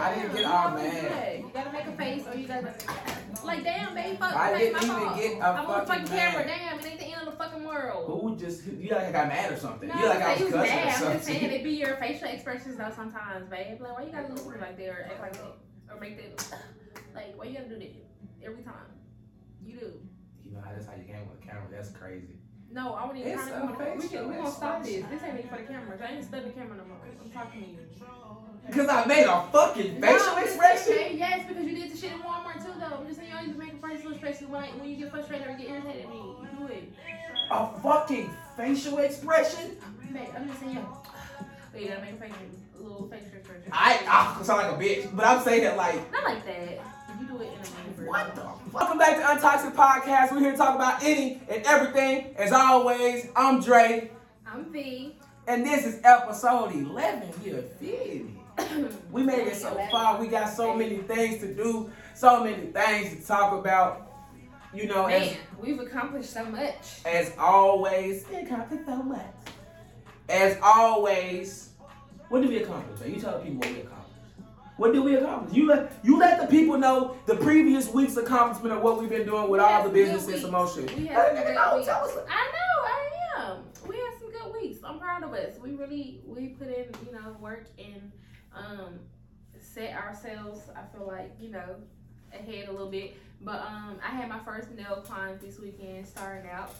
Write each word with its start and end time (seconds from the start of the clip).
I 0.00 0.14
didn't 0.14 0.36
get 0.36 0.44
all 0.46 0.70
mad. 0.70 1.38
You 1.38 1.50
gotta 1.52 1.72
make 1.72 1.86
a 1.86 1.92
face 1.92 2.26
or 2.26 2.34
you 2.36 2.46
gotta 2.48 2.74
like 3.44 3.64
damn 3.64 3.94
baby 3.94 4.16
fuck 4.16 4.34
I 4.34 4.58
didn't 4.58 4.72
my 4.74 4.78
even 4.80 4.96
fault. 5.06 5.16
get 5.16 5.38
a 5.38 5.44
I'm 5.44 5.66
on 5.66 5.80
the 5.80 5.86
fucking 5.86 6.06
fucking 6.06 6.18
camera, 6.18 6.46
mad. 6.46 6.46
damn, 6.46 6.78
it 6.78 6.86
ain't 6.86 6.98
the 6.98 7.04
end 7.06 7.20
of 7.22 7.26
the 7.26 7.32
fucking 7.32 7.64
world. 7.64 8.20
Who 8.20 8.36
just 8.36 8.66
you 8.66 8.90
like 8.90 9.06
I 9.06 9.12
got 9.12 9.28
mad 9.28 9.52
or 9.52 9.56
something? 9.56 9.88
No, 9.88 9.94
you 9.94 10.06
like 10.06 10.22
I 10.22 10.32
was 10.32 10.38
cussing 10.38 10.54
or 10.54 10.56
mad. 10.58 11.02
I'm 11.02 11.12
just 11.12 11.24
saying 11.26 11.40
something. 11.40 11.60
it 11.60 11.64
be 11.64 11.70
your 11.70 11.96
facial 11.96 12.28
expressions 12.28 12.76
though 12.76 12.92
sometimes, 12.94 13.48
babe. 13.48 13.80
Like 13.80 13.98
why 13.98 14.04
you 14.04 14.12
gotta 14.12 14.32
look 14.32 14.60
like 14.60 14.76
that 14.76 14.88
or 14.88 15.08
act 15.10 15.20
like 15.20 15.32
that 15.34 15.56
or 15.90 16.00
make 16.00 16.36
that 16.36 16.58
like 17.14 17.36
why 17.36 17.44
you 17.44 17.54
gotta 17.54 17.68
do 17.68 17.78
that 17.78 17.90
every 18.44 18.62
time? 18.62 18.74
You 19.62 19.76
do. 19.78 19.92
You 20.44 20.52
know 20.52 20.60
how 20.64 20.72
that's 20.72 20.86
how 20.86 20.94
you 20.94 21.04
game 21.04 21.28
with 21.30 21.42
a 21.42 21.46
camera. 21.46 21.68
That's 21.70 21.90
crazy. 21.90 22.40
No, 22.72 22.94
I 22.94 23.06
wouldn't 23.06 23.26
even 23.26 23.38
It's 23.38 23.48
to 23.48 23.54
a 23.54 23.96
we 23.96 24.08
can 24.08 24.28
we 24.28 24.36
gonna 24.36 24.50
stop 24.50 24.82
this. 24.84 25.04
This 25.10 25.22
ain't 25.22 25.38
even 25.38 25.50
for 25.50 25.56
the 25.56 25.64
cameras. 25.64 26.00
I 26.00 26.14
ain't 26.14 26.24
studying 26.24 26.52
the 26.52 26.54
camera 26.54 26.76
no 26.76 26.84
more. 26.84 26.98
I'm 27.22 27.30
talking 27.30 27.62
to 27.62 27.68
you. 27.68 27.78
Because 28.66 28.88
I 28.88 29.04
made 29.06 29.24
a 29.24 29.42
fucking 29.52 30.00
facial 30.00 30.28
I'm 30.28 30.44
expression. 30.44 30.84
saying, 30.94 31.18
Yes, 31.18 31.44
because 31.48 31.64
you 31.64 31.74
did 31.76 31.92
the 31.92 31.96
shit 31.96 32.12
in 32.12 32.18
Walmart 32.20 32.64
too 32.64 32.72
though. 32.78 32.96
I'm 32.98 33.06
just 33.06 33.18
saying 33.18 33.30
you 33.30 33.36
always 33.36 33.56
make 33.56 33.72
a 33.74 33.86
facial 33.86 34.12
expression 34.12 34.50
when, 34.50 34.62
when 34.78 34.88
you 34.90 34.96
get 34.96 35.10
frustrated 35.10 35.46
or 35.48 35.54
get 35.54 35.68
irritated 35.70 36.02
at 36.04 36.10
me. 36.10 36.16
You 36.16 36.48
do 36.58 36.72
it. 36.72 36.92
A 37.50 37.68
fucking 37.80 38.30
facial 38.56 38.98
expression. 38.98 39.76
I'm 40.36 40.46
just 40.48 40.60
saying, 40.60 40.74
yo. 40.76 40.98
But 41.72 41.82
you 41.82 41.88
gotta 41.88 42.00
make 42.02 42.12
a 42.14 42.16
facial, 42.16 42.36
a 42.78 42.82
little 42.82 43.08
facial 43.08 43.36
expression. 43.38 43.70
I 43.72 44.36
I 44.38 44.42
sound 44.44 44.62
like 44.62 44.72
a 44.72 44.82
bitch, 44.82 45.16
but 45.16 45.24
I'm 45.26 45.42
saying 45.42 45.64
it 45.64 45.76
like 45.76 46.12
Not 46.12 46.24
like 46.24 46.44
that. 46.46 46.80
You 47.20 47.26
do 47.26 47.36
it 47.42 47.48
in 47.48 47.48
a 47.48 48.00
manner. 48.02 48.08
what 48.10 48.34
the. 48.34 48.40
fuck? 48.42 48.72
Welcome 48.72 48.98
back 48.98 49.16
to 49.16 49.22
Untoxic 49.22 49.74
Podcast. 49.74 50.32
We're 50.32 50.40
here 50.40 50.52
to 50.52 50.56
talk 50.56 50.74
about 50.76 51.02
any 51.02 51.40
and 51.50 51.64
everything. 51.66 52.34
As 52.36 52.52
always, 52.52 53.26
I'm 53.36 53.60
Dre, 53.60 54.10
I'm 54.46 54.72
V. 54.72 55.16
and 55.48 55.64
this 55.66 55.84
is 55.84 56.00
episode 56.04 56.72
11. 56.74 57.28
You 57.44 57.62
feel 57.80 58.24
me? 58.24 58.39
We 59.12 59.22
made 59.22 59.46
it 59.48 59.56
so 59.56 59.74
far. 59.90 60.20
We 60.20 60.28
got 60.28 60.48
so 60.52 60.74
many 60.74 60.98
things 60.98 61.40
to 61.40 61.52
do, 61.54 61.90
so 62.14 62.44
many 62.44 62.66
things 62.66 63.16
to 63.20 63.26
talk 63.26 63.52
about. 63.58 64.06
You 64.72 64.86
know, 64.86 65.06
as 65.06 65.34
we've 65.60 65.80
accomplished 65.80 66.32
so 66.32 66.44
much. 66.44 67.00
As 67.04 67.32
always, 67.38 68.24
we 68.30 68.36
accomplished 68.36 68.86
so 68.86 69.02
much. 69.02 69.34
As 70.28 70.56
always, 70.62 71.70
what 72.28 72.40
did 72.42 72.50
we 72.50 72.58
accomplish? 72.62 73.00
Are 73.00 73.08
You 73.08 73.20
tell 73.20 73.38
the 73.38 73.44
people 73.44 73.58
what 73.58 73.66
we 73.70 73.80
accomplished. 73.80 73.96
What 74.76 74.92
did 74.94 75.00
we 75.04 75.16
accomplish? 75.16 75.54
You 75.56 75.66
let 75.66 75.92
you 76.04 76.18
let 76.18 76.40
the 76.40 76.46
people 76.46 76.78
know 76.78 77.16
the 77.26 77.34
previous 77.36 77.92
week's 77.92 78.16
accomplishment 78.16 78.74
of 78.76 78.82
what 78.82 78.98
we've 79.00 79.10
been 79.10 79.26
doing 79.26 79.50
with 79.50 79.60
We 79.60 79.66
all 79.66 79.78
the 79.82 79.88
some 79.88 79.92
business 79.92 80.28
and 80.28 80.40
some 80.40 80.52
weeks. 80.62 80.76
more. 80.76 80.84
We 80.96 81.04
Let 81.08 81.14
had 81.16 81.36
some 81.36 81.44
good 81.46 81.54
know, 81.56 81.74
weeks. 81.76 81.86
tell 81.88 82.04
us- 82.04 82.16
I 82.30 82.52
know, 82.56 82.74
I 82.86 83.10
am. 83.50 83.64
We 83.88 83.96
had 83.96 84.12
some 84.20 84.30
good 84.30 84.52
weeks. 84.62 84.78
I'm 84.84 84.98
proud 85.00 85.24
of 85.24 85.32
us. 85.34 85.58
We 85.60 85.74
really 85.74 86.20
we 86.24 86.48
put 86.50 86.68
in, 86.68 86.86
you 87.04 87.12
know, 87.12 87.36
work 87.40 87.66
and 87.78 88.12
um 88.54 88.98
set 89.60 89.92
ourselves, 89.94 90.60
I 90.76 90.82
feel 90.96 91.06
like, 91.06 91.32
you 91.40 91.50
know, 91.50 91.76
ahead 92.32 92.68
a 92.68 92.72
little 92.72 92.90
bit. 92.90 93.16
But 93.40 93.60
um 93.62 93.98
I 94.04 94.10
had 94.10 94.28
my 94.28 94.38
first 94.40 94.70
nail 94.72 95.02
client 95.06 95.40
this 95.40 95.58
weekend 95.58 96.06
starting 96.06 96.50
out. 96.50 96.74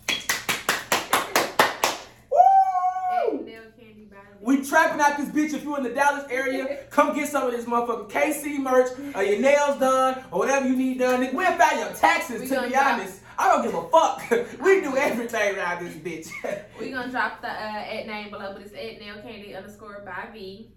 Woo! 2.30 3.38
At 3.38 3.44
Nail 3.44 3.62
Candy 3.78 4.08
by 4.10 4.16
the 4.38 4.44
We 4.44 4.64
trapping 4.64 5.00
out 5.00 5.16
this 5.16 5.28
bitch. 5.28 5.54
If 5.56 5.64
you're 5.64 5.78
in 5.78 5.82
the 5.84 5.90
Dallas 5.90 6.24
area, 6.30 6.84
come 6.90 7.14
get 7.14 7.28
some 7.28 7.44
of 7.46 7.52
this 7.52 7.64
motherfucking 7.64 8.10
KC 8.10 8.58
merch, 8.58 8.88
or 9.14 9.22
your 9.22 9.40
nails 9.40 9.78
done, 9.80 10.22
or 10.30 10.40
whatever 10.40 10.68
you 10.68 10.76
need 10.76 10.98
done. 10.98 11.20
We'll 11.34 11.58
file 11.58 11.78
your 11.78 11.92
taxes. 11.94 12.42
We 12.42 12.48
to 12.48 12.62
be 12.62 12.68
drop- 12.70 12.94
honest, 12.94 13.20
I 13.38 13.48
don't 13.48 13.64
give 13.64 13.74
a 13.74 13.88
fuck. 13.88 14.30
we 14.60 14.80
do 14.80 14.96
everything 14.96 15.56
around 15.56 15.84
this 15.84 15.94
bitch. 15.96 16.30
We're 16.78 16.90
gonna 16.92 17.10
drop 17.10 17.40
the 17.40 17.48
uh, 17.48 17.50
at 17.50 18.06
name 18.06 18.30
below, 18.30 18.52
but 18.52 18.62
it's 18.62 18.72
at 18.74 19.00
nail 19.00 19.20
candy 19.22 19.54
underscore 19.54 20.02
by 20.04 20.28
V. 20.32 20.70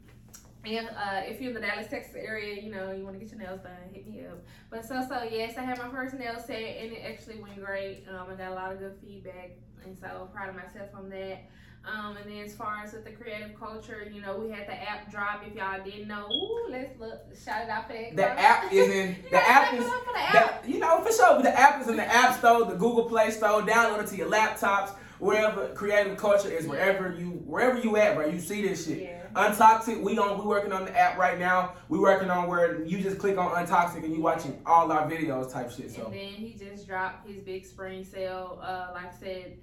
And 0.66 0.88
uh, 0.90 1.22
if 1.26 1.42
you're 1.42 1.50
in 1.50 1.56
the 1.56 1.62
Dallas, 1.62 1.88
Texas 1.88 2.16
area, 2.16 2.62
you 2.62 2.72
know, 2.72 2.92
you 2.92 3.04
want 3.04 3.20
to 3.20 3.20
get 3.20 3.32
your 3.32 3.42
nails 3.42 3.62
done, 3.62 3.74
hit 3.92 4.08
me 4.08 4.26
up. 4.26 4.40
But 4.70 4.86
so, 4.86 5.06
so 5.08 5.28
yes, 5.30 5.58
I 5.58 5.62
had 5.62 5.78
my 5.78 5.90
first 5.90 6.16
nail 6.16 6.40
set 6.40 6.62
and 6.62 6.94
it 6.94 7.02
actually 7.06 7.36
went 7.36 7.64
great. 7.64 8.06
Um, 8.10 8.28
I 8.32 8.36
got 8.36 8.52
a 8.52 8.56
lot 8.56 8.72
of 8.72 8.80
good 8.80 8.96
feedback, 9.06 9.52
and 9.84 9.98
so 10.00 10.08
I'm 10.08 10.28
proud 10.30 10.50
of 10.50 10.56
myself 10.56 10.90
on 10.96 11.10
that. 11.10 11.50
Um, 11.86 12.16
and 12.16 12.32
then 12.32 12.46
as 12.46 12.56
far 12.56 12.82
as 12.82 12.94
with 12.94 13.04
the 13.04 13.12
KreativCulture, 13.12 14.14
you 14.14 14.22
know, 14.22 14.38
we 14.38 14.50
had 14.50 14.68
the 14.68 14.74
app 14.74 15.12
drop. 15.12 15.44
If 15.46 15.54
y'all 15.54 15.84
didn't 15.84 16.08
know, 16.08 16.30
ooh, 16.32 16.68
let's 16.72 16.98
look, 16.98 17.20
shout 17.44 17.64
it 17.64 17.70
out 17.70 17.88
for 17.88 17.94
that. 17.94 18.16
The 18.16 18.40
app 18.40 18.72
is 18.72 18.90
in. 18.90 19.18
The 19.32 19.38
app 19.38 19.74
is. 19.74 19.84
the 19.84 19.92
app. 20.16 20.64
The, 20.64 20.72
you 20.72 20.80
know, 20.80 21.02
for 21.02 21.12
sure. 21.12 21.42
The 21.42 21.60
app 21.60 21.82
is 21.82 21.90
in 21.90 21.98
the 21.98 22.06
App 22.06 22.38
Store, 22.38 22.64
the 22.64 22.76
Google 22.76 23.04
Play 23.04 23.32
Store. 23.32 23.62
Download 23.64 24.02
it 24.02 24.08
to 24.08 24.16
your 24.16 24.30
laptops, 24.30 24.96
wherever. 25.20 25.68
KreativCulture 25.76 26.58
is 26.58 26.66
wherever 26.68 27.14
you 27.14 27.32
wherever 27.46 27.78
you 27.78 27.98
at, 27.98 28.16
bro. 28.16 28.28
You 28.28 28.40
see 28.40 28.66
this 28.66 28.88
shit. 28.88 29.02
Yeah. 29.02 29.23
Untoxic, 29.34 30.02
we 30.02 30.18
on 30.18 30.38
we 30.38 30.46
working 30.46 30.72
on 30.72 30.86
the 30.86 30.98
app 30.98 31.18
right 31.18 31.40
now. 31.40 31.74
We 31.90 32.00
working 32.00 32.30
on 32.30 32.48
where 32.48 32.84
you 32.84 33.02
just 33.02 33.18
click 33.20 33.38
on 33.38 33.52
Untoxic 33.52 34.04
and 34.04 34.14
you 34.16 34.22
watching 34.22 34.62
all 34.66 34.92
our 34.92 35.10
videos 35.10 35.52
type 35.52 35.72
shit. 35.72 35.92
So 35.92 36.06
And 36.06 36.14
then 36.14 36.34
he 36.34 36.56
just 36.58 36.88
dropped 36.88 37.28
his 37.28 37.38
big 37.42 37.66
spring 37.66 38.04
sale. 38.04 38.60
Uh, 38.62 38.90
like 38.94 39.14
I 39.14 39.20
said, 39.20 39.58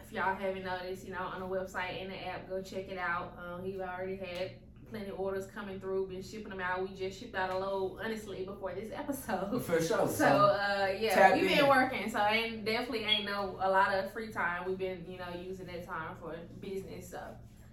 if 0.00 0.12
y'all 0.12 0.34
haven't 0.34 0.64
noticed, 0.64 1.06
you 1.06 1.12
know, 1.12 1.22
on 1.22 1.40
the 1.40 1.46
website 1.46 2.00
and 2.00 2.10
the 2.10 2.26
app, 2.26 2.48
go 2.48 2.62
check 2.62 2.88
it 2.90 2.98
out. 2.98 3.38
Um, 3.38 3.64
he 3.64 3.80
already 3.80 4.16
had 4.16 4.52
plenty 4.90 5.08
of 5.08 5.18
orders 5.18 5.46
coming 5.46 5.80
through, 5.80 6.06
been 6.08 6.22
shipping 6.22 6.50
them 6.50 6.60
out. 6.60 6.86
We 6.86 6.94
just 6.94 7.18
shipped 7.18 7.34
out 7.34 7.50
a 7.50 7.58
load, 7.58 7.98
honestly, 8.04 8.44
before 8.44 8.74
this 8.74 8.92
episode. 8.94 9.62
for 9.64 9.80
sure. 9.80 10.06
So 10.08 10.26
uh, 10.26 10.88
yeah, 10.98 11.34
we've 11.34 11.50
in. 11.50 11.58
been 11.58 11.68
working. 11.68 12.10
So 12.10 12.18
ain't 12.26 12.64
definitely 12.64 13.04
ain't 13.04 13.24
no 13.24 13.56
a 13.60 13.70
lot 13.70 13.94
of 13.94 14.12
free 14.12 14.30
time. 14.30 14.64
We've 14.66 14.78
been 14.78 15.04
you 15.08 15.18
know 15.18 15.24
using 15.42 15.66
that 15.66 15.86
time 15.86 16.16
for 16.20 16.36
business. 16.60 17.10
So 17.10 17.20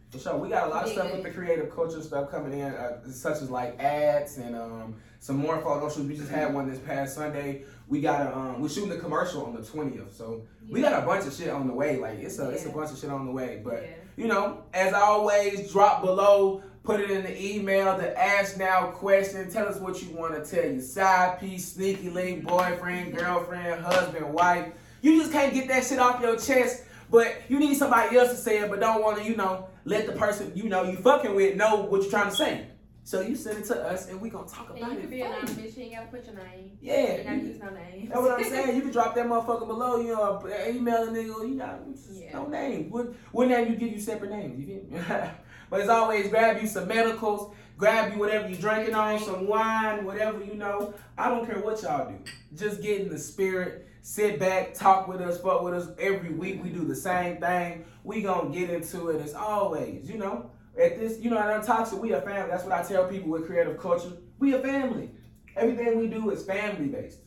For 0.10 0.18
sure, 0.18 0.38
we 0.38 0.50
got 0.50 0.68
a 0.68 0.70
lot 0.72 0.86
of 0.86 0.92
stuff 0.92 1.12
with 1.12 1.22
the 1.22 1.30
KreativCulture 1.30 2.02
stuff 2.02 2.32
coming 2.32 2.60
in, 2.60 2.74
uh, 2.74 3.00
such 3.12 3.44
as 3.44 3.52
like 3.52 3.80
ads 3.80 4.38
and 4.38 4.56
um, 4.56 4.96
some 5.20 5.38
more 5.38 5.62
photo 5.62 5.88
shoots. 5.88 6.08
We 6.08 6.18
just 6.18 6.32
had 6.32 6.52
one 6.52 6.68
this 6.68 6.80
past 6.80 7.14
Sunday. 7.14 7.64
We 7.88 8.02
got 8.02 8.26
a 8.26 8.36
um, 8.36 8.60
we're 8.60 8.70
shooting 8.70 8.92
a 8.92 8.98
commercial 8.98 9.46
on 9.46 9.54
the 9.54 9.62
twentieth, 9.62 10.16
so 10.16 10.42
we 10.68 10.82
got 10.82 11.04
a 11.04 11.06
bunch 11.06 11.28
of 11.28 11.34
shit 11.36 11.50
on 11.50 11.68
the 11.68 11.74
way. 11.74 11.98
Like 11.98 12.18
it's 12.20 12.40
a 12.40 12.50
it's 12.50 12.66
a 12.66 12.70
bunch 12.70 12.92
of 12.92 12.98
shit 12.98 13.12
on 13.12 13.28
the 13.28 13.32
way. 13.32 13.62
But 13.64 13.84
yeah. 13.84 13.90
you 14.18 14.28
know, 14.28 14.64
as 14.74 14.94
always, 14.94 15.72
drop 15.72 16.02
below, 16.02 16.64
put 16.84 17.00
it 17.02 17.12
in 17.12 17.22
the 17.22 17.40
email, 17.40 17.96
the 17.96 18.18
ask 18.20 18.58
now 18.58 18.88
question. 18.88 19.48
Tell 19.52 19.68
us 19.68 19.80
what 19.80 20.02
you 20.02 20.10
want 20.16 20.44
to 20.44 20.50
tell 20.50 20.68
your 20.68 20.82
side 20.82 21.40
piece, 21.40 21.74
sneaky 21.74 22.10
link, 22.10 22.46
boyfriend, 22.46 23.16
girlfriend, 23.16 23.84
husband, 23.86 24.34
wife. 24.34 24.74
You 25.02 25.20
just 25.20 25.32
can't 25.32 25.54
get 25.54 25.68
that 25.68 25.86
shit 25.86 26.00
off 26.00 26.20
your 26.20 26.36
chest, 26.36 26.84
but 27.12 27.44
you 27.48 27.60
need 27.60 27.76
somebody 27.76 28.18
else 28.18 28.32
to 28.32 28.38
say 28.38 28.58
it, 28.60 28.70
but 28.72 28.80
don't 28.80 29.04
want 29.04 29.20
to, 29.20 29.24
you 29.24 29.36
know, 29.36 29.70
let 29.90 30.06
the 30.06 30.14
person 30.14 30.52
you 30.56 30.70
know 30.70 30.84
you 30.84 30.98
fucking 30.98 31.34
with 31.36 31.56
know 31.56 31.78
what 31.84 32.02
you're 32.02 32.12
trying 32.12 32.30
to 32.30 32.36
say. 32.36 32.66
So 33.06 33.22
you 33.22 33.36
send 33.36 33.58
it 33.58 33.66
to 33.66 33.82
us, 33.88 34.08
and 34.08 34.22
we 34.22 34.30
gonna 34.30 34.48
talk 34.48 34.70
And 34.70 34.78
about 34.78 34.92
you 34.92 34.98
it. 34.98 35.02
can 35.02 35.10
be 35.10 35.18
you. 35.18 35.26
anonymous. 35.26 35.78
You 35.78 35.84
ain't 35.84 35.94
gotta 35.96 36.08
put 36.08 36.26
your 36.26 36.36
name. 36.36 36.78
You 36.80 36.92
Yeah, 36.92 36.94
ain't 36.94 37.24
gotta 37.24 37.38
use 37.38 37.60
no 37.60 37.70
name. 37.72 38.08
that's 38.10 38.22
what 38.22 38.32
I'm 38.40 38.44
saying. 38.54 38.76
You 38.76 38.82
can 38.84 38.92
drop 38.92 39.16
that 39.16 39.26
motherfucker 39.26 39.66
below. 39.68 40.00
You 40.00 40.14
know, 40.14 40.48
email 40.68 41.04
a 41.04 41.08
nigga. 41.08 41.50
You 41.50 41.58
got 41.58 41.80
Yeah. 42.12 42.34
no 42.34 42.46
name. 42.48 42.92
What 42.92 43.14
what 43.32 43.48
name 43.48 43.70
you 43.72 43.78
give 43.78 43.92
you 43.92 44.00
separate 44.00 44.30
names? 44.32 44.60
You 44.60 44.66
feel 44.68 45.00
me? 45.00 45.06
but 45.72 45.82
as 45.82 45.90
always, 45.90 46.28
grab 46.30 46.62
you 46.62 46.68
some 46.68 46.88
medicals. 46.88 47.56
Grab 47.78 48.14
you 48.14 48.20
whatever 48.20 48.48
you 48.50 48.58
drinking 48.58 48.94
on, 48.94 49.20
some 49.20 49.48
wine, 49.48 50.04
whatever 50.06 50.44
you 50.44 50.54
know. 50.56 50.94
I 51.18 51.30
don't 51.30 51.46
care 51.48 51.60
what 51.62 51.82
y'all 51.82 52.10
do. 52.12 52.18
Just 52.56 52.82
get 52.82 53.02
in 53.02 53.10
the 53.10 53.18
spirit. 53.18 53.88
Sit 54.02 54.40
back, 54.40 54.74
talk 54.74 55.08
with 55.08 55.22
us, 55.22 55.40
fuck 55.42 55.62
with 55.62 55.74
us. 55.74 55.90
Every 56.00 56.32
week 56.32 56.64
we 56.64 56.70
do 56.70 56.86
the 56.86 56.96
same 56.96 57.38
thing. 57.38 57.86
We 58.04 58.22
gonna 58.22 58.50
get 58.50 58.70
into 58.70 59.10
it 59.10 59.22
as 59.22 59.34
always. 59.34 60.10
You 60.10 60.18
know, 60.18 60.52
at 60.80 60.98
this, 60.98 61.20
you 61.20 61.30
know, 61.30 61.38
at 61.38 61.62
Untoxic, 61.64 62.00
we 62.00 62.14
a 62.14 62.22
family. 62.22 62.50
That's 62.50 62.64
what 62.64 62.74
I 62.74 62.84
tell 62.84 63.08
people 63.08 63.30
with 63.30 63.48
KreativCulture. 63.48 64.18
We 64.40 64.54
a 64.56 64.60
family. 64.60 65.12
Everything 65.56 66.00
we 66.00 66.08
do 66.08 66.30
is 66.30 66.44
family 66.44 66.88
based. 66.88 67.20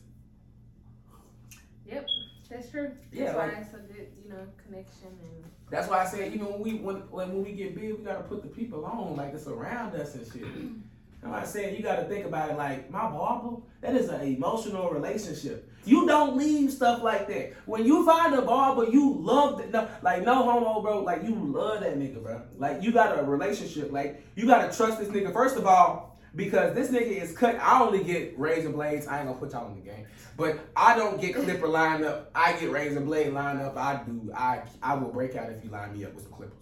Yep, 1.85 2.07
that's 2.49 2.69
true. 2.69 2.91
Yeah, 3.11 3.25
That's 3.25 3.37
like- 3.37 3.53
why 3.53 3.59
it's 3.61 3.73
a 3.73 3.77
good, 3.77 4.07
you 4.23 4.29
know, 4.29 4.47
connection 4.65 5.09
and 5.21 5.43
That's 5.69 5.87
why 5.89 6.01
I 6.01 6.05
said 6.05 6.33
even 6.33 6.47
when 6.51 6.59
we 6.59 6.73
when 6.75 6.95
when, 7.11 7.29
when 7.33 7.43
we 7.43 7.51
get 7.51 7.75
big, 7.75 7.97
we 7.97 8.03
gotta 8.03 8.23
put 8.23 8.41
the 8.41 8.47
people 8.47 8.83
on 8.85 9.15
like 9.15 9.33
it's 9.33 9.47
around 9.47 9.95
us 9.95 10.15
and 10.15 10.25
shit. 10.25 10.43
That's 11.21 11.31
why 11.31 11.41
I 11.41 11.45
said 11.45 11.77
you 11.77 11.83
gotta 11.83 12.03
think 12.05 12.25
about 12.25 12.49
it 12.49 12.57
like 12.57 12.89
my 12.89 13.09
barber. 13.09 13.57
That 13.81 13.95
is 13.95 14.09
an 14.09 14.21
emotional 14.21 14.89
relationship. 14.89 15.69
You 15.85 16.07
don't 16.07 16.37
leave 16.37 16.71
stuff 16.71 17.03
like 17.03 17.27
that. 17.27 17.53
When 17.65 17.85
you 17.85 18.05
find 18.05 18.33
a 18.35 18.41
barber, 18.41 18.89
you 18.89 19.15
love 19.19 19.57
that. 19.57 19.71
No, 19.71 19.87
like 20.01 20.23
no 20.23 20.43
homo, 20.43 20.81
bro. 20.81 21.01
Like 21.01 21.23
you 21.23 21.35
love 21.35 21.81
that 21.81 21.97
nigga, 21.97 22.21
bro. 22.21 22.41
Like 22.57 22.81
you 22.81 22.91
got 22.91 23.17
a 23.17 23.23
relationship. 23.23 23.91
Like 23.91 24.23
you 24.35 24.47
gotta 24.47 24.75
trust 24.75 24.99
this 24.99 25.09
nigga. 25.09 25.33
First 25.33 25.57
of 25.57 25.65
all, 25.65 26.19
because 26.35 26.73
this 26.73 26.89
nigga 26.89 27.21
is 27.21 27.35
cut. 27.35 27.55
I 27.59 27.81
only 27.81 28.03
get 28.03 28.37
razor 28.39 28.69
blades. 28.69 29.07
I 29.07 29.19
ain't 29.19 29.27
gonna 29.27 29.39
put 29.39 29.51
y'all 29.51 29.67
in 29.67 29.75
the 29.75 29.81
game. 29.81 30.05
But 30.35 30.59
I 30.75 30.97
don't 30.97 31.21
get 31.21 31.35
clipper 31.35 31.67
line 31.67 32.03
up. 32.03 32.31
I 32.33 32.53
get 32.53 32.71
razor 32.71 33.01
blade 33.01 33.33
line 33.33 33.57
up. 33.57 33.77
I 33.77 34.01
do. 34.03 34.31
I 34.35 34.61
I 34.81 34.95
will 34.95 35.11
break 35.11 35.35
out 35.35 35.51
if 35.51 35.63
you 35.63 35.69
line 35.69 35.93
me 35.93 36.05
up 36.05 36.13
with 36.13 36.23
some 36.23 36.33
clippers. 36.33 36.57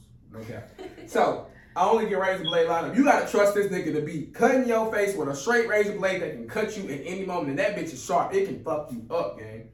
Cap. 0.47 0.69
So 1.07 1.47
I 1.75 1.87
only 1.87 2.09
get 2.09 2.19
razor 2.19 2.43
blade 2.43 2.67
line 2.67 2.85
up. 2.85 2.95
You 2.95 3.03
gotta 3.03 3.29
trust 3.29 3.55
this 3.55 3.67
nigga 3.67 3.93
to 3.93 4.01
be 4.01 4.23
cutting 4.33 4.67
your 4.67 4.91
face 4.91 5.15
with 5.15 5.29
a 5.29 5.35
straight 5.35 5.69
razor 5.69 5.93
blade 5.93 6.21
that 6.21 6.33
can 6.33 6.47
cut 6.47 6.77
you 6.77 6.83
at 6.89 7.01
any 7.05 7.25
moment. 7.25 7.49
And 7.51 7.59
that 7.59 7.75
bitch 7.75 7.93
is 7.93 8.03
sharp. 8.03 8.33
It 8.33 8.47
can 8.47 8.61
fuck 8.63 8.91
you 8.91 9.05
up, 9.09 9.39
gang. 9.39 9.69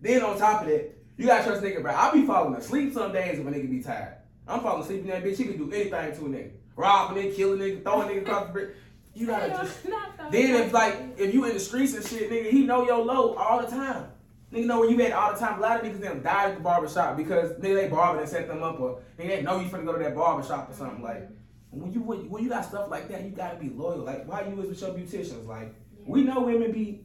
Then 0.00 0.22
on 0.22 0.38
top 0.38 0.62
of 0.62 0.68
that, 0.68 0.96
you 1.16 1.26
gotta 1.26 1.44
trust 1.44 1.62
nigga, 1.62 1.82
bro. 1.82 1.92
I 1.94 2.12
be 2.12 2.24
falling 2.26 2.54
asleep 2.54 2.94
some 2.94 3.12
days 3.12 3.38
if 3.40 3.46
a 3.46 3.50
nigga 3.50 3.68
be 3.68 3.82
tired. 3.82 4.16
I'm 4.46 4.60
falling 4.60 4.82
asleep 4.82 5.00
in 5.00 5.08
that 5.08 5.24
bitch. 5.24 5.36
He 5.36 5.44
can 5.44 5.56
do 5.56 5.72
anything 5.72 5.90
to 5.90 6.26
a 6.26 6.28
nigga. 6.28 6.50
Rob 6.76 7.16
a 7.16 7.20
nigga, 7.20 7.34
kill 7.34 7.52
a 7.54 7.56
nigga, 7.56 7.82
throw 7.82 8.02
a 8.02 8.04
nigga 8.04 8.22
across 8.22 8.46
the 8.46 8.52
bridge. 8.52 8.76
You 9.14 9.26
gotta 9.26 9.48
just. 9.48 9.82
Then 10.30 10.62
if 10.62 10.72
like 10.72 10.96
if 11.18 11.34
you 11.34 11.44
in 11.44 11.54
the 11.54 11.60
streets 11.60 11.94
and 11.94 12.06
shit, 12.06 12.30
nigga, 12.30 12.50
he 12.50 12.64
know 12.64 12.86
your 12.86 13.04
low 13.04 13.34
all 13.34 13.60
the 13.60 13.66
time. 13.66 14.11
Nigga 14.52 14.66
know 14.66 14.80
where 14.80 14.90
you 14.90 15.00
at 15.00 15.12
all 15.12 15.32
the 15.32 15.38
time. 15.38 15.58
A 15.58 15.62
lot 15.62 15.80
of 15.80 15.86
niggas 15.86 16.00
them 16.00 16.22
died 16.22 16.50
at 16.50 16.56
the 16.56 16.62
barber 16.62 16.88
shop 16.88 17.16
because 17.16 17.52
nigga 17.52 17.82
they 17.82 17.88
barber 17.88 18.20
and 18.20 18.28
set 18.28 18.46
them 18.46 18.62
up 18.62 18.78
or 18.78 19.00
nigga 19.18 19.28
they 19.28 19.42
know 19.42 19.58
you 19.58 19.68
finna 19.68 19.86
go 19.86 19.94
to 19.94 19.98
that 19.98 20.14
barber 20.14 20.46
shop 20.46 20.70
or 20.70 20.74
something. 20.74 21.02
Like 21.02 21.28
when 21.70 21.90
you 21.92 22.00
when, 22.00 22.42
you 22.42 22.50
got 22.50 22.66
stuff 22.66 22.90
like 22.90 23.08
that, 23.08 23.24
you 23.24 23.30
gotta 23.30 23.56
be 23.56 23.70
loyal. 23.70 23.98
Like 23.98 24.28
why 24.28 24.46
you 24.46 24.60
is 24.60 24.68
with 24.68 24.80
your 24.80 24.90
beauticians? 24.90 25.46
Like 25.46 25.74
we 26.04 26.22
know 26.22 26.40
women 26.40 26.70
be 26.70 27.00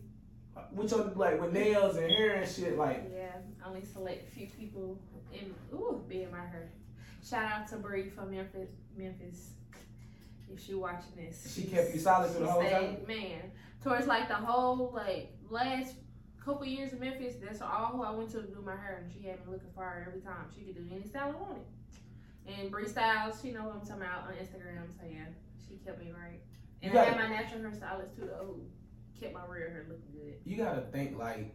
with 0.74 0.92
your 0.92 1.06
like 1.16 1.40
with 1.40 1.54
nails 1.54 1.96
and 1.96 2.12
hair 2.12 2.36
and 2.36 2.52
shit. 2.52 2.78
Like 2.78 3.10
Yeah, 3.16 3.32
only 3.66 3.86
select 3.86 4.30
few 4.34 4.48
people 4.48 5.00
in 5.34 5.56
ooh 5.74 6.04
be 6.10 6.24
in 6.24 6.32
my 6.32 6.46
hair. 6.46 6.70
Shout 7.28 7.50
out 7.50 7.68
to 7.70 7.78
Bree 7.78 8.10
from 8.10 8.32
Memphis. 8.32 8.70
Memphis. 8.98 9.52
If 10.52 10.66
she 10.66 10.74
watching 10.74 11.12
this, 11.16 11.54
she 11.54 11.64
kept 11.64 11.94
you 11.94 12.00
solid 12.00 12.32
through 12.32 12.46
the 12.46 12.52
whole 12.52 12.64
She 12.64 12.70
time. 12.70 12.98
Man, 13.08 13.52
towards 13.84 14.08
like 14.08 14.28
the 14.28 14.36
whole 14.36 14.92
like 14.94 15.32
last 15.50 15.94
couple 16.48 16.66
years 16.66 16.94
in 16.94 17.00
Memphis, 17.00 17.36
that's 17.44 17.62
all 17.62 17.92
who 17.94 18.04
I 18.04 18.12
went 18.12 18.32
to 18.32 18.42
to 18.42 18.48
do 18.48 18.64
my 18.66 18.72
hair, 18.72 19.04
and 19.04 19.12
she 19.12 19.28
had 19.28 19.46
me 19.46 19.52
looking 19.52 19.70
for 19.76 19.84
her 19.84 20.06
every 20.08 20.22
time. 20.22 20.48
She 20.56 20.64
could 20.64 20.76
do 20.76 20.96
any 20.96 21.06
style 21.06 21.36
I 21.36 21.42
wanted. 21.42 21.68
And 22.48 22.72
Bree 22.72 22.88
Styles, 22.88 23.42
she 23.42 23.52
know 23.52 23.66
what 23.66 23.76
I'm 23.76 23.82
talking 23.82 24.04
about 24.04 24.24
on 24.24 24.34
Instagram. 24.36 24.88
So 24.96 25.04
yeah, 25.12 25.28
she 25.68 25.76
kept 25.86 26.00
me 26.00 26.12
right. 26.12 26.40
And 26.82 26.94
You 26.94 27.00
I 27.00 27.04
gotta- 27.04 27.18
had 27.18 27.30
my 27.30 27.36
natural 27.36 27.62
hairstylist 27.62 28.16
too, 28.16 28.28
though, 28.28 28.46
who 28.46 28.62
kept 29.20 29.34
my 29.34 29.42
real 29.42 29.70
hair 29.70 29.86
looking 29.90 30.12
good. 30.14 30.36
You 30.46 30.56
gotta 30.56 30.82
think 30.82 31.18
like 31.18 31.54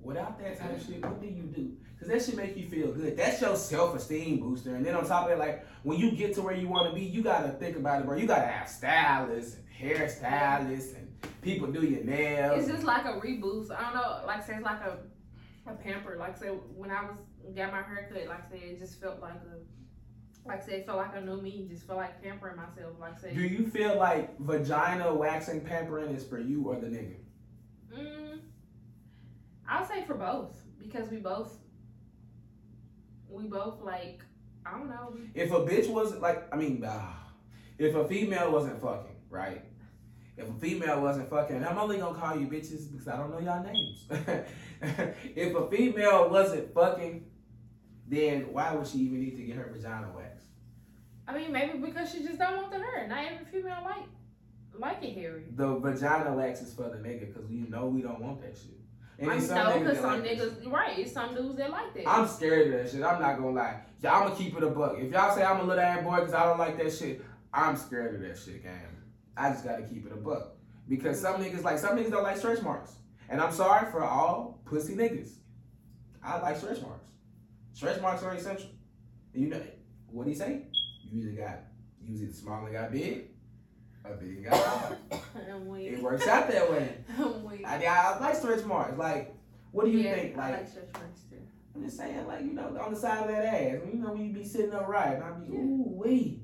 without 0.00 0.38
that 0.38 0.60
type 0.60 0.70
of 0.70 0.78
mm-hmm. 0.78 0.92
shit, 0.92 1.02
what 1.02 1.20
do 1.20 1.26
you 1.26 1.42
do? 1.42 1.76
Cause 1.98 2.08
that 2.08 2.22
shit 2.22 2.36
make 2.36 2.56
you 2.56 2.68
feel 2.68 2.92
good. 2.92 3.16
That's 3.16 3.40
your 3.40 3.56
self 3.56 3.96
esteem 3.96 4.38
booster. 4.38 4.76
And 4.76 4.84
then 4.84 4.94
on 4.94 5.06
top 5.06 5.24
of 5.24 5.30
that, 5.30 5.38
like 5.38 5.66
when 5.82 5.98
you 5.98 6.12
get 6.12 6.34
to 6.34 6.42
where 6.42 6.54
you 6.54 6.68
want 6.68 6.88
to 6.90 6.94
be, 6.94 7.04
you 7.04 7.22
gotta 7.22 7.48
think 7.48 7.76
about 7.76 8.00
it, 8.00 8.06
bro. 8.06 8.16
You 8.16 8.26
gotta 8.26 8.46
have 8.46 8.68
stylists 8.68 9.56
and 9.56 9.90
hairstylists 9.90 10.96
and 10.96 11.03
people 11.42 11.68
do 11.68 11.84
your 11.84 12.04
nails. 12.04 12.62
It's 12.62 12.72
just 12.72 12.84
like 12.84 13.04
a 13.04 13.20
reboost. 13.20 13.70
I 13.70 13.82
don't 13.82 13.94
know, 13.94 14.26
like 14.26 14.42
I 14.42 14.46
said, 14.46 14.56
it's 14.56 14.64
like 14.64 14.80
a 14.80 14.98
a 15.66 15.74
pamper. 15.74 16.16
Like 16.18 16.36
I 16.36 16.38
said, 16.38 16.58
when 16.74 16.90
I 16.90 17.02
was 17.02 17.54
got 17.54 17.72
my 17.72 17.82
hair 17.82 18.10
cut, 18.12 18.28
like 18.28 18.46
I 18.46 18.50
said, 18.50 18.60
it 18.62 18.78
just 18.78 19.00
felt 19.00 19.20
like 19.20 19.34
a 19.34 20.48
like 20.48 20.62
I 20.62 20.64
said, 20.64 20.74
it 20.74 20.86
felt 20.86 20.98
like 20.98 21.16
a 21.16 21.20
new 21.20 21.40
me. 21.40 21.66
Just 21.70 21.86
felt 21.86 21.98
like 21.98 22.22
pampering 22.22 22.56
myself. 22.56 22.94
Like 23.00 23.16
I 23.16 23.20
said, 23.20 23.34
do 23.34 23.42
you 23.42 23.66
feel 23.66 23.96
like 23.98 24.38
vagina 24.40 25.14
waxing 25.14 25.62
pampering 25.62 26.14
is 26.14 26.24
for 26.24 26.38
you 26.38 26.68
or 26.68 26.76
the 26.76 26.88
nigga? 26.88 27.16
mm, 27.94 28.40
I 29.68 29.80
would 29.80 29.88
say 29.88 30.04
for 30.04 30.14
both 30.14 30.54
because 30.78 31.08
we 31.08 31.18
both 31.18 31.56
we 33.28 33.44
both 33.44 33.80
like 33.80 34.22
I 34.66 34.78
don't 34.78 34.88
know. 34.88 35.14
If 35.34 35.52
a 35.52 35.60
bitch 35.60 35.88
wasn't 35.90 36.22
like, 36.22 36.42
I 36.52 36.56
mean, 36.56 36.82
ah, 36.86 37.32
if 37.78 37.94
a 37.94 38.06
female 38.08 38.50
wasn't 38.50 38.80
fucking, 38.80 39.16
right? 39.28 39.62
If 40.36 40.48
a 40.48 40.52
female 40.54 41.00
wasn't 41.00 41.30
fucking, 41.30 41.56
and 41.56 41.64
I'm 41.64 41.78
only 41.78 41.98
gonna 41.98 42.18
call 42.18 42.36
you 42.36 42.46
bitches 42.46 42.90
because 42.90 43.06
I 43.06 43.16
don't 43.16 43.30
know 43.30 43.38
y'all 43.38 43.62
names. 43.62 44.06
if 45.36 45.54
a 45.54 45.70
female 45.70 46.28
wasn't 46.28 46.74
fucking, 46.74 47.24
then 48.08 48.52
why 48.52 48.74
would 48.74 48.86
she 48.86 48.98
even 48.98 49.20
need 49.20 49.36
to 49.36 49.42
get 49.42 49.56
her 49.56 49.70
vagina 49.72 50.10
waxed? 50.14 50.48
I 51.28 51.34
mean, 51.34 51.52
maybe 51.52 51.78
because 51.78 52.12
she 52.12 52.22
just 52.22 52.38
don't 52.38 52.56
want 52.56 52.70
the 52.70 52.78
hair. 52.78 53.06
Not 53.08 53.24
every 53.24 53.46
female 53.46 53.82
like 53.84 54.04
like 54.76 55.02
it 55.04 55.14
hairy. 55.14 55.44
The 55.54 55.78
vagina 55.78 56.34
wax 56.34 56.62
is 56.62 56.74
for 56.74 56.90
the 56.90 56.96
nigga 56.96 57.32
because 57.32 57.48
you 57.50 57.68
know 57.68 57.86
we 57.86 58.02
don't 58.02 58.20
want 58.20 58.42
that 58.42 58.56
shit. 58.56 58.80
And 59.18 59.30
I 59.30 59.36
know 59.36 59.78
because 59.78 59.98
some 59.98 60.20
like 60.20 60.24
niggas, 60.24 60.70
right? 60.70 60.98
It's 60.98 61.12
some 61.12 61.34
dudes 61.34 61.56
that 61.58 61.70
like 61.70 61.94
that. 61.94 62.08
I'm 62.08 62.26
scared 62.26 62.74
of 62.74 62.82
that 62.82 62.90
shit. 62.90 63.02
I'm 63.04 63.22
not 63.22 63.36
gonna 63.36 63.52
lie. 63.52 63.80
Y'all, 64.02 64.14
I'm 64.14 64.28
gonna 64.28 64.34
keep 64.34 64.56
it 64.56 64.62
a 64.64 64.70
buck. 64.70 64.96
If 64.98 65.12
y'all 65.12 65.34
say 65.34 65.44
I'm 65.44 65.60
a 65.60 65.62
little 65.62 65.80
ass 65.80 66.02
boy 66.02 66.16
because 66.16 66.34
I 66.34 66.44
don't 66.44 66.58
like 66.58 66.76
that 66.78 66.92
shit, 66.92 67.24
I'm 67.52 67.76
scared 67.76 68.16
of 68.16 68.20
that 68.22 68.36
shit, 68.36 68.64
gang. 68.64 68.93
I 69.36 69.50
just 69.50 69.64
gotta 69.64 69.82
keep 69.82 70.06
it 70.06 70.12
a 70.12 70.16
buck. 70.16 70.52
Because 70.88 71.20
some 71.20 71.42
niggas 71.42 71.62
like 71.62 71.78
some 71.78 71.96
niggas 71.96 72.10
don't 72.10 72.22
like 72.22 72.36
stretch 72.36 72.62
marks. 72.62 72.92
And 73.28 73.40
I'm 73.40 73.52
sorry 73.52 73.90
for 73.90 74.04
all 74.04 74.60
pussy 74.64 74.94
niggas. 74.94 75.30
I 76.22 76.38
like 76.40 76.56
stretch 76.56 76.80
marks. 76.82 77.08
Stretch 77.72 78.00
marks 78.00 78.22
are 78.22 78.32
essential. 78.34 78.68
You 79.32 79.48
know 79.48 79.60
what 80.06 80.26
he 80.26 80.34
say? 80.34 80.66
You 81.10 81.22
either 81.22 81.32
got 81.42 81.58
you 82.02 82.22
either 82.22 82.32
small 82.32 82.64
and 82.64 82.72
got 82.74 82.92
big, 82.92 83.28
or 84.04 84.14
big 84.16 84.36
and 84.36 84.44
got 84.44 84.54
small. 85.08 85.20
It 85.76 86.02
works 86.02 86.26
out 86.26 86.48
that 86.50 86.70
way. 86.70 86.96
I'm 87.18 87.44
weak. 87.44 87.66
I, 87.66 87.84
I 87.84 88.18
like 88.18 88.36
stretch 88.36 88.64
marks. 88.64 88.96
Like, 88.98 89.34
what 89.72 89.84
do 89.86 89.90
you 89.90 89.98
yeah, 90.00 90.14
think? 90.14 90.38
I 90.38 90.50
Like, 90.50 90.58
like 90.60 90.68
stretch 90.68 90.92
marks 90.94 91.20
too. 91.22 91.36
I'm 91.74 91.84
just 91.84 91.96
saying, 91.96 92.26
like, 92.26 92.42
you 92.42 92.52
know, 92.52 92.76
on 92.80 92.94
the 92.94 92.98
side 92.98 93.22
of 93.22 93.28
that 93.28 93.44
ass. 93.44 93.78
You 93.92 93.98
know, 93.98 94.12
when 94.12 94.24
you 94.26 94.32
be 94.32 94.44
sitting 94.44 94.72
up 94.72 94.86
right, 94.86 95.14
and 95.16 95.24
I 95.24 95.30
be, 95.32 95.52
Yeah. 95.52 95.58
ooh, 95.58 95.84
wee. 96.04 96.43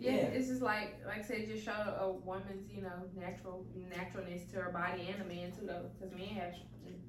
Yeah, 0.00 0.12
Yeah. 0.12 0.16
it's 0.36 0.48
just 0.48 0.62
like 0.62 0.98
like 1.06 1.18
I 1.18 1.22
said, 1.22 1.46
just 1.46 1.64
show 1.64 1.72
a 1.72 2.10
woman's 2.10 2.70
you 2.72 2.82
know 2.82 3.04
natural 3.16 3.66
naturalness 3.94 4.46
to 4.52 4.56
her 4.56 4.70
body 4.72 5.08
and 5.12 5.20
a 5.22 5.24
man 5.26 5.52
too 5.52 5.66
though, 5.66 5.90
because 5.98 6.12
men 6.16 6.28
have 6.40 6.54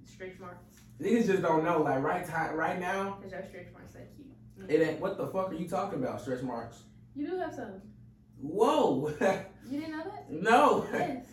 stretch 0.06 0.38
marks. 0.40 0.66
Niggas 1.00 1.26
just 1.26 1.42
don't 1.42 1.64
know. 1.64 1.82
Like, 1.82 2.04
right 2.04 2.26
time, 2.26 2.56
right 2.56 2.80
now, 2.80 3.18
Because 3.18 3.32
your 3.32 3.44
stretch 3.48 3.74
marks 3.74 3.96
are 3.96 4.06
cute. 4.16 4.70
it 4.70 4.88
ain't, 4.88 5.00
what 5.00 5.18
the 5.18 5.26
fuck 5.28 5.50
are 5.52 5.56
you 5.56 5.68
talking 5.68 6.04
about, 6.04 6.22
stretch 6.22 6.44
marks? 6.44 6.84
You 7.16 7.28
do 7.28 7.38
have 7.40 7.54
some. 7.56 7.82
Whoa. 8.40 9.12
You 9.70 9.80
didn't 9.80 9.92
know 9.98 10.04
that? 10.04 10.30
no. 10.30 10.86
Yes. 10.94 11.26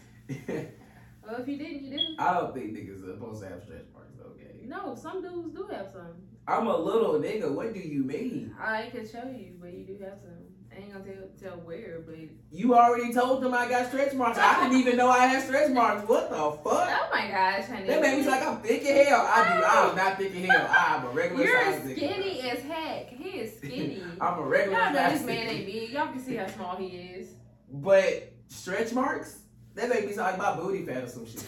Well, 1.27 1.37
if 1.41 1.49
you 1.49 1.59
didn't, 1.59 1.83
you 1.83 1.91
didn't. 1.91 2.21
I 2.21 2.35
don't 2.35 2.55
think 2.55 2.73
niggas 2.73 3.03
are 3.03 3.15
supposed 3.15 3.43
to 3.43 3.49
have 3.49 3.63
stretch 3.63 3.87
marks, 3.93 4.15
okay? 4.25 4.65
No, 4.67 4.95
some 4.95 5.21
dudes 5.23 5.55
do 5.55 5.67
have 5.73 5.89
some. 5.93 6.13
I'm 6.47 6.67
a 6.69 6.77
little 6.77 7.15
nigga. 7.15 7.51
What 7.51 7.75
do 7.75 7.81
you 7.81 8.05
mean? 8.05 8.55
I 8.61 8.89
can 8.93 9.07
show 9.09 9.25
you, 9.25 9.55
but 9.61 9.73
you 9.73 9.85
do 9.85 9.99
have 10.05 10.19
some. 10.19 10.48
I 10.79 10.83
ain't 10.83 10.93
gonna 10.93 11.05
tell 11.05 11.51
tell 11.51 11.59
where, 11.61 12.01
but 12.07 12.15
You 12.53 12.75
already 12.75 13.13
told 13.13 13.43
them 13.43 13.53
I 13.53 13.69
got 13.69 13.89
stretch 13.89 14.15
marks. 14.15 14.39
I 14.39 14.63
didn't 14.63 14.79
even 14.81 14.97
know 14.97 15.11
I 15.11 15.27
had 15.27 15.43
stretch 15.43 15.73
marks. 15.73 16.09
What 16.09 16.31
the 16.31 16.37
fuck? 16.37 16.63
oh 16.65 17.09
my 17.13 17.29
gosh, 17.29 17.67
honey. 17.67 17.89
That 17.89 18.03
feel 18.03 18.31
like 18.31 18.47
I'm 18.47 18.61
thick 18.63 18.83
as 18.85 19.09
hell. 19.09 19.27
I 19.27 19.43
do. 19.45 19.65
I'm 19.65 19.97
not 19.97 20.19
thick 20.19 20.35
as 20.37 20.45
hell. 20.45 20.69
I'm 20.71 21.05
a 21.05 21.11
regular 21.11 21.45
You're 21.45 21.65
size 21.65 21.83
skinny 21.83 22.41
as 22.51 22.63
heck. 22.63 23.09
He 23.09 23.29
is 23.41 23.57
skinny. 23.59 24.03
I'm 24.21 24.39
a 24.39 24.43
regular 24.43 24.79
Y'all 24.79 24.93
know 24.93 25.11
this 25.11 25.25
man 25.25 25.49
ain't 25.49 25.67
big. 25.67 25.91
Y'all 25.91 26.07
can 26.09 26.21
see 26.21 26.37
how 26.37 26.47
small 26.47 26.77
he 26.77 26.87
is. 26.87 27.29
But 27.71 28.33
stretch 28.47 28.93
marks, 28.93 29.41
that 29.75 29.91
sound 29.91 30.17
like 30.17 30.39
my 30.39 30.57
booty 30.57 30.87
fat 30.87 31.05
or 31.05 31.09
some 31.09 31.27
shit. 31.27 31.45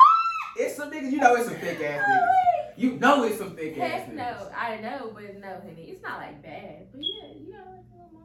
it's 0.56 0.76
some 0.76 0.90
niggas, 0.90 1.10
you 1.10 1.18
know, 1.18 1.34
it's 1.36 1.46
some 1.46 1.56
thick 1.56 1.80
ass 1.80 2.06
niggas. 2.08 2.54
You 2.76 2.92
know, 2.98 3.24
it's 3.24 3.38
some 3.38 3.56
thick 3.56 3.78
ass 3.78 3.90
Heck 3.90 4.10
niggas. 4.10 4.16
no, 4.16 4.50
I 4.56 4.76
know, 4.76 5.10
but 5.14 5.36
no, 5.38 5.48
honey, 5.48 5.88
it's 5.90 6.02
not 6.02 6.18
like 6.18 6.42
bad. 6.42 6.88
But 6.92 7.00
yeah, 7.00 7.32
you 7.34 7.52
know, 7.52 7.58
like 7.58 7.84
a 7.92 7.96
little 7.96 8.10
more. 8.12 8.22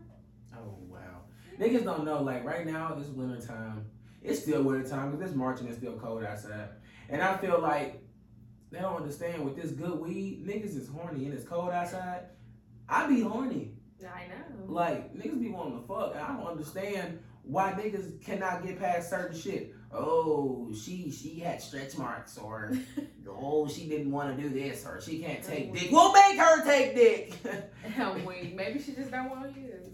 Oh 0.55 0.75
wow, 0.87 1.21
niggas 1.59 1.83
don't 1.83 2.05
know. 2.05 2.21
Like 2.21 2.43
right 2.43 2.65
now, 2.65 2.95
it's 2.99 3.09
winter 3.09 3.45
time. 3.45 3.85
It's 4.21 4.41
still 4.41 4.63
winter 4.63 4.87
time 4.87 5.11
because 5.11 5.27
it's 5.27 5.35
March 5.35 5.59
and 5.59 5.69
it's 5.69 5.77
still 5.77 5.97
cold 5.97 6.23
outside. 6.23 6.69
And 7.09 7.21
I 7.21 7.37
feel 7.37 7.59
like 7.59 8.01
they 8.71 8.79
don't 8.79 8.97
understand 8.97 9.45
with 9.45 9.55
this 9.55 9.71
good 9.71 9.99
weed, 9.99 10.45
niggas 10.47 10.77
is 10.77 10.87
horny 10.87 11.25
and 11.25 11.33
it's 11.33 11.45
cold 11.45 11.71
outside. 11.71 12.25
I 12.87 13.07
be 13.07 13.21
horny. 13.21 13.73
I 14.01 14.27
know. 14.27 14.73
Like 14.73 15.13
niggas 15.13 15.39
be 15.39 15.49
wanting 15.49 15.81
to 15.81 15.87
fuck. 15.87 16.11
and 16.13 16.21
I 16.21 16.27
don't 16.35 16.47
understand 16.47 17.19
why 17.43 17.71
niggas 17.71 18.23
cannot 18.23 18.63
get 18.65 18.79
past 18.79 19.09
certain 19.09 19.37
shit. 19.37 19.73
Oh, 19.91 20.71
she 20.71 21.11
she 21.11 21.39
had 21.39 21.61
stretch 21.61 21.97
marks, 21.97 22.37
or 22.37 22.73
oh 23.27 23.67
she 23.67 23.89
didn't 23.89 24.11
want 24.11 24.35
to 24.35 24.41
do 24.41 24.49
this, 24.49 24.85
or 24.85 25.01
she 25.01 25.19
can't 25.19 25.43
take 25.43 25.69
oh. 25.71 25.73
dick. 25.73 25.91
We'll 25.91 26.13
make 26.13 26.37
her 26.37 26.63
take 26.63 26.95
dick. 26.95 27.33
Oh, 27.97 28.13
I'm. 28.13 28.55
Maybe 28.55 28.79
she 28.79 28.93
just 28.93 29.09
don't 29.09 29.29
want 29.29 29.53
to 29.53 29.59
use. 29.59 29.87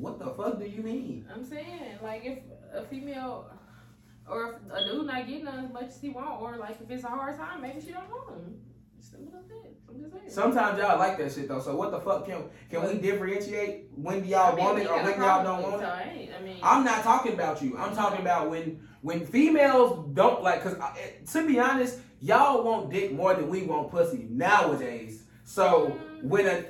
What 0.00 0.18
the 0.18 0.30
fuck 0.30 0.58
do 0.58 0.66
you 0.66 0.82
mean? 0.82 1.26
I'm 1.32 1.44
saying, 1.44 1.98
like, 2.02 2.24
if 2.24 2.38
a 2.72 2.82
female 2.82 3.50
or 4.30 4.60
if 4.70 4.72
a 4.72 4.84
dude 4.84 5.06
not 5.06 5.26
getting 5.26 5.46
as 5.48 5.72
much 5.72 5.86
as 5.86 6.00
he 6.00 6.10
want, 6.10 6.40
or 6.40 6.56
like 6.56 6.78
if 6.80 6.90
it's 6.90 7.04
a 7.04 7.08
hard 7.08 7.36
time, 7.36 7.60
maybe 7.62 7.80
she 7.80 7.92
don't 7.92 8.08
want 8.08 8.30
him. 8.30 8.60
Simple 9.00 9.38
as 9.38 9.46
that. 9.48 9.72
I'm 9.88 10.00
just 10.00 10.12
saying. 10.12 10.30
Sometimes 10.30 10.78
y'all 10.78 10.98
like 10.98 11.18
that 11.18 11.32
shit 11.32 11.48
though. 11.48 11.60
So 11.60 11.74
what 11.74 11.90
the 11.90 12.00
fuck 12.00 12.26
can 12.26 12.44
can 12.70 12.86
we 12.86 12.98
differentiate 12.98 13.86
when 13.94 14.24
y'all 14.24 14.52
I 14.52 14.56
mean, 14.56 14.64
want 14.64 14.78
it 14.78 14.86
or 14.86 15.02
when 15.02 15.20
y'all 15.20 15.42
don't 15.42 15.62
want 15.62 15.82
it, 15.82 16.30
I 16.38 16.42
mean, 16.42 16.58
I'm 16.62 16.84
not 16.84 17.02
talking 17.02 17.32
about 17.32 17.62
you. 17.62 17.76
I'm 17.76 17.94
talking 17.94 18.20
about 18.20 18.50
when 18.50 18.86
when 19.00 19.26
females 19.26 20.06
don't 20.12 20.42
like. 20.42 20.62
Cause 20.62 20.74
uh, 20.74 20.82
I, 20.82 21.16
to 21.32 21.46
be 21.46 21.58
honest, 21.58 21.98
y'all 22.20 22.62
want 22.62 22.90
dick 22.90 23.12
more 23.12 23.34
than 23.34 23.48
we 23.48 23.62
want 23.62 23.90
pussy 23.90 24.26
nowadays. 24.28 25.24
So 25.44 25.98
mm. 25.98 26.22
when 26.24 26.46
a 26.46 26.64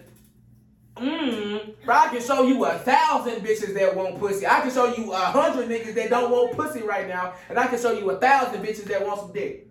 Mm, 1.01 1.75
bro, 1.85 1.95
I 1.95 2.09
can 2.09 2.21
show 2.21 2.43
you 2.43 2.63
a 2.67 2.79
thousand 2.79 3.37
bitches 3.37 3.73
that 3.75 3.97
want 3.97 4.19
pussy. 4.19 4.47
I 4.47 4.61
can 4.61 4.71
show 4.71 4.95
you 4.95 5.13
a 5.13 5.17
hundred 5.17 5.69
niggas 5.69 5.95
that 5.95 6.11
don't 6.11 6.31
want 6.31 6.55
pussy 6.55 6.83
right 6.83 7.09
now, 7.09 7.35
and 7.49 7.59
I 7.59 7.69
can 7.69 7.81
show 7.81 7.93
you 7.93 8.11
a 8.11 8.19
thousand 8.19 8.63
bitches 8.63 8.85
that 8.85 9.07
want 9.07 9.21
some 9.21 9.33
dick. 9.33 9.67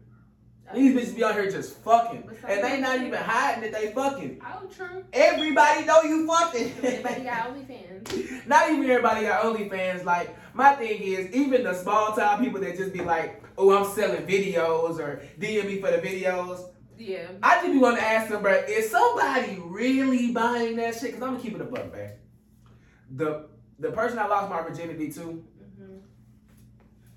These 0.74 0.96
bitches 0.96 1.16
be 1.16 1.24
out 1.24 1.34
here 1.34 1.50
just 1.50 1.78
fucking, 1.80 2.30
and 2.48 2.64
they 2.64 2.80
not 2.80 3.02
even 3.02 3.14
hiding 3.14 3.62
that 3.62 3.80
they 3.80 3.92
fucking. 3.92 4.42
oh, 4.44 4.68
true. 4.76 5.04
Everybody 5.14 5.86
know 5.86 6.02
you 6.02 6.28
fucking. 6.28 6.74
Everybody 6.84 7.24
got 7.24 7.56
OnlyFans. 7.56 8.46
Not 8.48 8.72
even 8.72 8.90
everybody 8.90 9.26
got 9.26 9.44
OnlyFans. 9.44 10.06
Like 10.06 10.36
my 10.56 10.74
thing 10.76 11.02
is, 11.02 11.32
even 11.32 11.64
the 11.64 11.74
small 11.74 12.16
time 12.16 12.44
people 12.44 12.60
that 12.62 12.78
just 12.78 12.94
be 12.94 13.02
like, 13.02 13.44
"Oh, 13.58 13.76
I'm 13.76 13.92
selling 13.94 14.26
videos" 14.26 15.00
or 15.00 15.22
DM 15.40 15.66
me 15.66 15.82
for 15.82 15.92
the 15.92 15.98
videos. 15.98 16.70
Yeah. 17.00 17.28
I 17.42 17.62
just 17.62 17.72
be 17.72 17.80
want 17.80 17.98
to 17.98 18.04
ask 18.04 18.30
them, 18.30 18.42
bro, 18.42 18.54
is 18.68 18.92
somebody 18.92 19.58
really 19.64 20.32
buying 20.32 20.76
that 20.76 20.96
shit? 20.96 21.14
Cause 21.14 21.24
I'm 21.24 21.32
gonna 21.32 21.40
keep 21.40 21.56
it 21.56 21.62
a 21.62 21.66
buck, 21.66 21.92
man. 21.92 22.12
The 23.16 23.48
the 23.80 23.92
person 23.92 24.20
I 24.20 24.28
lost 24.28 24.50
my 24.50 24.62
virginity 24.62 25.12
to, 25.14 25.22
hmm 25.22 25.98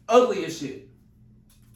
ugly 0.08 0.44
as 0.44 0.58
shit. 0.58 0.88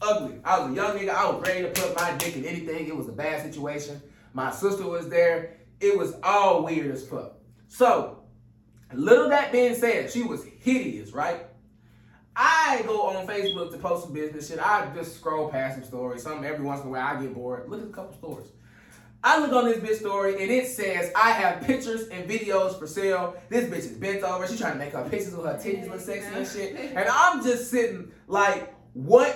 Ugly. 0.01 0.39
I 0.45 0.59
was 0.59 0.71
a 0.71 0.75
young 0.75 0.97
nigga. 0.97 1.09
I 1.09 1.29
was 1.29 1.41
ready 1.45 1.63
to 1.63 1.69
put 1.69 1.95
my 1.95 2.13
dick 2.17 2.35
in 2.35 2.45
anything. 2.45 2.87
It 2.87 2.95
was 2.95 3.09
a 3.09 3.11
bad 3.11 3.41
situation. 3.41 4.01
My 4.33 4.51
sister 4.51 4.87
was 4.87 5.09
there. 5.09 5.57
It 5.79 5.97
was 5.97 6.13
all 6.23 6.63
weird 6.63 6.91
as 6.91 7.05
fuck. 7.05 7.33
So, 7.67 8.19
little 8.93 9.29
that 9.29 9.51
being 9.51 9.75
said, 9.75 10.11
she 10.11 10.23
was 10.23 10.45
hideous, 10.45 11.11
right? 11.11 11.47
I 12.39 12.83
go 12.85 13.07
on 13.07 13.25
Facebook 13.25 13.71
to 13.71 13.77
post 13.79 14.03
some 14.05 14.13
business 14.13 14.47
shit. 14.47 14.59
I 14.59 14.87
just 14.93 15.15
scroll 15.15 15.49
past 15.49 15.75
some 15.75 15.83
stories. 15.83 16.21
Some 16.21 16.43
every 16.43 16.63
once 16.63 16.81
in 16.81 16.87
a 16.87 16.91
while 16.91 17.17
I 17.17 17.19
get 17.19 17.33
bored. 17.33 17.67
Look 17.67 17.81
at 17.81 17.87
a 17.87 17.91
couple 17.91 18.15
stories. 18.15 18.47
I 19.23 19.39
look 19.39 19.51
on 19.51 19.65
this 19.65 19.77
bitch 19.79 19.99
story 20.01 20.33
and 20.41 20.51
it 20.51 20.67
says 20.67 21.11
I 21.15 21.31
have 21.31 21.63
pictures 21.63 22.07
and 22.09 22.29
videos 22.29 22.77
for 22.77 22.85
sale. 22.85 23.35
This 23.49 23.65
bitch 23.65 23.77
is 23.79 23.87
bent 23.87 24.23
over. 24.23 24.47
She's 24.47 24.59
trying 24.59 24.73
to 24.73 24.77
make 24.79 24.93
her 24.93 25.03
pictures 25.09 25.33
of 25.33 25.43
her 25.45 25.55
titties 25.55 25.89
look 25.89 25.99
sexy 25.99 26.27
and 26.35 26.47
shit. 26.47 26.75
And 26.95 27.09
I'm 27.11 27.43
just 27.43 27.71
sitting 27.71 28.11
like, 28.27 28.73
what? 28.93 29.35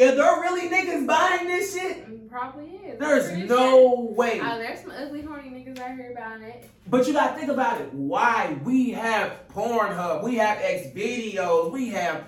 Are 0.00 0.14
there 0.14 0.40
really 0.40 0.68
niggas 0.70 1.06
buying 1.06 1.48
this 1.48 1.74
shit? 1.74 2.08
Mm, 2.08 2.30
Probably 2.30 2.66
is. 2.66 2.98
There's 2.98 3.48
no 3.48 4.12
way. 4.16 4.40
Oh, 4.42 4.58
there's 4.58 4.80
some 4.80 4.92
ugly 4.92 5.22
horny 5.22 5.50
niggas 5.50 5.78
out 5.80 5.96
here 5.96 6.14
buying 6.16 6.42
it. 6.42 6.70
But 6.88 7.06
you 7.06 7.12
gotta 7.12 7.36
think 7.36 7.50
about 7.50 7.80
it. 7.82 7.92
Why? 7.92 8.58
We 8.64 8.90
have 8.92 9.48
Pornhub, 9.48 10.22
we 10.22 10.36
have 10.36 10.58
X 10.62 10.86
videos, 10.96 11.70
we 11.72 11.88
have 11.88 12.24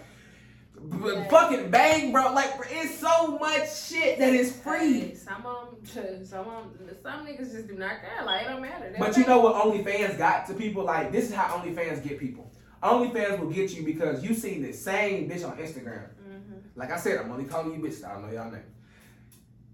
Yeah. 0.83 1.29
fucking 1.29 1.71
Bang 1.71 2.13
Bro. 2.13 2.33
Like, 2.33 2.53
it's 2.71 2.99
so 2.99 3.39
much 3.39 3.75
shit 3.83 4.19
that 4.19 4.33
is 4.33 4.55
Hey, 4.57 4.61
free. 4.63 5.15
some 5.15 5.45
of 5.47 5.71
them, 5.95 6.25
some 6.25 6.47
of 6.49 6.79
them, 6.79 6.97
some 7.03 7.27
niggas 7.27 7.53
just 7.53 7.69
do 7.69 7.75
not 7.75 8.01
care. 8.01 8.25
Like 8.25 8.47
it 8.47 8.49
don't 8.49 8.63
matter. 8.63 8.91
They 8.93 8.99
But 8.99 9.17
you 9.17 9.27
know 9.27 9.41
what 9.41 9.55
OnlyFans 9.57 10.17
got 10.19 10.47
to 10.47 10.55
people? 10.55 10.85
Like, 10.85 11.13
this 11.13 11.29
is 11.29 11.35
how 11.35 11.59
OnlyFans 11.59 12.03
get 12.07 12.19
people. 12.19 12.51
OnlyFans 12.83 13.39
will 13.39 13.51
get 13.51 13.73
you 13.75 13.83
because 13.85 14.25
you 14.25 14.35
see 14.35 14.61
the 14.63 14.73
same 14.73 15.29
bitch 15.29 15.47
on 15.47 15.57
Instagram. 15.59 16.09
Mhm. 16.27 16.63
Like 16.77 16.91
I 16.91 16.97
said, 16.97 17.19
I'm 17.19 17.31
only 17.31 17.45
calling 17.45 17.73
you 17.79 17.87
bitch. 17.87 18.03
I 18.05 18.15
don't 18.15 18.23
know 18.27 18.33
y'all 18.33 18.51
name. 18.51 18.63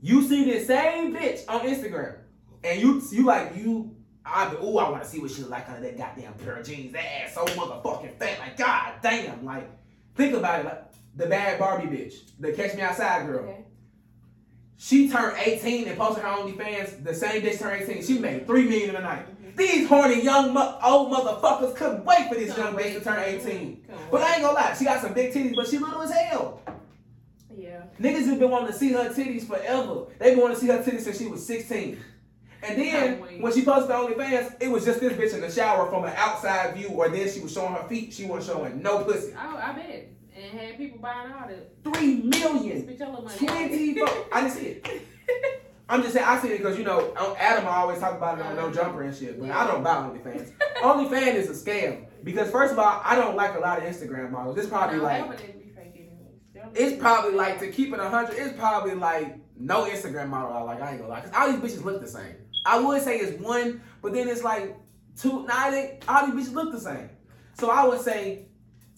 You 0.02 0.22
see 0.26 0.44
this 0.44 0.66
same 0.66 1.14
bitch 1.14 1.40
on 1.48 1.60
Instagram, 1.60 2.16
and 2.64 2.80
you 2.80 3.00
you 3.12 3.24
like 3.24 3.56
you. 3.56 3.92
I 4.24 4.48
be, 4.48 4.56
ooh, 4.56 4.78
I 4.78 4.90
want 4.90 5.04
to 5.04 5.08
see 5.08 5.20
what 5.20 5.30
she 5.30 5.42
look 5.42 5.52
like 5.52 5.68
under 5.68 5.80
that 5.82 5.96
goddamn 5.96 6.34
pair 6.34 6.56
of 6.56 6.66
jeans. 6.66 6.92
That 6.92 7.04
ass 7.22 7.34
so 7.34 7.44
motherfucking 7.44 8.18
fat. 8.18 8.38
Like 8.40 8.56
god 8.56 8.94
damn. 9.02 9.44
Like 9.44 9.70
think 10.16 10.34
about 10.34 10.60
it. 10.60 10.64
Like 10.66 10.85
the 11.16 11.26
Bhad 11.26 11.58
Bhabie 11.58 11.88
bitch, 11.90 12.14
the 12.38 12.52
Catch 12.52 12.74
Me 12.76 12.82
Outside 12.82 13.26
girl. 13.26 13.44
Okay. 13.44 13.64
She 14.78 15.08
turned 15.08 15.36
18 15.38 15.88
and 15.88 15.96
posted 15.98 16.22
her 16.22 16.28
OnlyFans 16.30 17.02
the 17.02 17.14
same 17.14 17.42
day 17.42 17.52
she 17.52 17.58
turned 17.58 17.82
18. 17.82 18.02
She 18.04 18.18
made 18.18 18.46
three 18.46 18.64
million 18.68 18.90
in 18.90 18.96
a 18.96 19.00
night. 19.00 19.26
Mhm. 19.42 19.56
These 19.56 19.88
horny 19.88 20.22
young 20.22 20.52
mo- 20.52 20.78
old 20.84 21.10
motherfuckers 21.10 21.74
couldn't 21.74 22.04
wait 22.04 22.28
for 22.28 22.34
this 22.34 22.52
Couldn't 22.54 22.74
young 22.74 22.84
bitch 22.84 22.92
to 22.94 23.00
turn 23.00 23.18
18. 23.24 23.82
Couldn't 23.86 24.10
But 24.10 24.20
I 24.22 24.34
ain't 24.34 24.42
gonna 24.42 24.54
lie, 24.54 24.74
she 24.78 24.84
got 24.84 25.00
some 25.00 25.14
big 25.14 25.32
titties, 25.32 25.56
but 25.56 25.66
she 25.66 25.78
little 25.78 26.02
as 26.02 26.10
hell. 26.10 26.60
Yeah. 27.56 27.84
Niggas 27.98 28.26
have 28.26 28.38
been 28.38 28.50
wanting 28.50 28.72
to 28.72 28.78
see 28.78 28.92
her 28.92 29.08
titties 29.08 29.46
forever. 29.46 30.08
They 30.18 30.32
been 30.32 30.40
wanting 30.40 30.56
to 30.56 30.60
see 30.60 30.68
her 30.68 30.78
titties 30.82 31.00
since 31.00 31.18
she 31.18 31.26
was 31.26 31.46
16. 31.46 31.98
And 32.62 32.78
then 32.78 33.18
when 33.40 33.52
she 33.52 33.64
posted 33.64 33.88
the 33.88 33.94
OnlyFans, 33.94 34.56
it 34.60 34.68
was 34.68 34.84
just 34.84 35.00
this 35.00 35.12
bitch 35.14 35.32
in 35.34 35.40
the 35.40 35.50
shower 35.50 35.88
from 35.88 36.04
an 36.04 36.12
outside 36.16 36.74
view, 36.74 36.88
or 36.88 37.08
then 37.08 37.30
she 37.30 37.40
was 37.40 37.52
showing 37.52 37.72
her 37.74 37.88
feet. 37.88 38.12
She 38.12 38.26
wasn't 38.26 38.58
showing 38.58 38.82
no 38.82 39.04
pussy. 39.04 39.32
Oh, 39.38 39.56
I 39.56 39.72
bet. 39.72 40.08
And 40.36 40.58
had 40.58 40.76
people 40.76 40.98
buying 40.98 41.32
all 41.32 41.48
that. 41.48 41.72
Three 41.82 42.16
million. 42.16 42.82
Spit 42.82 42.98
your 42.98 43.08
little 43.08 43.24
money. 43.24 43.38
24. 43.38 44.08
I 44.32 44.40
didn't 44.42 44.52
see 44.52 44.66
it. 44.66 45.02
I'm 45.88 46.02
just 46.02 46.14
saying, 46.14 46.26
I 46.26 46.38
see 46.40 46.48
it 46.48 46.58
because, 46.58 46.76
you 46.76 46.84
know, 46.84 47.14
Adam, 47.38 47.66
I 47.66 47.76
always 47.76 48.00
talk 48.00 48.16
about 48.16 48.38
it 48.38 48.44
on 48.44 48.56
No 48.56 48.66
uh-huh. 48.66 48.74
Jumper 48.74 49.02
and 49.02 49.16
shit, 49.16 49.38
but 49.40 49.50
I 49.50 49.66
don't 49.66 49.84
buy 49.84 49.94
OnlyFans. 49.94 50.52
OnlyFans 50.82 51.34
is 51.34 51.48
a 51.48 51.64
scam. 51.64 52.06
Because, 52.24 52.50
first 52.50 52.72
of 52.72 52.78
all, 52.78 53.00
I 53.04 53.14
don't 53.14 53.36
like 53.36 53.54
a 53.54 53.60
lot 53.60 53.78
of 53.78 53.84
Instagram 53.84 54.32
models. 54.32 54.58
It's 54.58 54.66
probably 54.66 54.96
no, 54.96 55.04
like, 55.04 55.18
that 55.18 55.28
one 55.28 55.36
didn't 55.36 55.60
be 55.60 55.68
fake 55.68 55.92
anyways. 55.94 56.40
That 56.54 56.66
one 56.66 56.74
it's 56.74 57.00
probably 57.00 57.32
like, 57.34 57.60
to 57.60 57.70
keep 57.70 57.92
it 57.94 57.98
100, 57.98 58.36
it's 58.36 58.58
probably 58.58 58.94
like 58.94 59.38
no 59.56 59.84
Instagram 59.84 60.28
model 60.28 60.52
I 60.52 60.60
like. 60.62 60.82
I 60.82 60.90
ain't 60.90 60.98
gonna 60.98 61.10
lie. 61.10 61.20
Because 61.20 61.36
all 61.36 61.52
these 61.52 61.78
bitches 61.78 61.84
look 61.84 62.00
the 62.00 62.08
same. 62.08 62.34
I 62.64 62.80
would 62.80 63.00
say 63.02 63.18
it's 63.18 63.40
one, 63.40 63.80
but 64.02 64.12
then 64.12 64.28
it's 64.28 64.42
like 64.42 64.76
two, 65.16 65.46
nah, 65.46 65.70
they, 65.70 66.00
all 66.08 66.26
these 66.26 66.48
bitches 66.48 66.52
look 66.52 66.72
the 66.72 66.80
same. 66.80 67.10
So 67.54 67.70
I 67.70 67.86
would 67.86 68.00
say, 68.00 68.46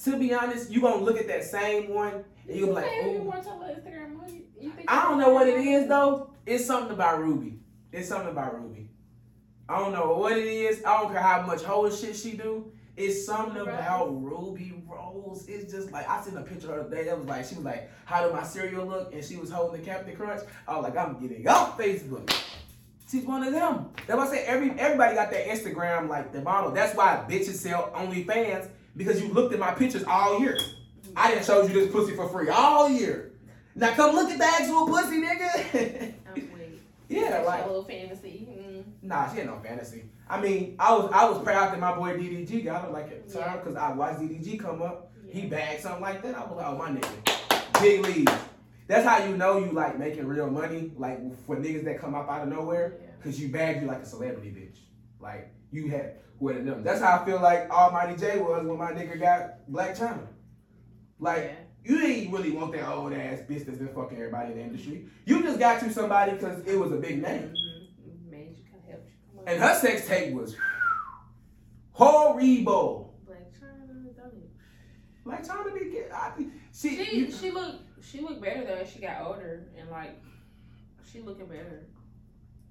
to 0.04 0.16
be 0.18 0.32
honest, 0.32 0.70
you 0.70 0.80
gonna 0.80 1.02
look 1.02 1.18
at 1.18 1.26
that 1.28 1.44
same 1.44 1.92
one 1.94 2.24
and 2.46 2.56
you 2.56 2.66
gonna 2.66 2.80
be 2.80 2.86
like, 2.86 2.90
Hey, 2.90 3.12
you 3.12 3.18
ooh. 3.18 3.22
want 3.22 3.44
your 3.44 3.58
little 3.58 3.74
Instagram 3.74 4.16
money? 4.16 4.42
You 4.60 4.72
I 4.86 5.02
don't 5.02 5.18
know 5.18 5.30
what 5.30 5.48
it 5.48 5.58
is 5.58 5.88
though. 5.88 6.30
It's 6.46 6.64
something 6.64 6.92
about 6.92 7.20
Rubi. 7.20 7.58
It's 7.92 8.08
something 8.08 8.30
about 8.30 8.60
Rubi. 8.60 8.90
I 9.68 9.78
don't 9.78 9.92
know 9.92 10.14
what 10.14 10.36
it 10.36 10.46
is. 10.46 10.82
I 10.84 11.00
don't 11.00 11.12
care 11.12 11.20
how 11.20 11.42
much 11.42 11.62
whole 11.62 11.90
shit 11.90 12.16
she 12.16 12.32
do. 12.32 12.72
It's 12.96 13.26
something 13.26 13.60
about 13.60 14.08
Rubi 14.08 14.82
Rose. 14.86 15.46
It's 15.46 15.70
just 15.70 15.92
like 15.92 16.08
I 16.08 16.20
seen 16.20 16.36
a 16.36 16.42
picture 16.42 16.72
of 16.74 16.84
her 16.84 16.90
today. 16.90 17.04
That 17.04 17.18
was 17.18 17.28
like 17.28 17.44
she 17.44 17.54
was 17.54 17.64
like, 17.64 17.90
"How 18.06 18.24
did 18.24 18.32
my 18.32 18.42
cereal 18.42 18.86
look?" 18.86 19.14
And 19.14 19.24
she 19.24 19.36
was 19.36 19.50
holding 19.50 19.80
the 19.80 19.86
Captain 19.86 20.16
Crunch. 20.16 20.42
I 20.66 20.74
was 20.74 20.82
like, 20.82 20.96
"I'm 20.96 21.20
getting 21.20 21.46
off 21.46 21.78
Facebook." 21.78 22.28
She's 23.08 23.24
one 23.24 23.44
of 23.44 23.52
them. 23.52 23.90
That's 24.06 24.18
why 24.18 24.26
I 24.26 24.30
say 24.30 24.44
every 24.44 24.70
everybody 24.72 25.14
got 25.14 25.30
that 25.30 25.46
Instagram 25.46 26.08
like 26.08 26.32
the 26.32 26.42
model. 26.42 26.72
That's 26.72 26.96
why 26.96 27.24
bitches 27.28 27.54
sell 27.54 27.92
OnlyFans 27.94 28.68
because 28.98 29.22
you 29.22 29.28
looked 29.32 29.54
at 29.54 29.58
my 29.60 29.70
pictures 29.70 30.04
all 30.04 30.38
year. 30.40 30.58
I 31.16 31.30
didn't 31.30 31.46
show 31.46 31.62
you 31.62 31.68
this 31.72 31.90
pussy 31.90 32.14
for 32.14 32.28
free 32.28 32.50
all 32.50 32.90
year. 32.90 33.32
Now 33.74 33.92
come 33.94 34.14
look 34.14 34.28
at 34.28 34.38
the 34.38 34.44
actual 34.44 34.86
pussy, 34.86 35.22
nigga. 35.22 36.12
Yeah, 37.10 37.30
That's 37.30 37.46
like 37.46 37.64
a 37.64 37.68
little 37.68 37.84
fantasy. 37.84 38.46
Mm. 38.50 38.84
nah, 39.00 39.30
she 39.32 39.38
had 39.38 39.46
no 39.46 39.58
fantasy. 39.64 40.04
I 40.28 40.38
mean, 40.42 40.76
I 40.78 40.92
was 40.94 41.10
I 41.10 41.24
was 41.26 41.42
proud 41.42 41.72
that 41.72 41.80
my 41.80 41.94
boy 41.94 42.10
DDG 42.18 42.66
got 42.66 42.82
her 42.84 42.90
like 42.90 43.06
at 43.10 43.26
the 43.26 43.32
time 43.32 43.42
Yeah. 43.46 43.56
because 43.56 43.76
I 43.76 43.92
watched 43.94 44.20
DDG 44.20 44.60
come 44.60 44.82
up. 44.82 45.10
He 45.26 45.46
bagged 45.46 45.80
something 45.82 46.02
like 46.02 46.20
that. 46.22 46.34
I 46.36 46.40
was 46.44 46.54
like, 46.58 46.66
oh 46.66 46.76
my 46.76 46.90
nigga, 46.90 47.80
big 47.80 48.02
leagues. 48.02 48.32
That's 48.88 49.06
how 49.08 49.24
you 49.24 49.38
know 49.38 49.58
you 49.58 49.72
like 49.72 49.98
making 49.98 50.26
real 50.26 50.50
money, 50.50 50.92
like 50.98 51.18
for 51.46 51.56
niggas 51.56 51.84
that 51.84 51.98
come 51.98 52.14
up 52.14 52.28
out 52.28 52.42
of 52.42 52.48
nowhere, 52.50 52.98
Yeah. 53.00 53.08
cause 53.24 53.40
you 53.40 53.48
bagged 53.48 53.80
you 53.80 53.88
like 53.88 54.02
a 54.02 54.06
celebrity 54.06 54.50
bitch. 54.50 54.76
Like 55.18 55.50
you 55.70 55.88
had 55.88 56.16
of 56.40 56.64
them. 56.64 56.82
That's 56.84 57.00
how 57.00 57.20
I 57.20 57.24
feel 57.24 57.40
like 57.40 57.68
Almighty 57.70 58.16
Jay 58.16 58.38
was 58.38 58.64
when 58.66 58.78
my 58.78 58.92
nigga 58.92 59.18
got 59.20 59.68
Blac 59.70 59.96
Chyna. 59.98 60.26
Like 61.18 61.54
Yeah. 61.84 61.92
you 61.96 62.00
ain't 62.06 62.32
really 62.32 62.52
want 62.52 62.72
that 62.72 62.88
old 62.88 63.12
ass 63.12 63.40
bitch 63.48 63.66
that's 63.66 63.78
been 63.78 63.88
fucking 63.94 64.16
everybody 64.18 64.52
in 64.52 64.58
the 64.58 64.64
industry. 64.64 65.06
You 65.24 65.42
just 65.42 65.58
got 65.58 65.82
you 65.82 65.90
somebody 65.90 66.32
because 66.32 66.64
it 66.66 66.78
was 66.78 66.92
a 66.92 66.96
big 66.96 67.20
name. 67.20 67.52
Mhm. 67.52 68.30
Made 68.30 68.56
you 68.56 68.64
kind 68.70 68.84
of 68.94 69.00
you. 69.34 69.40
And 69.46 69.60
her 69.60 69.74
sex 69.74 70.06
tape 70.06 70.32
was 70.34 70.54
horrible. 71.92 73.14
Blac 73.26 73.58
Chyna? 73.58 74.30
Like 75.24 75.44
trying 75.46 75.64
to 75.64 75.72
be 75.72 75.90
get 75.90 76.10
I, 76.12 76.32
she, 76.72 76.96
She 77.04 77.16
you- 77.20 77.30
she 77.32 77.50
looked 77.50 77.82
she 78.02 78.20
looked 78.20 78.40
better 78.40 78.64
though 78.64 78.74
as 78.76 78.90
she 78.90 79.00
got 79.00 79.26
older 79.26 79.66
and 79.78 79.90
like 79.90 80.22
she 81.10 81.20
looking 81.20 81.46
better. 81.46 81.84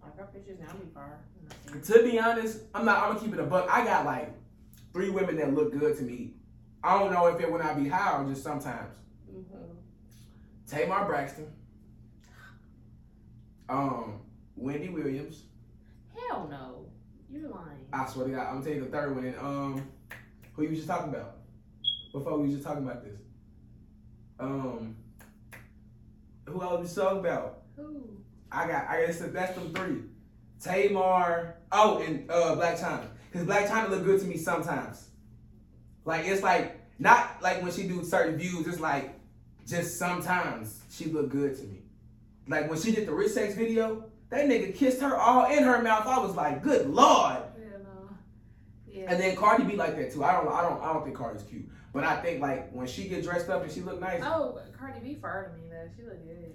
Like 0.01 0.18
her 0.18 0.30
pictures 0.34 0.60
now 0.60 0.74
be 0.74 0.88
fire. 0.94 1.20
to 1.84 2.04
be 2.04 2.20
honest, 2.20 2.60
I'm 2.74 2.86
not 2.86 3.04
I'm 3.04 3.10
gonna 3.10 3.20
keep 3.20 3.34
it 3.34 3.39
a 3.39 3.44
buck. 3.44 3.68
I 3.70 3.84
got 3.84 4.06
like 4.06 4.32
three 4.94 5.10
women 5.10 5.38
that 5.38 5.54
look 5.54 5.77
good 5.77 5.98
to 5.98 6.04
me. 6.04 6.34
I 6.84 6.98
don't 6.98 7.12
know 7.12 7.27
if 7.27 7.39
it 7.42 7.51
when 7.51 7.62
I 7.62 7.74
be 7.74 7.88
high 7.88 8.22
or 8.22 8.27
just 8.27 8.44
sometimes. 8.44 8.96
Mm-hmm. 9.30 9.56
Tamar 10.68 11.06
Braxton. 11.06 11.51
Um, 13.70 14.22
Wendy 14.56 14.89
Williams. 14.89 15.44
Hell 16.16 16.48
no, 16.50 16.86
you're 17.30 17.50
lying. 17.50 17.86
I 17.92 18.08
swear 18.08 18.27
to 18.27 18.34
God, 18.34 18.48
I'm 18.48 18.54
gonna 18.56 18.66
tell 18.66 18.74
you 18.74 18.82
the 18.82 18.88
third 18.88 19.16
one. 19.16 19.25
And 19.25 19.38
um, 19.38 19.88
who 20.54 20.63
you 20.63 20.70
was 20.70 20.80
just 20.80 20.89
talking 20.89 21.13
about? 21.13 21.38
Before 22.12 22.38
we 22.38 22.48
was 22.48 22.56
just 22.56 22.66
talking 22.66 22.84
about 22.84 23.04
this. 23.04 23.20
Um, 24.39 24.96
who 26.46 26.62
else 26.62 26.82
was 26.82 26.96
talking 26.96 27.20
about? 27.20 27.63
Who? 27.75 28.18
I 28.51 28.68
got. 28.68 28.88
I 28.88 29.06
guess 29.06 29.20
that's 29.20 29.56
them 29.56 29.74
three. 29.74 30.04
Tamar. 30.62 31.56
Oh, 31.72 32.00
and 32.00 32.30
uh, 32.30 32.56
Blac 32.56 32.80
Chyna. 32.80 33.08
Cause 33.34 33.44
Blac 33.44 33.68
Chyna 33.68 33.89
look 33.89 34.04
good 34.04 34.20
to 34.22 34.25
me 34.25 34.38
sometimes. 34.38 35.10
Like 36.06 36.25
it's 36.25 36.42
like 36.42 36.80
not 37.00 37.42
like 37.42 37.62
when 37.62 37.72
she 37.72 37.88
do 37.88 38.04
certain 38.04 38.38
views. 38.38 38.66
It's 38.68 38.80
like 38.80 39.20
just 39.68 40.00
sometimes 40.00 40.82
she 40.89 41.06
look 41.06 41.30
good 41.30 41.56
to 41.58 41.63
me. 41.63 41.82
Like 42.48 42.70
when 42.70 42.80
she 42.80 42.92
did 42.92 43.08
the 43.08 43.13
rich 43.13 43.32
sex 43.32 43.56
video, 43.56 44.06
that 44.30 44.46
nigga 44.46 44.74
kissed 44.74 45.01
her 45.01 45.16
all 45.18 45.51
in 45.51 45.63
her 45.63 45.82
mouth. 45.82 46.08
I 46.08 46.20
was 46.20 46.36
like, 46.36 46.63
good 46.63 46.89
lord. 46.89 47.38
No. 47.58 48.10
Yeah. 48.88 49.06
And 49.10 49.20
then 49.20 49.36
Cardi 49.36 49.63
be 49.63 49.75
like 49.75 49.96
that 49.98 50.13
too. 50.13 50.24
I 50.24 50.32
don't. 50.34 50.48
I 50.48 50.62
don't. 50.62 50.82
I 50.82 50.94
don't 50.94 51.04
think 51.04 51.18
Cardi's 51.18 51.44
cute. 51.44 51.70
But 51.94 52.04
I 52.04 52.22
think 52.22 52.42
like 52.42 52.72
when 52.72 52.88
she 52.88 53.08
get 53.08 53.24
dressed 53.24 53.50
up 53.50 53.63
and 53.63 53.72
she 53.72 53.82
look 53.82 54.00
nice. 54.00 54.22
oh, 54.24 54.60
Cardi 54.77 55.00
B 55.01 55.18
fired 55.22 55.56
me 55.56 55.63
though. 55.70 55.89
She 55.96 56.04
look 56.04 56.24
good. 56.24 56.54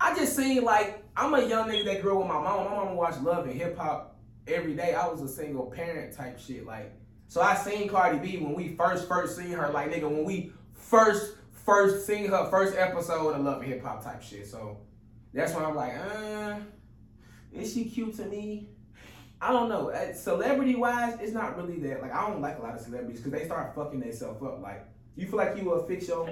I 0.00 0.14
just 0.14 0.36
seen 0.36 0.62
like 0.64 1.02
I'm 1.16 1.32
a 1.34 1.46
young 1.46 1.68
nigga 1.68 1.86
that 1.86 2.02
grew 2.02 2.12
up 2.12 2.18
with 2.18 2.28
my 2.28 2.34
mom. 2.34 2.64
My 2.64 2.76
mom 2.76 2.96
watched 2.96 3.22
Love 3.22 3.46
and 3.46 3.54
Hip 3.54 3.78
Hop 3.78 4.18
every 4.46 4.74
day. 4.74 4.94
I 4.94 5.06
was 5.06 5.22
a 5.22 5.28
single 5.28 5.66
parent 5.66 6.14
type 6.14 6.38
shit. 6.38 6.66
Like, 6.66 6.92
so 7.28 7.40
I 7.40 7.54
seen 7.54 7.88
Cardi 7.88 8.18
B 8.18 8.36
when 8.38 8.54
we 8.54 8.76
first 8.76 9.08
first 9.08 9.36
seen 9.36 9.52
her. 9.52 9.70
Like, 9.70 9.90
nigga, 9.90 10.02
when 10.02 10.24
we 10.24 10.52
first 10.74 11.36
first 11.64 12.06
seen 12.06 12.28
her 12.28 12.48
first 12.50 12.76
episode 12.76 13.34
of 13.34 13.42
Love 13.42 13.62
and 13.62 13.72
Hip 13.72 13.82
Hop 13.82 14.04
type 14.04 14.22
shit. 14.22 14.46
So 14.46 14.78
that's 15.32 15.54
why 15.54 15.64
I'm 15.64 15.74
like, 15.74 15.94
uh, 15.96 16.56
is 17.52 17.72
she 17.72 17.86
cute 17.86 18.14
to 18.16 18.26
me? 18.26 18.68
I 19.40 19.52
don't 19.52 19.68
know. 19.68 19.90
Uh, 19.90 20.12
Celebrity 20.14 20.76
wise, 20.76 21.18
it's 21.20 21.32
not 21.32 21.56
really 21.56 21.78
that. 21.80 22.00
Like, 22.00 22.12
I 22.12 22.28
don't 22.28 22.40
like 22.40 22.58
a 22.58 22.62
lot 22.62 22.74
of 22.74 22.80
celebrities 22.80 23.20
because 23.20 23.38
they 23.38 23.46
start 23.46 23.74
fucking 23.74 24.00
themselves 24.00 24.42
up. 24.42 24.62
Like, 24.62 24.86
you 25.14 25.26
feel 25.26 25.36
like 25.36 25.56
you 25.56 25.64
will 25.64 25.82
fix 25.82 26.08
your 26.08 26.28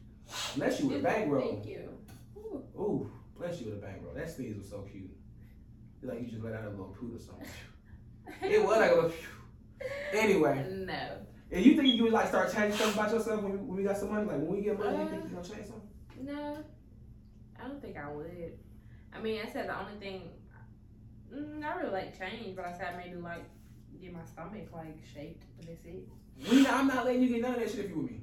unless 0.54 0.80
you 0.80 0.94
a 0.94 0.98
bankroll. 0.98 1.48
Thank 1.48 1.66
you. 1.66 1.87
Ooh. 2.54 3.10
Bless 3.38 3.60
you 3.60 3.66
with 3.66 3.78
a 3.78 3.80
bang, 3.80 4.00
bro. 4.02 4.14
That 4.14 4.28
sneeze 4.30 4.56
was 4.56 4.68
so 4.68 4.82
cute. 4.90 5.10
Like 6.02 6.20
you 6.20 6.26
just 6.26 6.42
let 6.42 6.54
out 6.54 6.64
a 6.64 6.70
little 6.70 6.94
poot 6.98 7.14
or 7.14 7.18
something. 7.18 7.46
It 8.42 8.62
was 8.62 8.76
like 8.78 8.90
a 8.90 8.94
little. 8.94 9.12
Anyway, 10.12 10.66
No. 10.86 11.18
and 11.52 11.64
you 11.64 11.76
think 11.76 11.94
you 11.94 12.02
would 12.04 12.12
like 12.12 12.28
start 12.28 12.52
changing 12.52 12.76
stuff 12.78 12.94
about 12.94 13.12
yourself 13.12 13.42
when 13.42 13.52
we, 13.52 13.58
when 13.58 13.76
we 13.76 13.82
got 13.84 13.96
some 13.96 14.10
money? 14.12 14.26
Like 14.26 14.38
when 14.38 14.48
we 14.56 14.60
get 14.62 14.78
money, 14.78 14.98
you 14.98 15.08
think 15.08 15.22
you're 15.24 15.40
gonna 15.40 15.48
change 15.54 15.66
something? 15.66 15.88
No. 16.20 16.58
I 17.62 17.68
don't 17.68 17.80
think 17.80 17.96
I 17.96 18.10
would. 18.10 18.58
I 19.14 19.20
mean, 19.20 19.40
I 19.44 19.48
said 19.50 19.68
the 19.68 19.78
only 19.78 19.98
thing. 19.98 20.22
Mm, 21.32 21.62
I 21.64 21.76
really 21.78 21.90
like 21.92 22.18
change, 22.18 22.56
but 22.56 22.64
I 22.64 22.72
said 22.76 22.96
maybe 22.96 23.20
like 23.20 23.44
get 24.00 24.12
my 24.12 24.24
stomach 24.24 24.68
like 24.72 24.98
shaped, 25.14 25.44
but 25.56 25.66
that's 25.66 25.84
it. 25.84 26.08
We 26.50 26.66
I'm 26.66 26.86
not 26.86 27.04
letting 27.04 27.22
you 27.22 27.28
get 27.28 27.42
none 27.42 27.54
of 27.54 27.60
that 27.60 27.70
shit 27.70 27.86
if 27.86 27.90
you 27.90 27.98
with 27.98 28.10
me. 28.10 28.20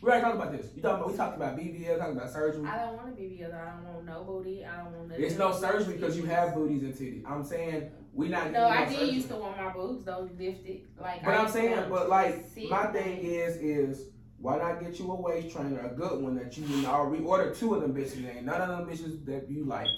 We 0.00 0.08
already 0.08 0.22
talked 0.22 0.36
about 0.36 0.52
this. 0.52 0.66
You 0.76 0.82
talking 0.82 1.00
about 1.00 1.10
we 1.10 1.16
talked 1.16 1.36
about 1.36 1.58
BBL, 1.58 1.98
talking 1.98 2.16
about 2.16 2.30
surgery. 2.30 2.66
I 2.66 2.78
don't 2.78 2.96
want 2.96 3.16
be 3.16 3.42
other. 3.44 3.58
I 3.58 3.70
don't 3.74 3.94
want 3.94 4.06
no 4.06 4.22
booty. 4.22 4.64
I 4.64 4.76
don't 4.84 4.92
want 4.96 5.08
nothing. 5.08 5.24
It's 5.24 5.36
no 5.36 5.52
surgery 5.52 5.94
because 5.94 6.16
you 6.16 6.24
have 6.26 6.54
booties 6.54 6.82
and 6.82 6.94
titties. 6.94 7.28
I'm 7.28 7.44
saying 7.44 7.90
we 8.12 8.28
not. 8.28 8.52
No, 8.52 8.68
I 8.68 8.84
no 8.84 8.90
did 8.90 8.98
surgery. 8.98 9.14
used 9.14 9.28
to 9.28 9.36
want 9.36 9.56
my 9.56 9.72
boobs 9.72 10.04
though 10.04 10.28
lifted. 10.38 10.82
Like, 11.00 11.24
But 11.24 11.34
I 11.34 11.38
I'm 11.38 11.48
saying, 11.50 11.86
but 11.88 12.08
like 12.08 12.44
my 12.70 12.86
thing 12.86 13.18
is, 13.18 13.56
is 13.56 14.06
why 14.40 14.58
not 14.58 14.80
get 14.80 14.98
you 15.00 15.10
a 15.10 15.20
waist 15.20 15.54
trainer, 15.54 15.80
a 15.80 15.88
good 15.88 16.22
one 16.22 16.36
that 16.36 16.56
you 16.56 16.64
can 16.64 16.86
already 16.86 17.24
order 17.24 17.52
two 17.52 17.74
of 17.74 17.82
them 17.82 17.92
bitches. 17.92 18.24
Ain't 18.36 18.46
none 18.46 18.60
of 18.60 18.68
them 18.68 18.86
bitches 18.86 19.24
that 19.26 19.50
you 19.50 19.64
liked. 19.64 19.90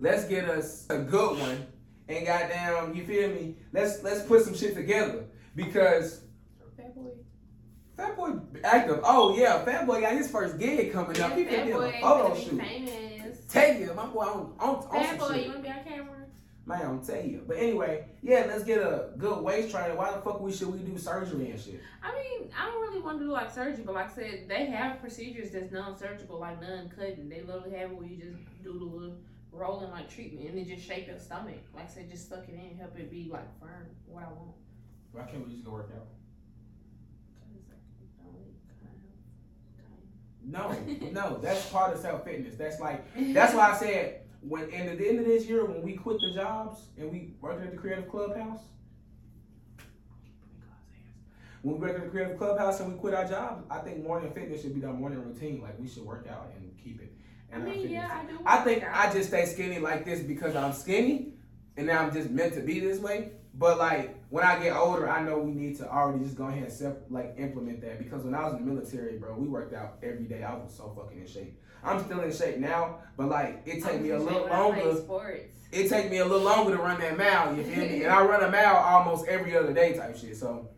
Let's 0.00 0.24
get 0.24 0.48
us 0.48 0.86
a 0.90 0.98
good 0.98 1.38
one, 1.38 1.66
and 2.08 2.26
goddamn, 2.26 2.94
you 2.94 3.06
feel 3.06 3.28
me? 3.28 3.58
Let's 3.72 4.02
let's 4.02 4.22
put 4.22 4.42
some 4.42 4.56
shit 4.56 4.74
together 4.74 5.26
because. 5.54 6.22
Fat 7.96 8.16
Boy 8.16 8.32
active. 8.64 9.00
Oh 9.04 9.36
yeah, 9.36 9.64
Fat 9.64 9.86
Boy 9.86 10.00
got 10.00 10.12
his 10.12 10.30
first 10.30 10.58
gig 10.58 10.92
coming 10.92 11.20
up. 11.20 11.34
He 11.36 11.44
Yeah, 11.44 11.48
can 11.48 11.56
fat 11.58 11.64
be 11.66 11.70
in 11.70 11.76
boy 11.76 11.94
a 11.96 12.00
photo 12.00 12.34
finna 12.34 12.44
shoot. 12.50 12.60
famous. 12.60 13.38
Tell 13.48 13.74
you, 13.74 13.94
my 13.94 14.06
boy 14.06 14.20
on 14.22 14.52
on, 14.58 14.74
on 14.76 14.90
Fat 14.90 15.18
boy, 15.18 15.28
shit. 15.34 15.44
you 15.44 15.48
wanna 15.50 15.62
be 15.62 15.68
on 15.68 15.84
camera? 15.84 16.12
Man, 16.66 16.82
I'm 16.84 17.00
tell 17.04 17.24
you. 17.24 17.44
But 17.46 17.58
anyway, 17.58 18.04
yeah, 18.22 18.44
let's 18.48 18.64
get 18.64 18.78
a 18.78 19.10
good 19.16 19.40
waist 19.40 19.70
trainer. 19.70 19.94
Why 19.94 20.10
the 20.12 20.20
fuck 20.20 20.40
we 20.40 20.52
should 20.52 20.68
we 20.72 20.80
do 20.80 20.98
surgery 20.98 21.50
and 21.52 21.60
shit? 21.60 21.80
I 22.02 22.12
mean, 22.12 22.50
I 22.58 22.66
don't 22.66 22.80
really 22.82 23.00
want 23.00 23.18
to 23.20 23.24
do 23.24 23.30
like 23.30 23.52
surgery, 23.54 23.84
but 23.86 23.94
like 23.94 24.10
I 24.10 24.14
said, 24.14 24.48
they 24.48 24.66
have 24.66 25.00
procedures 25.00 25.50
that's 25.52 25.70
non-surgical, 25.72 26.40
like 26.40 26.60
non-cutting. 26.60 27.28
They 27.28 27.42
literally 27.42 27.76
have 27.78 27.92
where 27.92 28.06
you 28.06 28.16
just 28.16 28.36
do 28.64 28.72
the 28.80 28.84
little 28.84 29.14
rolling 29.52 29.90
like 29.92 30.10
treatment 30.10 30.48
and 30.48 30.58
then 30.58 30.66
just 30.66 30.84
shape 30.86 31.06
your 31.06 31.20
stomach. 31.20 31.54
Like 31.72 31.84
I 31.84 31.88
said, 31.88 32.10
just 32.10 32.28
suck 32.28 32.44
it 32.48 32.54
in, 32.54 32.76
help 32.78 32.98
it 32.98 33.10
be 33.12 33.30
like 33.32 33.46
firm. 33.60 33.86
What 34.06 34.24
I 34.24 34.26
want. 34.26 34.50
Why 35.12 35.22
can't 35.22 35.46
we 35.46 35.52
just 35.54 35.64
go 35.64 35.70
work 35.70 35.90
out? 35.96 36.08
No, 40.46 40.70
no, 41.12 41.38
that's 41.38 41.68
part 41.70 41.92
of 41.92 42.00
self 42.00 42.24
fitness. 42.24 42.54
That's 42.54 42.80
like 42.80 43.04
that's 43.34 43.52
why 43.52 43.72
I 43.72 43.76
said 43.76 44.20
when 44.40 44.70
and 44.70 44.88
at 44.88 44.98
the 44.98 45.08
end 45.08 45.18
of 45.18 45.26
this 45.26 45.46
year 45.46 45.64
when 45.64 45.82
we 45.82 45.94
quit 45.94 46.18
the 46.20 46.32
jobs 46.32 46.80
and 46.96 47.10
we 47.10 47.34
working 47.40 47.64
at 47.64 47.72
the 47.72 47.76
creative 47.76 48.08
clubhouse. 48.08 48.60
When 51.62 51.80
we 51.80 51.80
work 51.80 51.96
at 51.96 52.04
the 52.04 52.10
creative 52.10 52.38
clubhouse 52.38 52.78
and 52.78 52.92
we 52.92 52.98
quit 52.98 53.12
our 53.12 53.26
jobs, 53.26 53.64
I 53.68 53.78
think 53.78 54.04
morning 54.04 54.30
fitness 54.32 54.62
should 54.62 54.78
be 54.78 54.86
our 54.86 54.94
morning 54.94 55.20
routine. 55.24 55.60
Like 55.62 55.78
we 55.80 55.88
should 55.88 56.04
work 56.04 56.28
out 56.30 56.52
and 56.56 56.70
keep 56.82 57.02
it. 57.02 57.12
I 57.52 57.56
And 57.56 57.68
our 57.68 57.74
mean, 57.74 57.90
yeah, 57.90 58.22
I 58.22 58.30
do. 58.30 58.38
I 58.46 58.58
think 58.58 58.84
work 58.84 58.96
I 58.96 59.12
just 59.12 59.30
stay 59.30 59.46
skinny 59.46 59.80
like 59.80 60.04
this 60.04 60.20
because 60.20 60.54
I'm 60.54 60.72
skinny, 60.72 61.32
and 61.76 61.88
now 61.88 62.02
I'm 62.02 62.12
just 62.12 62.30
meant 62.30 62.54
to 62.54 62.60
be 62.60 62.78
this 62.78 63.00
way. 63.00 63.32
But 63.54 63.78
like 63.78 64.15
when 64.30 64.44
I 64.44 64.58
get 64.62 64.76
older, 64.76 65.08
I 65.08 65.22
know 65.22 65.38
we 65.38 65.52
need 65.52 65.76
to 65.78 65.88
already 65.90 66.24
just 66.24 66.36
go 66.36 66.46
ahead 66.46 66.64
and 66.64 66.72
self 66.72 66.96
like 67.10 67.34
implement 67.38 67.80
that 67.82 67.98
because 67.98 68.24
when 68.24 68.34
I 68.34 68.44
was 68.44 68.54
in 68.54 68.66
the 68.66 68.72
military, 68.72 69.18
bro, 69.18 69.34
we 69.34 69.46
worked 69.48 69.74
out 69.74 69.98
every 70.02 70.24
day. 70.24 70.42
I 70.42 70.54
was 70.54 70.74
so 70.76 70.92
fucking 70.96 71.20
in 71.20 71.26
shape. 71.26 71.60
I'm 71.84 72.02
still 72.04 72.20
in 72.20 72.32
shape 72.32 72.58
now, 72.58 72.98
but 73.16 73.28
like 73.28 73.62
it 73.66 73.82
take 73.84 74.00
me 74.00 74.10
a 74.10 74.18
little 74.18 74.28
saying, 74.28 74.42
when 74.44 74.52
I 74.52 74.56
play 74.56 74.84
longer. 74.84 75.40
It 75.72 75.88
take 75.88 76.10
me 76.10 76.18
a 76.18 76.24
little 76.24 76.44
longer 76.44 76.76
to 76.76 76.82
run 76.82 77.00
that 77.00 77.16
mile. 77.18 77.54
You 77.56 77.62
feel 77.62 77.84
me? 77.84 78.02
And 78.02 78.12
I 78.12 78.22
run 78.24 78.42
a 78.42 78.50
mile 78.50 78.76
almost 78.76 79.26
every 79.28 79.56
other 79.56 79.72
day 79.72 79.94
type 79.96 80.16
shit. 80.16 80.36
So 80.36 80.68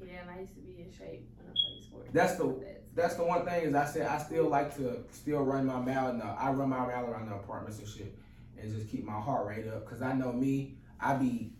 Yeah, 0.00 0.20
and 0.22 0.30
I 0.30 0.40
used 0.40 0.54
to 0.54 0.60
be 0.60 0.82
in 0.82 0.90
shape 0.92 1.28
when 1.36 1.46
I 1.48 1.52
played 1.52 1.82
sports. 1.82 2.08
That's 2.12 2.36
the- 2.36 2.72
that's 2.94 3.14
the 3.14 3.24
one 3.24 3.44
thing 3.46 3.64
is 3.64 3.74
I 3.74 3.86
said 3.86 4.06
I 4.06 4.18
still 4.18 4.48
like 4.48 4.76
to 4.76 5.02
still 5.12 5.42
run 5.42 5.66
my 5.66 5.80
mile. 5.80 6.08
And 6.08 6.22
I 6.22 6.52
run 6.52 6.68
my 6.68 6.80
mile 6.80 7.06
around 7.06 7.28
the 7.28 7.34
apartments 7.36 7.78
and 7.78 7.88
shit, 7.88 8.14
and 8.60 8.70
just 8.72 8.88
keep 8.90 9.04
my 9.04 9.18
heart 9.18 9.46
rate 9.46 9.66
up. 9.66 9.86
Cause 9.88 10.02
I 10.02 10.12
know 10.12 10.30
me, 10.32 10.76
I 11.00 11.14
be 11.14 11.54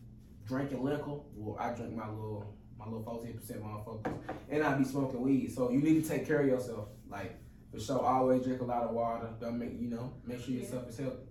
drinking 0.52 0.82
liquor. 0.84 1.16
Well, 1.34 1.56
I 1.58 1.72
drink 1.72 1.94
my 1.96 2.08
little 2.08 2.54
my 2.78 2.84
little 2.86 3.02
fourteen 3.02 3.34
percent 3.38 3.62
motherfuckers, 3.64 4.12
and 4.50 4.62
I 4.62 4.74
be 4.76 4.84
smoking 4.84 5.20
weed. 5.22 5.52
So 5.54 5.70
you 5.70 5.80
need 5.80 6.02
to 6.02 6.08
take 6.08 6.26
care 6.26 6.40
of 6.40 6.46
yourself. 6.46 6.88
Like 7.08 7.38
for 7.72 7.80
sure, 7.80 8.04
always 8.04 8.42
drink 8.42 8.60
a 8.60 8.64
lot 8.64 8.82
of 8.82 8.90
water. 8.90 9.28
Don't 9.40 9.58
make 9.58 9.72
you 9.80 9.88
know 9.88 10.12
make 10.26 10.40
sure 10.40 10.54
yourself 10.54 10.88
is 10.88 10.98
healthy. 10.98 11.28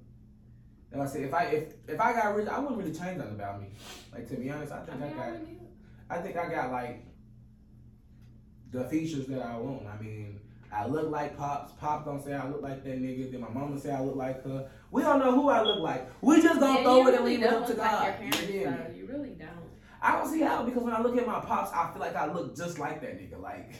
And 0.91 1.01
I 1.01 1.05
said 1.05 1.21
if 1.21 1.33
I 1.33 1.43
if 1.45 1.73
if 1.87 1.99
I 2.01 2.13
got 2.13 2.35
rich, 2.35 2.47
I 2.47 2.59
wouldn't 2.59 2.77
really 2.79 2.93
change 2.93 3.17
nothing 3.17 3.35
about 3.35 3.61
me. 3.61 3.67
Like 4.11 4.27
to 4.29 4.35
be 4.35 4.49
honest, 4.49 4.71
I 4.73 4.81
I 4.81 4.85
think 4.85 4.99
mean, 5.01 5.13
I 5.19 5.27
I 5.27 5.31
got. 5.31 5.39
I 6.09 6.17
think 6.21 6.37
I 6.37 6.49
got 6.49 6.71
like 6.71 7.05
the 8.71 8.83
features 8.85 9.27
that 9.27 9.41
I 9.41 9.57
want. 9.57 9.85
I 9.87 10.01
mean, 10.01 10.39
I 10.73 10.87
look 10.87 11.09
like 11.11 11.37
Pops. 11.37 11.73
Pops 11.73 12.05
don't 12.05 12.23
say 12.23 12.33
I 12.33 12.47
look 12.49 12.61
like 12.61 12.83
that 12.83 13.01
nigga. 13.01 13.31
Then 13.31 13.41
my 13.41 13.49
mama 13.49 13.79
say 13.79 13.91
I 13.91 14.01
look 14.01 14.15
like 14.15 14.43
her. 14.45 14.69
We 14.89 15.01
don't 15.03 15.19
know 15.19 15.31
who 15.31 15.49
I 15.49 15.61
look 15.61 15.79
like. 15.79 16.09
We 16.21 16.41
just 16.41 16.59
gonna 16.59 16.79
Yeah, 16.79 16.83
throw 16.83 17.07
it 17.07 17.15
and 17.15 17.25
leave 17.25 17.43
it 17.43 17.53
up 17.53 17.67
to 17.67 17.73
God. 17.73 18.03
like 18.03 18.19
God. 19.11 19.25
your 19.25 19.27
You 19.27 19.35
parents, 19.35 19.37
feel 19.37 19.37
me? 19.37 19.37
though. 19.37 19.45
You 19.47 19.47
really 19.51 19.59
don't. 19.61 19.69
I 20.03 20.11
don't 20.17 20.27
see 20.31 20.41
how 20.41 20.63
because 20.63 20.83
when 20.83 20.93
I 20.93 21.01
look 21.01 21.17
at 21.17 21.27
my 21.27 21.39
pops, 21.39 21.71
I 21.73 21.91
feel 21.91 21.99
like 22.01 22.15
I 22.15 22.31
look 22.31 22.55
just 22.55 22.79
like 22.79 23.01
that 23.01 23.19
nigga. 23.19 23.39
Like 23.39 23.75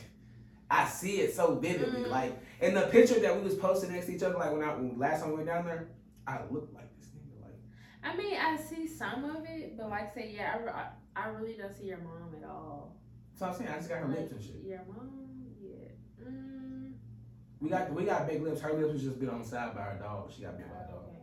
I 0.70 0.86
see 0.86 1.16
it 1.20 1.34
so 1.34 1.56
vividly. 1.56 2.02
Mhm. 2.04 2.10
Like 2.10 2.38
in 2.60 2.74
the 2.74 2.82
picture 2.82 3.18
that 3.20 3.36
we 3.36 3.42
was 3.42 3.54
posting 3.56 3.92
next 3.92 4.06
to 4.06 4.14
each 4.14 4.22
other, 4.22 4.38
like 4.38 4.52
when 4.52 4.62
I 4.62 4.74
when 4.74 4.98
last 4.98 5.20
time 5.20 5.30
we 5.30 5.36
went 5.36 5.48
down 5.48 5.64
there, 5.66 5.88
I 6.26 6.40
look 6.50 6.70
like 6.74 6.88
this 6.98 7.08
nigga. 7.10 7.42
Like 7.42 7.58
I 8.04 8.16
mean, 8.16 8.36
I 8.38 8.56
see 8.56 8.86
some 8.86 9.24
of 9.24 9.44
it, 9.46 9.76
but 9.76 9.90
like 9.90 10.10
I 10.10 10.14
say, 10.14 10.32
yeah, 10.36 10.56
I, 10.64 11.20
I, 11.20 11.24
I 11.26 11.28
really 11.30 11.54
don't 11.54 11.76
see 11.76 11.86
your 11.86 11.98
mom 11.98 12.34
at 12.40 12.48
all. 12.48 12.96
so 13.34 13.46
I'm 13.46 13.54
saying 13.54 13.68
I 13.70 13.76
just 13.76 13.88
got 13.88 13.98
her 13.98 14.06
Like, 14.08 14.18
lips 14.18 14.32
and 14.32 14.42
shit. 14.42 14.56
Your 14.64 14.80
mom, 14.88 15.10
yeah. 15.60 16.24
Mm, 16.24 16.92
We 17.60 17.68
got 17.68 17.92
we 17.92 18.04
got 18.04 18.28
big 18.28 18.42
lips. 18.42 18.60
Her 18.60 18.72
lips 18.74 18.92
was 18.92 19.02
just 19.02 19.18
been 19.18 19.28
on 19.28 19.42
the 19.42 19.48
side 19.48 19.74
by 19.74 19.82
her 19.82 19.98
dog, 19.98 20.30
she 20.34 20.42
got 20.42 20.56
big 20.56 20.68
by 20.70 20.76
her 20.76 20.86
dog. 20.88 21.04
okay. 21.08 21.18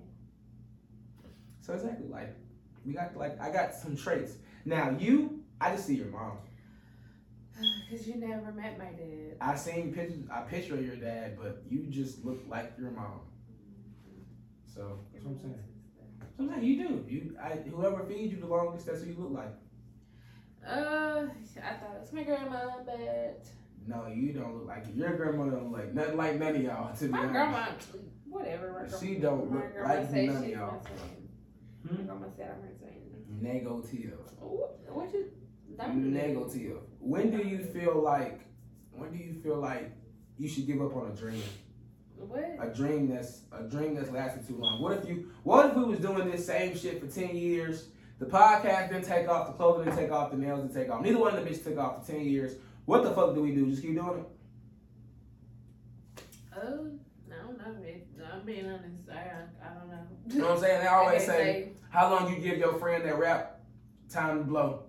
So 1.61 1.73
exactly, 1.73 2.07
like 2.07 2.35
we 2.85 2.93
got 2.93 3.15
like 3.15 3.39
I 3.41 3.51
got 3.51 3.73
some 3.73 3.95
traits. 3.95 4.33
Now 4.65 4.95
you, 4.97 5.43
I 5.59 5.71
just 5.71 5.85
see 5.87 5.95
your 5.95 6.07
mom. 6.07 6.37
Cause 7.89 8.07
you 8.07 8.15
never 8.15 8.51
met 8.51 8.77
my 8.77 8.85
dad. 8.85 9.37
I 9.41 9.55
seen 9.55 9.93
pictures, 9.93 10.23
I 10.31 10.41
picture 10.41 10.79
your 10.79 10.95
dad, 10.95 11.37
but 11.41 11.63
you 11.69 11.87
just 11.89 12.23
look 12.25 12.39
like 12.47 12.73
your 12.79 12.91
mom. 12.91 13.21
So 14.73 14.99
that's 15.11 15.25
what 15.25 15.31
I'm 15.31 15.39
saying. 15.39 15.63
Sometimes 16.37 16.63
you 16.63 16.87
do. 16.87 17.05
You, 17.07 17.37
I, 17.41 17.49
whoever 17.69 18.05
feeds 18.05 18.33
you 18.33 18.39
the 18.39 18.47
longest, 18.47 18.85
that's 18.85 19.01
who 19.01 19.09
you 19.09 19.15
look 19.17 19.31
like. 19.31 19.53
Uh, 20.65 21.25
I 21.61 21.73
thought 21.73 21.95
it 21.95 22.01
was 22.01 22.13
my 22.13 22.23
grandma, 22.23 22.65
but 22.85 23.45
No, 23.87 24.07
you 24.07 24.33
don't 24.33 24.55
look 24.55 24.67
like 24.67 24.87
it. 24.87 24.95
Your 24.95 25.15
grandma 25.17 25.45
don't 25.49 25.71
look 25.71 25.81
like 25.81 25.93
nothing 25.93 26.17
like 26.17 26.35
none 26.35 26.55
of 26.55 26.61
y'all. 26.61 26.95
To 26.95 27.05
be 27.05 27.11
my 27.11 27.19
honest, 27.19 27.31
grandma, 27.33 27.65
whatever. 28.29 28.71
My 28.71 28.87
grandma, 28.87 28.97
She 28.99 29.15
don't 29.15 29.51
look 29.51 29.63
like 29.83 30.11
none 30.11 30.37
of 30.37 30.47
y'all. 30.47 30.81
My 31.83 31.89
twin. 31.89 31.97
Hmm? 31.97 32.07
My 32.07 32.13
grandma 32.13 32.27
said 32.35 32.51
I'm 32.55 32.61
her 32.61 32.73
twin. 32.79 33.41
Negative. 33.41 34.19
What? 34.39 34.79
What 34.87 35.13
you? 35.13 35.25
that. 35.77 35.95
Negative. 35.95 36.77
When 36.99 37.31
do 37.31 37.37
you 37.37 37.59
feel 37.59 38.01
like? 38.01 38.41
When 38.91 39.11
do 39.11 39.17
you 39.17 39.33
feel 39.41 39.57
like 39.57 39.91
you 40.37 40.47
should 40.47 40.67
give 40.67 40.81
up 40.81 40.95
on 40.95 41.11
a 41.11 41.15
dream? 41.15 41.43
What? 42.17 42.43
a 42.59 42.67
dream 42.67 43.07
that's 43.07 43.43
a 43.53 43.63
dream 43.63 43.95
that's 43.95 44.11
lasted 44.11 44.45
too 44.45 44.57
long. 44.57 44.81
What 44.81 44.97
if 44.97 45.07
you 45.07 45.31
what 45.43 45.69
if 45.69 45.75
we 45.77 45.85
was 45.85 45.99
doing 45.99 46.29
this 46.29 46.45
same 46.45 46.77
shit 46.77 46.99
for 46.99 47.07
ten 47.07 47.33
years? 47.35 47.87
The 48.19 48.25
podcast 48.25 48.89
didn't 48.89 49.05
take 49.05 49.29
off, 49.29 49.47
the 49.47 49.53
clothing 49.53 49.85
didn't 49.85 49.97
take 49.97 50.11
off, 50.11 50.31
the 50.31 50.37
nails 50.37 50.59
didn't 50.61 50.75
take 50.75 50.91
off. 50.91 51.01
Neither 51.01 51.17
one 51.17 51.33
of 51.33 51.41
the 51.41 51.49
bitches 51.49 51.63
took 51.63 51.77
off 51.77 52.05
for 52.05 52.11
ten 52.11 52.25
years. 52.25 52.55
What 52.83 53.03
the 53.03 53.11
fuck 53.11 53.33
do 53.33 53.41
we 53.41 53.55
do? 53.55 53.69
Just 53.69 53.81
keep 53.81 53.95
doing 53.95 54.19
it? 54.19 54.25
Oh, 56.57 56.89
I 57.31 57.45
don't 57.45 57.57
know. 57.57 57.87
It, 57.87 58.05
I'm 58.33 58.45
being 58.45 58.65
honest. 58.65 59.09
I, 59.09 59.65
I 59.65 59.73
don't 59.75 59.89
know. 59.89 59.97
You 60.27 60.39
know 60.41 60.47
what 60.47 60.53
I'm 60.55 60.59
saying? 60.59 60.81
They 60.81 60.87
always 60.87 61.21
Like 61.27 61.37
say, 61.37 61.68
how 61.89 62.09
long 62.11 62.33
you 62.33 62.39
give 62.39 62.57
your 62.57 62.77
friend 62.79 63.05
that 63.05 63.17
rap 63.19 63.59
time 64.09 64.37
to 64.39 64.43
blow? 64.43 64.83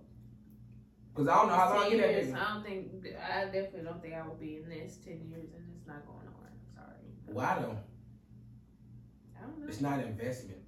Cause 1.14 1.26
I 1.28 1.34
don't 1.34 1.48
know 1.48 1.54
how 1.54 1.74
long 1.74 1.90
you 1.90 1.98
that 1.98 2.08
nigga. 2.10 2.34
I 2.36 2.54
don't 2.54 2.64
think. 2.64 2.88
I 3.18 3.44
definitely 3.46 3.82
don't 3.82 4.00
think 4.00 4.14
I 4.14 4.26
will 4.26 4.36
be 4.36 4.56
in 4.62 4.68
this 4.68 4.96
ten 5.04 5.20
years, 5.28 5.50
and 5.54 5.64
it's 5.76 5.86
not 5.86 6.06
going 6.06 6.20
nowhere. 6.24 6.52
Sorry. 6.74 6.96
Why 7.26 7.56
though? 7.60 7.76
I 9.36 9.42
don't 9.42 9.58
know. 9.60 9.66
It's 9.68 9.80
not 9.80 10.00
investment. 10.00 10.58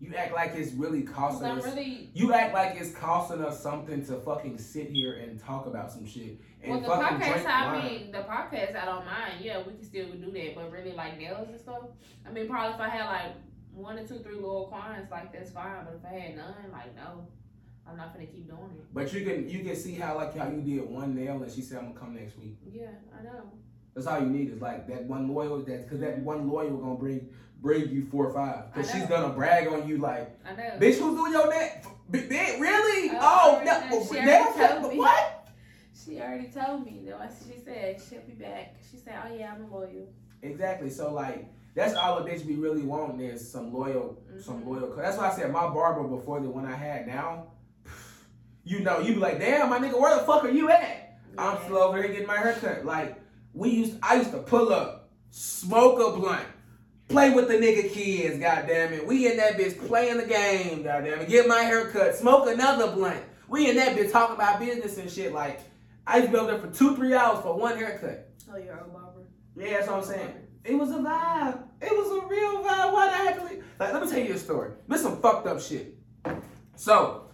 You 0.00 0.14
act 0.14 0.32
like 0.32 0.52
it's 0.54 0.72
really 0.72 1.02
costing 1.02 1.46
us. 1.46 1.64
really. 1.64 2.10
You 2.14 2.32
act 2.32 2.54
like 2.54 2.76
it's 2.80 2.90
costing 2.92 3.42
us 3.42 3.62
something 3.62 4.04
to 4.06 4.16
fucking 4.20 4.56
sit 4.58 4.88
here 4.90 5.14
and 5.14 5.38
talk 5.38 5.66
about 5.66 5.92
some 5.92 6.06
shit 6.06 6.40
and 6.62 6.72
Well, 6.72 6.80
the 6.80 6.86
fucking 6.88 7.18
podcast, 7.18 7.32
drink 7.32 7.48
I 7.48 7.66
wine. 7.74 7.84
mean, 7.84 8.12
the 8.12 8.18
podcast, 8.18 8.76
I 8.76 8.84
don't 8.86 9.04
mind. 9.04 9.34
Yeah, 9.42 9.58
we 9.58 9.74
can 9.74 9.84
still 9.84 10.06
do 10.06 10.30
that, 10.32 10.54
but 10.54 10.72
really, 10.72 10.92
like 10.92 11.18
nails 11.18 11.48
and 11.50 11.60
stuff. 11.60 11.82
I 12.26 12.32
mean, 12.32 12.48
probably 12.48 12.74
if 12.74 12.80
I 12.80 12.88
had 12.88 13.06
like 13.06 13.32
one 13.74 13.98
or 13.98 14.06
two, 14.06 14.18
three 14.18 14.34
little 14.34 14.66
clients, 14.66 15.10
like 15.10 15.32
that's 15.32 15.50
fine. 15.50 15.84
But 15.84 16.00
if 16.00 16.04
I 16.04 16.18
had 16.18 16.36
none, 16.36 16.54
like 16.72 16.94
no, 16.96 17.26
I'm 17.88 17.96
not 17.96 18.12
gonna 18.12 18.26
keep 18.26 18.48
doing 18.48 18.70
it. 18.78 18.84
But 18.92 19.12
you 19.12 19.24
can 19.24 19.48
you 19.48 19.64
can 19.64 19.76
see 19.76 19.94
how 19.94 20.16
like 20.16 20.36
how 20.36 20.48
you 20.48 20.60
did 20.60 20.88
one 20.88 21.14
nail 21.14 21.42
and 21.42 21.50
she 21.50 21.62
said 21.62 21.78
I'm 21.78 21.88
gonna 21.88 22.00
come 22.00 22.14
next 22.14 22.38
week. 22.38 22.56
Yeah, 22.70 22.86
I 23.18 23.22
know. 23.22 23.52
That's 23.94 24.06
all 24.06 24.20
you 24.20 24.26
need 24.26 24.52
is 24.52 24.60
like 24.60 24.86
that 24.88 25.04
one 25.04 25.32
loyal. 25.32 25.58
That 25.60 25.84
because 25.84 26.00
that 26.00 26.16
mm-hmm. 26.16 26.24
one 26.24 26.48
loyal 26.48 26.76
gonna 26.76 26.94
bring 26.94 27.28
bring 27.60 27.88
you 27.90 28.06
four 28.10 28.26
or 28.26 28.32
five. 28.32 28.72
Because 28.72 28.90
she's 28.90 29.06
gonna 29.06 29.34
brag 29.34 29.68
on 29.68 29.86
you 29.88 29.98
like, 29.98 30.38
I 30.46 30.54
know. 30.54 30.78
bitch, 30.78 30.98
who's 30.98 31.16
doing 31.16 31.32
your 31.32 31.48
neck 31.48 31.84
really? 32.12 33.10
Oh, 33.14 33.60
Oh, 33.60 33.64
no. 33.64 34.04
She 34.04 34.14
that's- 34.14 34.56
already 34.56 34.80
told 34.80 34.92
me. 34.92 34.98
what? 34.98 35.48
She 35.94 36.20
already 36.20 36.48
told 36.48 36.86
me 36.86 37.02
though. 37.06 37.20
She 37.46 37.60
said 37.60 38.00
she'll 38.00 38.22
be 38.22 38.32
back. 38.32 38.76
She 38.90 38.96
said, 38.96 39.14
"Oh 39.22 39.34
yeah, 39.34 39.54
I'm 39.54 39.64
a 39.64 39.74
loyal." 39.74 40.08
Exactly. 40.42 40.88
So 40.88 41.12
like, 41.12 41.46
that's 41.80 41.94
all 41.94 42.18
a 42.18 42.22
bitch 42.22 42.46
be 42.46 42.56
really 42.56 42.82
wanting 42.82 43.20
is 43.20 43.50
some 43.50 43.72
loyal, 43.72 44.18
some 44.42 44.62
Mhm. 44.62 44.66
loyal. 44.66 44.94
That's 44.96 45.16
why 45.16 45.30
I 45.30 45.34
said 45.34 45.50
my 45.52 45.68
barber 45.68 46.04
before 46.08 46.40
the 46.40 46.48
one 46.50 46.66
I 46.66 46.74
had 46.74 47.06
now. 47.06 47.46
You 48.64 48.80
know, 48.80 48.98
you 49.00 49.14
be 49.14 49.20
like, 49.20 49.38
damn, 49.40 49.70
my 49.70 49.78
nigga, 49.78 49.98
where 49.98 50.14
the 50.16 50.22
fuck 50.24 50.44
are 50.44 50.50
you 50.50 50.68
at? 50.70 51.18
I'm 51.38 51.56
Yeah. 51.56 51.64
still 51.64 51.78
over 51.78 51.96
here 52.02 52.12
getting 52.12 52.26
my 52.26 52.36
haircut. 52.36 52.84
Like 52.84 53.16
we 53.54 53.70
used, 53.70 53.94
I 54.02 54.16
used 54.16 54.30
to 54.32 54.38
pull 54.38 54.72
up, 54.72 55.08
smoke 55.30 55.98
a 55.98 56.16
blunt, 56.18 56.44
play 57.08 57.30
with 57.30 57.48
the 57.48 57.54
nigga 57.54 57.90
kids. 57.90 58.38
Goddamn 58.38 58.92
it, 58.92 59.06
we 59.06 59.30
in 59.30 59.38
that 59.38 59.56
bitch 59.56 59.86
playing 59.88 60.18
the 60.18 60.26
game. 60.26 60.82
Goddamn 60.82 61.20
it, 61.20 61.28
get 61.28 61.48
my 61.48 61.62
haircut, 61.62 62.14
smoke 62.16 62.48
another 62.48 62.92
blunt. 62.92 63.22
We 63.48 63.68
in 63.70 63.76
that 63.76 63.96
bitch 63.96 64.12
talking 64.12 64.36
about 64.36 64.60
business 64.60 64.98
and 64.98 65.10
shit. 65.10 65.32
Like 65.32 65.60
I 66.06 66.18
used 66.18 66.28
to 66.28 66.32
be 66.32 66.38
over 66.38 66.50
there 66.52 66.60
for 66.60 66.68
two, 66.76 66.94
three 66.96 67.14
hours 67.14 67.40
for 67.42 67.56
one 67.56 67.76
haircut. 67.76 68.28
Oh, 68.52 68.56
you're 68.58 68.74
a 68.74 68.84
barber. 68.84 69.22
Yeah, 69.56 69.78
that's 69.78 69.88
what 69.88 69.98
I'm 69.98 70.04
saying. 70.04 70.34
It 70.64 70.74
was 70.74 70.90
a 70.90 70.98
vibe. 70.98 71.62
It 71.80 71.92
was 71.92 72.22
a 72.22 72.26
real 72.26 72.62
vibe. 72.62 72.92
Why 72.92 73.06
did 73.06 73.14
I 73.14 73.24
have 73.24 73.38
to 73.38 73.44
leave? 73.46 73.64
Like, 73.78 73.92
let 73.92 74.02
me 74.02 74.10
tell 74.10 74.20
you 74.20 74.34
a 74.34 74.38
story. 74.38 74.72
This 74.88 75.02
some 75.02 75.20
fucked 75.20 75.46
up 75.46 75.60
shit. 75.60 75.94
So, 76.76 77.26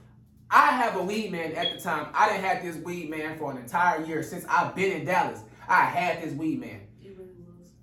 I 0.50 0.68
have 0.68 0.96
a 0.96 1.02
weed 1.02 1.32
man 1.32 1.52
at 1.52 1.72
the 1.72 1.80
time. 1.80 2.08
I 2.14 2.28
didn't 2.28 2.44
have 2.44 2.62
this 2.62 2.76
weed 2.76 3.10
man 3.10 3.36
for 3.36 3.50
an 3.50 3.58
entire 3.58 4.04
year 4.04 4.22
since 4.22 4.44
I've 4.48 4.76
been 4.76 4.92
in 5.00 5.04
Dallas. 5.04 5.40
I 5.68 5.84
had 5.84 6.22
this 6.22 6.34
weed 6.34 6.60
man. 6.60 6.82
Really. 7.02 7.16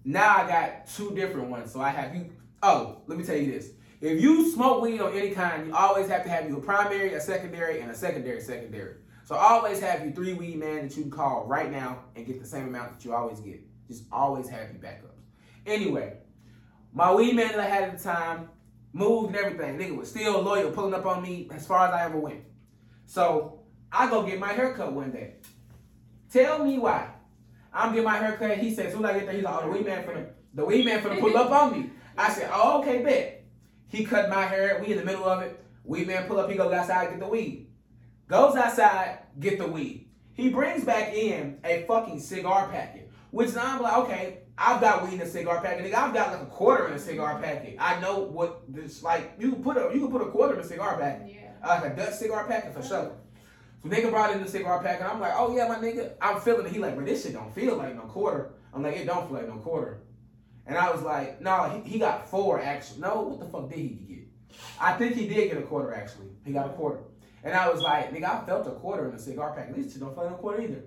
Now 0.06 0.38
I 0.38 0.48
got 0.48 0.88
two 0.88 1.14
different 1.14 1.50
ones. 1.50 1.74
So 1.74 1.82
I 1.82 1.90
have 1.90 2.16
you. 2.16 2.32
Oh, 2.62 3.02
let 3.08 3.18
me 3.18 3.26
tell 3.26 3.36
you 3.36 3.52
this. 3.52 3.72
If 4.00 4.22
you 4.22 4.50
smoke 4.52 4.82
weed 4.82 5.02
on 5.02 5.14
any 5.14 5.32
kind, 5.32 5.68
you 5.68 5.76
always 5.76 6.08
have 6.08 6.24
to 6.24 6.30
have 6.30 6.48
you 6.48 6.58
a 6.58 6.62
primary, 6.62 7.14
a 7.14 7.22
secondary, 7.22 7.82
and 7.82 7.92
a 7.92 7.96
secondary 7.96 8.40
secondary. 8.42 8.96
So 9.26 9.36
always 9.36 9.80
have 9.82 10.06
you 10.06 10.12
three 10.12 10.34
weed 10.34 10.58
man 10.58 10.88
that 10.88 10.96
you 10.96 11.04
can 11.04 11.12
call 11.12 11.46
right 11.46 11.72
now 11.72 12.00
and 12.16 12.26
get 12.26 12.42
the 12.42 12.48
same 12.48 12.68
amount 12.68 12.94
that 12.94 13.06
you 13.06 13.14
always 13.14 13.40
get. 13.40 13.62
Just 13.88 14.04
always 14.12 14.48
have 14.50 14.72
you 14.72 14.80
backups. 14.80 15.13
Anyway, 15.66 16.18
my 16.94 17.14
weed 17.14 17.36
man 17.36 17.50
that 17.50 17.60
I 17.60 17.66
had 17.66 17.84
at 17.84 17.98
the 17.98 18.04
time 18.04 18.50
moved 18.92 19.36
and 19.36 19.36
everything. 19.36 19.78
Nigga 19.78 19.98
was 19.98 20.10
still 20.10 20.42
loyal, 20.42 20.72
pulling 20.72 20.94
up 20.94 21.06
on 21.06 21.22
me 21.22 21.50
as 21.52 21.66
far 21.66 21.88
as 21.88 21.94
I 21.94 22.06
ever 22.06 22.18
went. 22.18 22.42
So 23.06 23.62
I 23.92 24.10
go 24.10 24.24
get 24.24 24.40
my 24.40 24.54
haircut 24.54 24.94
one 24.94 25.12
day. 25.12 25.36
Tell 26.32 26.64
me 26.64 26.80
why. 26.80 27.10
I'm 27.74 27.92
getting 27.92 28.06
my 28.06 28.18
haircut. 28.18 28.58
He 28.58 28.74
said, 28.74 28.88
as 28.88 28.94
soon 28.94 29.06
as 29.06 29.12
I 29.12 29.20
get 29.20 29.26
there, 29.26 29.36
he's 29.36 29.44
like, 29.44 29.56
oh, 29.56 29.66
the 29.66 29.72
weed 29.72 29.86
man 29.86 30.04
for 30.04 30.34
the 30.54 30.66
weed 30.66 30.86
man 30.86 31.02
finna 31.02 31.20
pull 31.20 31.36
up 31.36 31.52
on 31.52 31.72
me. 31.72 31.90
I 32.18 32.32
said, 32.32 32.50
oh, 32.54 32.82
okay, 32.82 33.02
bet. 33.02 33.46
He 33.88 34.06
cut 34.06 34.30
my 34.30 34.46
hair. 34.46 34.80
We 34.82 34.94
in 34.94 35.00
the 35.00 35.06
middle 35.06 35.26
of 35.26 35.42
it. 35.42 35.64
Weed 35.84 36.08
man 36.08 36.28
pull 36.28 36.40
up. 36.40 36.50
He 36.50 36.56
goes 36.56 36.72
outside, 36.74 37.10
get 37.10 37.20
the 37.20 37.28
weed. 37.28 37.68
Goes 38.28 38.56
outside, 38.56 39.20
get 39.40 39.58
the 39.58 39.68
weed. 39.68 40.10
He 40.34 40.50
brings 40.50 40.84
back 40.84 41.14
in 41.14 41.60
a 41.64 41.84
fucking 41.88 42.20
cigar 42.20 42.70
packet, 42.70 43.12
which 43.32 43.56
I'm 43.56 43.82
like, 43.82 43.98
okay, 43.98 44.40
I've 44.66 44.82
got 44.82 45.04
weed 45.04 45.16
in 45.16 45.22
a 45.22 45.28
cigar 45.28 45.62
packet. 45.62 45.86
Nigga, 45.86 45.96
I've 45.96 46.14
got 46.14 46.32
like 46.32 46.42
a 46.42 46.46
quarter 46.46 46.88
in 46.88 46.94
a 46.94 47.00
cigar 47.00 47.40
packet. 47.42 47.76
I 47.80 48.00
know 48.00 48.20
what 48.20 48.62
this 48.74 49.04
like. 49.04 49.34
You 49.40 49.52
can 49.52 49.64
put 49.64 49.78
a 49.78 49.92
you 49.94 50.02
can 50.02 50.12
put 50.12 50.22
a 50.22 50.32
quarter 50.32 50.54
in 50.56 50.60
a 50.62 50.64
cigar 50.64 50.98
packet, 50.98 51.34
Yeah. 51.36 51.68
like 51.68 51.92
a 51.92 51.96
Dutch 51.96 52.14
cigar 52.14 52.46
packet 52.48 52.74
for 52.74 52.82
sure. 52.82 53.12
So 53.84 53.90
nigga 53.90 54.10
brought 54.10 54.32
in 54.32 54.42
the 54.42 54.48
cigar 54.50 54.82
packet. 54.82 55.06
I'm 55.06 55.20
like, 55.20 55.34
oh 55.36 55.56
yeah, 55.56 55.68
my 55.68 55.76
nigga, 55.76 56.14
I'm 56.22 56.40
feeling 56.40 56.66
it. 56.66 56.72
He 56.72 56.80
like, 56.80 56.96
but 56.96 57.06
this 57.06 57.24
shit 57.24 57.34
don't 57.34 57.54
feel 57.54 57.76
like 57.76 57.96
no 57.96 58.04
quarter. 58.04 58.54
I'm 58.74 58.82
like, 58.84 58.96
it 58.96 59.06
don't 59.06 59.28
feel 59.28 59.38
like 59.38 59.48
no 59.48 59.58
quarter. 59.58 60.00
And 60.66 60.78
I 60.78 60.90
was 60.92 61.02
like, 61.02 61.42
no, 61.42 61.82
he, 61.84 61.90
he 61.92 62.00
got 62.00 62.30
four 62.30 62.62
actually. 62.62 63.02
No, 63.02 63.22
what 63.22 63.40
the 63.40 63.46
fuck 63.46 63.70
did 63.70 63.80
he 63.80 63.90
get? 63.90 64.28
I 64.80 64.94
think 64.94 65.16
he 65.16 65.28
did 65.28 65.50
get 65.52 65.58
a 65.58 65.64
quarter 65.64 65.94
actually. 65.94 66.28
He 66.46 66.54
got 66.54 66.68
a 66.68 66.70
quarter. 66.70 67.00
And 67.44 67.54
I 67.54 67.70
was 67.70 67.82
like, 67.82 68.14
nigga, 68.14 68.42
I 68.42 68.46
felt 68.46 68.66
a 68.68 68.72
quarter 68.72 69.10
in 69.10 69.16
a 69.16 69.20
cigar 69.20 69.54
pack. 69.54 69.76
These 69.76 69.92
shit 69.92 70.00
don't 70.00 70.14
feel 70.16 70.24
like 70.24 70.32
no 70.32 70.38
quarter 70.38 70.62
either. 70.62 70.84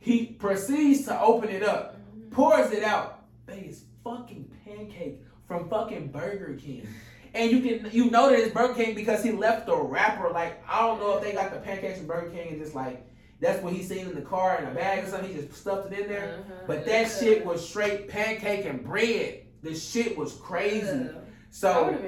He 0.00 0.26
proceeds 0.26 1.04
to 1.04 1.20
open 1.20 1.48
it 1.48 1.62
up, 1.62 1.91
pours 2.32 2.70
it 2.72 2.82
out. 2.82 3.24
Baby, 3.46 3.68
it's 3.68 3.82
fucking 4.04 4.50
pancake 4.64 5.20
from 5.46 5.68
fucking 5.68 6.08
Burger 6.08 6.54
King. 6.54 6.86
And 7.34 7.50
you 7.50 7.60
can 7.60 7.90
you 7.92 8.10
know 8.10 8.30
that 8.30 8.38
it's 8.38 8.52
Burger 8.52 8.74
King 8.74 8.94
because 8.94 9.22
he 9.22 9.32
left 9.32 9.66
the 9.66 9.76
wrapper. 9.76 10.30
Like 10.30 10.62
I 10.68 10.86
don't 10.86 11.00
know 11.00 11.16
if 11.16 11.22
they 11.22 11.32
got 11.32 11.52
the 11.52 11.60
pancakes 11.60 11.98
from 11.98 12.06
Burger 12.06 12.30
King 12.30 12.48
and 12.48 12.58
just 12.58 12.74
like 12.74 13.06
that's 13.40 13.62
what 13.62 13.72
he 13.72 13.82
seen 13.82 14.06
in 14.06 14.14
the 14.14 14.22
car 14.22 14.58
in 14.58 14.68
a 14.68 14.74
bag 14.74 15.04
or 15.04 15.08
something. 15.08 15.34
He 15.34 15.40
just 15.40 15.54
stuffed 15.54 15.92
it 15.92 15.98
in 15.98 16.08
there. 16.08 16.38
Uh-huh. 16.40 16.64
But 16.66 16.86
that 16.86 17.10
shit 17.10 17.44
was 17.44 17.66
straight 17.66 18.08
pancake 18.08 18.66
and 18.66 18.84
bread. 18.84 19.46
The 19.62 19.74
shit 19.74 20.16
was 20.16 20.34
crazy. 20.34 20.86
Would 20.86 21.16
So 21.50 21.98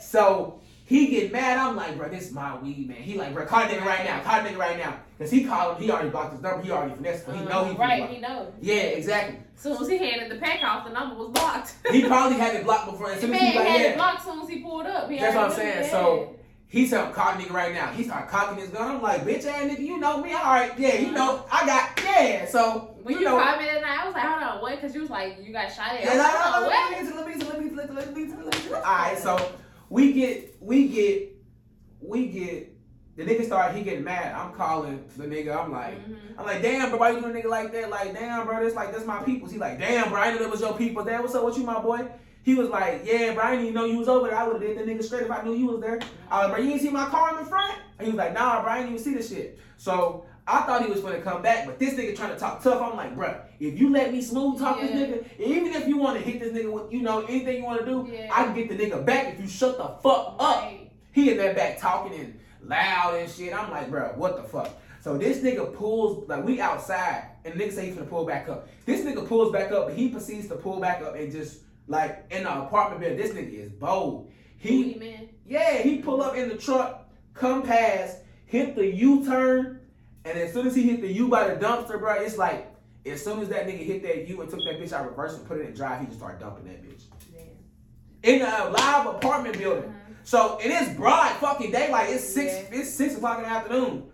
so 0.00 0.60
he 0.90 1.06
get 1.06 1.30
mad. 1.30 1.56
I'm 1.56 1.76
like, 1.76 1.96
bro, 1.96 2.08
this 2.08 2.26
is 2.26 2.32
my 2.32 2.58
weed, 2.58 2.88
man. 2.88 2.96
He 2.96 3.16
like, 3.16 3.32
bro, 3.32 3.46
call 3.46 3.60
the 3.68 3.74
nigga 3.74 3.84
right 3.84 4.04
now. 4.04 4.20
Call 4.24 4.42
the 4.42 4.48
nigga 4.48 4.58
right 4.58 4.76
now. 4.76 4.98
Cause 5.20 5.30
he 5.30 5.44
called 5.44 5.76
him. 5.76 5.84
He 5.84 5.88
already 5.88 6.10
blocked 6.10 6.32
his 6.32 6.42
number. 6.42 6.64
He 6.64 6.70
already 6.72 6.96
finessed. 6.96 7.26
him. 7.26 7.36
He 7.36 7.44
know 7.44 7.64
he 7.66 7.76
Uh, 7.76 7.78
right. 7.78 7.98
blocked. 7.98 8.12
He 8.12 8.20
knows. 8.20 8.52
Yeah, 8.60 8.74
exactly. 8.74 9.38
Soon 9.54 9.80
as 9.80 9.88
he 9.88 9.98
handed 9.98 10.32
the 10.32 10.40
pack 10.44 10.64
off, 10.64 10.84
the 10.88 10.92
number 10.92 11.14
was 11.14 11.28
blocked. 11.28 11.74
He 11.92 12.02
probably 12.08 12.38
had 12.38 12.56
it 12.56 12.64
blocked 12.64 12.90
before. 12.90 13.12
As 13.12 13.20
soon 13.20 13.32
as 13.32 13.40
man 13.40 13.52
he 13.52 13.58
like, 13.58 13.68
had 13.68 13.80
yeah. 13.80 13.86
it 13.86 13.96
blocked 13.98 14.24
soon 14.24 14.40
as 14.42 14.48
he 14.48 14.58
pulled 14.58 14.86
up. 14.86 15.08
He 15.08 15.18
That's 15.20 15.36
what 15.36 15.50
I'm 15.50 15.52
saying. 15.52 15.90
So 15.92 16.34
he 16.66 16.88
said, 16.88 17.12
call 17.14 17.34
nigga 17.34 17.52
right 17.52 17.72
now. 17.72 17.92
He 17.92 18.02
started 18.02 18.28
cocking 18.28 18.58
his 18.58 18.70
gun. 18.70 18.96
I'm 18.96 19.00
like, 19.00 19.22
bitch 19.22 19.46
ass 19.46 19.70
nigga, 19.70 19.78
you 19.78 19.98
know 19.98 20.20
me. 20.20 20.32
All 20.32 20.42
right, 20.42 20.76
yeah, 20.76 20.96
you 20.96 21.12
know, 21.12 21.44
I 21.52 21.66
got, 21.66 22.00
yeah. 22.02 22.46
So, 22.46 22.96
when 23.04 23.14
you 23.14 23.20
you 23.20 23.26
know. 23.26 23.36
me 23.36 23.64
that 23.64 23.84
I 23.84 24.06
was 24.06 24.14
like, 24.14 24.24
hold 24.24 24.42
on, 24.42 24.60
what? 24.60 24.74
Because 24.74 24.92
you 24.92 25.02
was 25.02 25.10
like, 25.10 25.38
you 25.40 25.52
got 25.52 25.72
shot 25.72 25.92
at. 25.92 26.02
Yeah, 26.02 26.14
like, 26.14 26.32
oh, 26.34 26.52
"Hold 26.52 26.64
on, 26.64 26.70
let 26.70 27.02
me 27.04 27.10
let 27.14 27.26
me 27.28 27.44
let 27.44 27.64
me 27.64 27.70
let 27.76 27.90
me 27.90 27.96
let 27.96 28.16
me 28.16 28.44
let 28.44 28.64
me. 28.64 28.74
All 28.74 28.82
right, 28.82 29.18
so 29.18 29.52
we 29.90 30.12
get 30.14 30.56
we 30.60 30.88
get 30.88 31.36
we 32.00 32.26
get 32.28 32.74
the 33.16 33.24
nigga 33.24 33.44
start 33.44 33.74
he 33.74 33.82
getting 33.82 34.04
mad. 34.04 34.32
I'm 34.34 34.54
calling 34.54 35.04
the 35.18 35.24
nigga. 35.24 35.54
I'm 35.62 35.70
like. 35.70 35.98
Mhm. 36.08 36.16
I'm 36.38 36.46
like, 36.46 36.62
damn, 36.62 36.88
bro, 36.88 36.98
why 36.98 37.10
you 37.10 37.20
doing 37.20 37.36
a 37.36 37.38
nigga 37.38 37.50
like 37.50 37.70
that? 37.72 37.90
Like, 37.90 38.14
damn, 38.14 38.46
bro, 38.46 38.64
this 38.64 38.74
like, 38.74 38.92
that's 38.92 39.04
my 39.04 39.22
peoples. 39.22 39.52
He 39.52 39.58
like, 39.58 39.78
damn, 39.78 40.08
bro, 40.08 40.18
I 40.18 40.32
knew 40.32 40.38
that 40.38 40.50
was 40.50 40.62
your 40.62 40.74
people. 40.74 41.04
Damn, 41.04 41.20
what's 41.20 41.34
up 41.34 41.44
with 41.44 41.58
you, 41.58 41.64
my 41.64 41.78
boy? 41.82 42.08
He 42.42 42.54
was 42.54 42.70
like, 42.70 43.02
yeah, 43.04 43.34
bro, 43.34 43.44
I 43.44 43.50
didn't 43.50 43.66
even 43.66 43.74
know 43.74 43.84
you 43.84 43.98
was 43.98 44.08
over 44.08 44.28
there. 44.28 44.38
I 44.38 44.46
would 44.46 44.54
have 44.54 44.62
did 44.62 44.78
the 44.78 44.90
nigga 44.90 45.04
straight 45.04 45.24
if 45.24 45.30
I 45.30 45.42
knew 45.42 45.52
you 45.52 45.66
was 45.66 45.82
there. 45.82 46.00
I 46.30 46.38
was 46.38 46.48
like, 46.48 46.56
bro, 46.56 46.64
you 46.64 46.70
ain't 46.72 46.80
see 46.80 46.88
my 46.88 47.06
car 47.10 47.30
in 47.36 47.44
the 47.44 47.44
front? 47.44 47.74
And 47.98 48.06
he 48.06 48.12
was 48.12 48.16
like, 48.16 48.32
nah, 48.32 48.62
bro, 48.62 48.72
I 48.72 48.78
didn't 48.78 48.94
even 48.94 49.04
see 49.04 49.14
the 49.14 49.22
shit. 49.22 49.58
So 49.76 50.24
I 50.46 50.62
thought 50.62 50.84
he 50.84 50.90
was 50.90 51.00
gonna 51.00 51.20
come 51.20 51.42
back, 51.42 51.66
but 51.66 51.78
this 51.78 51.94
nigga 51.94 52.16
trying 52.16 52.32
to 52.32 52.38
talk 52.38 52.62
tough. 52.62 52.80
I'm 52.82 52.96
like, 52.96 53.14
bro, 53.14 53.40
if 53.60 53.78
you 53.78 53.90
let 53.90 54.12
me 54.12 54.20
smooth 54.22 54.58
talk 54.58 54.78
Yeah. 54.80 54.86
this 54.88 54.94
nigga, 55.08 55.40
even 55.40 55.72
if 55.74 55.86
you 55.86 55.96
want 55.98 56.18
to 56.18 56.24
hit 56.28 56.40
this 56.40 56.52
nigga 56.52 56.72
with, 56.72 56.92
you 56.92 57.02
know, 57.02 57.20
anything 57.24 57.58
you 57.58 57.64
want 57.64 57.80
to 57.80 57.86
do, 57.86 58.08
Yeah. 58.10 58.28
I 58.32 58.44
can 58.44 58.54
get 58.54 58.68
the 58.68 58.76
nigga 58.76 59.04
back 59.04 59.34
if 59.34 59.40
you 59.40 59.48
shut 59.48 59.76
the 59.76 59.84
fuck 60.02 60.36
up. 60.38 60.62
Right. 60.62 60.90
He 61.12 61.30
in 61.30 61.36
that 61.38 61.54
back 61.56 61.78
talking 61.78 62.18
and 62.18 62.40
loud 62.62 63.14
and 63.16 63.30
shit. 63.30 63.52
I'm 63.56 63.70
like, 63.70 63.90
bro, 63.90 64.12
what 64.16 64.36
the 64.36 64.42
fuck? 64.42 64.70
So 65.02 65.16
this 65.16 65.38
nigga 65.38 65.74
pulls 65.74 66.28
like 66.28 66.44
we 66.44 66.60
outside, 66.60 67.24
and 67.44 67.54
the 67.58 67.64
nigga 67.64 67.72
say 67.72 67.86
he's 67.86 67.94
gonna 67.94 68.06
pull 68.06 68.26
back 68.26 68.48
up. 68.48 68.68
This 68.86 69.00
nigga 69.02 69.26
pulls 69.26 69.52
back 69.52 69.72
up, 69.72 69.86
but 69.86 69.96
he 69.96 70.08
proceeds 70.10 70.48
to 70.48 70.56
pull 70.56 70.78
back 70.80 71.00
up 71.02 71.14
and 71.16 71.30
just 71.32 71.60
like 71.88 72.24
in 72.30 72.44
the 72.44 72.62
apartment 72.62 73.00
building. 73.00 73.18
This 73.18 73.32
nigga 73.32 73.66
is 73.66 73.72
bold. 73.72 74.30
He 74.58 74.94
man. 74.96 75.28
yeah, 75.46 75.78
he 75.78 75.98
pull 75.98 76.22
up 76.22 76.36
in 76.36 76.48
the 76.50 76.56
truck, 76.56 77.08
come 77.32 77.62
past, 77.62 78.18
hit 78.44 78.76
the 78.76 78.86
U 78.86 79.24
turn, 79.24 79.79
and 80.24 80.38
as 80.38 80.52
soon 80.52 80.66
as 80.66 80.74
he 80.74 80.82
hit 80.82 81.00
the 81.00 81.12
U 81.12 81.28
by 81.28 81.48
the 81.52 81.64
dumpster, 81.64 81.98
bro, 81.98 82.14
it's 82.14 82.36
like 82.36 82.72
as 83.06 83.22
soon 83.22 83.40
as 83.40 83.48
that 83.48 83.66
nigga 83.66 83.84
hit 83.84 84.02
that 84.02 84.28
U 84.28 84.40
and 84.40 84.50
took 84.50 84.60
that 84.64 84.80
bitch 84.80 84.92
out 84.92 85.08
reverse 85.08 85.36
and 85.36 85.46
put 85.46 85.58
it 85.58 85.66
in 85.66 85.74
drive, 85.74 86.00
he 86.00 86.06
just 86.06 86.18
started 86.18 86.40
dumping 86.40 86.64
that 86.64 86.82
bitch 86.82 87.04
Damn. 88.22 88.34
in 88.34 88.42
a 88.42 88.70
live 88.70 89.06
apartment 89.06 89.58
building. 89.58 89.84
Uh-huh. 89.84 90.10
So 90.22 90.58
it's 90.60 90.94
broad 90.96 91.32
fucking 91.36 91.72
daylight. 91.72 92.10
It's 92.10 92.24
six. 92.24 92.52
Yeah. 92.52 92.80
It's 92.80 92.90
six 92.90 93.16
o'clock 93.16 93.38
in 93.38 93.44
the 93.44 93.50
afternoon, 93.50 94.04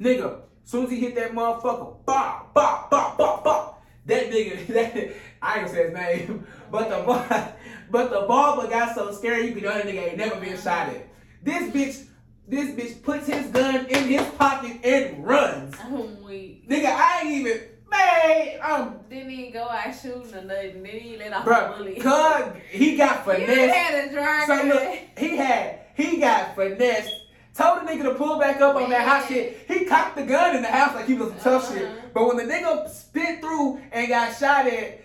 nigga. 0.00 0.40
As 0.64 0.70
soon 0.70 0.84
as 0.84 0.90
he 0.90 1.00
hit 1.00 1.14
that 1.16 1.32
motherfucker, 1.32 2.04
bop, 2.04 2.54
bop, 2.54 2.90
bop, 2.90 3.18
bop, 3.18 3.44
bop. 3.44 3.82
That 4.06 4.30
nigga, 4.30 4.66
that, 4.68 5.12
I 5.42 5.58
ain't 5.58 5.66
gonna 5.66 5.68
say 5.68 5.84
his 5.84 5.92
name, 5.94 6.46
but 6.70 6.88
the 6.88 7.52
but 7.90 8.10
the 8.10 8.26
barber 8.26 8.68
got 8.68 8.94
so 8.94 9.12
scared 9.12 9.44
you 9.44 9.52
could 9.52 9.64
know 9.64 9.74
that 9.74 9.86
nigga 9.86 10.10
ain't 10.10 10.18
never 10.18 10.40
been 10.40 10.56
shot 10.56 10.88
at. 10.88 11.08
This 11.42 11.70
bitch, 11.70 12.06
this 12.48 12.70
bitch 12.70 13.02
puts 13.02 13.26
his 13.26 13.46
gun 13.48 13.86
in 13.86 14.04
his 14.08 14.22
pocket 14.38 14.78
and 14.84 15.26
runs. 15.26 15.74
I'm 15.82 16.22
weak. 16.22 16.68
Nigga, 16.68 16.86
I 16.86 17.22
ain't 17.24 17.46
even, 17.46 17.60
man, 17.90 18.58
um, 18.62 18.98
Didn't 19.10 19.30
even 19.32 19.52
go 19.52 19.64
out 19.68 19.94
shooting 19.94 20.34
or 20.34 20.42
nothing. 20.42 20.82
Didn't 20.82 20.86
even 21.02 21.18
let 21.18 21.32
off 21.32 21.44
bro, 21.44 21.74
bullet. 21.76 22.00
cuz 22.00 22.62
he 22.70 22.96
got 22.96 23.24
finesse. 23.24 23.74
had 23.74 24.14
a. 24.16 24.46
So 24.46 24.62
look, 24.68 24.98
he 25.18 25.36
had 25.36 25.80
he 25.94 26.18
got 26.18 26.54
finesse. 26.54 27.08
Told 27.54 27.80
the 27.86 27.90
nigga 27.90 28.02
to 28.02 28.14
pull 28.16 28.38
back 28.38 28.60
up 28.60 28.76
on 28.76 28.90
that 28.90 29.08
hot 29.08 29.26
shit. 29.28 29.64
He 29.66 29.86
cocked 29.86 30.16
the 30.16 30.24
gun 30.24 30.56
in 30.56 30.60
the 30.62 30.68
house 30.68 30.94
like 30.94 31.06
he 31.06 31.14
was 31.14 31.32
tough 31.42 31.64
Uh-huh. 31.70 31.74
shit. 31.78 32.12
But 32.14 32.26
when 32.26 32.36
the 32.36 32.52
nigga 32.52 32.86
spit 32.90 33.40
through 33.40 33.80
and 33.92 34.08
got 34.08 34.36
shot 34.36 34.66
at, 34.66 35.00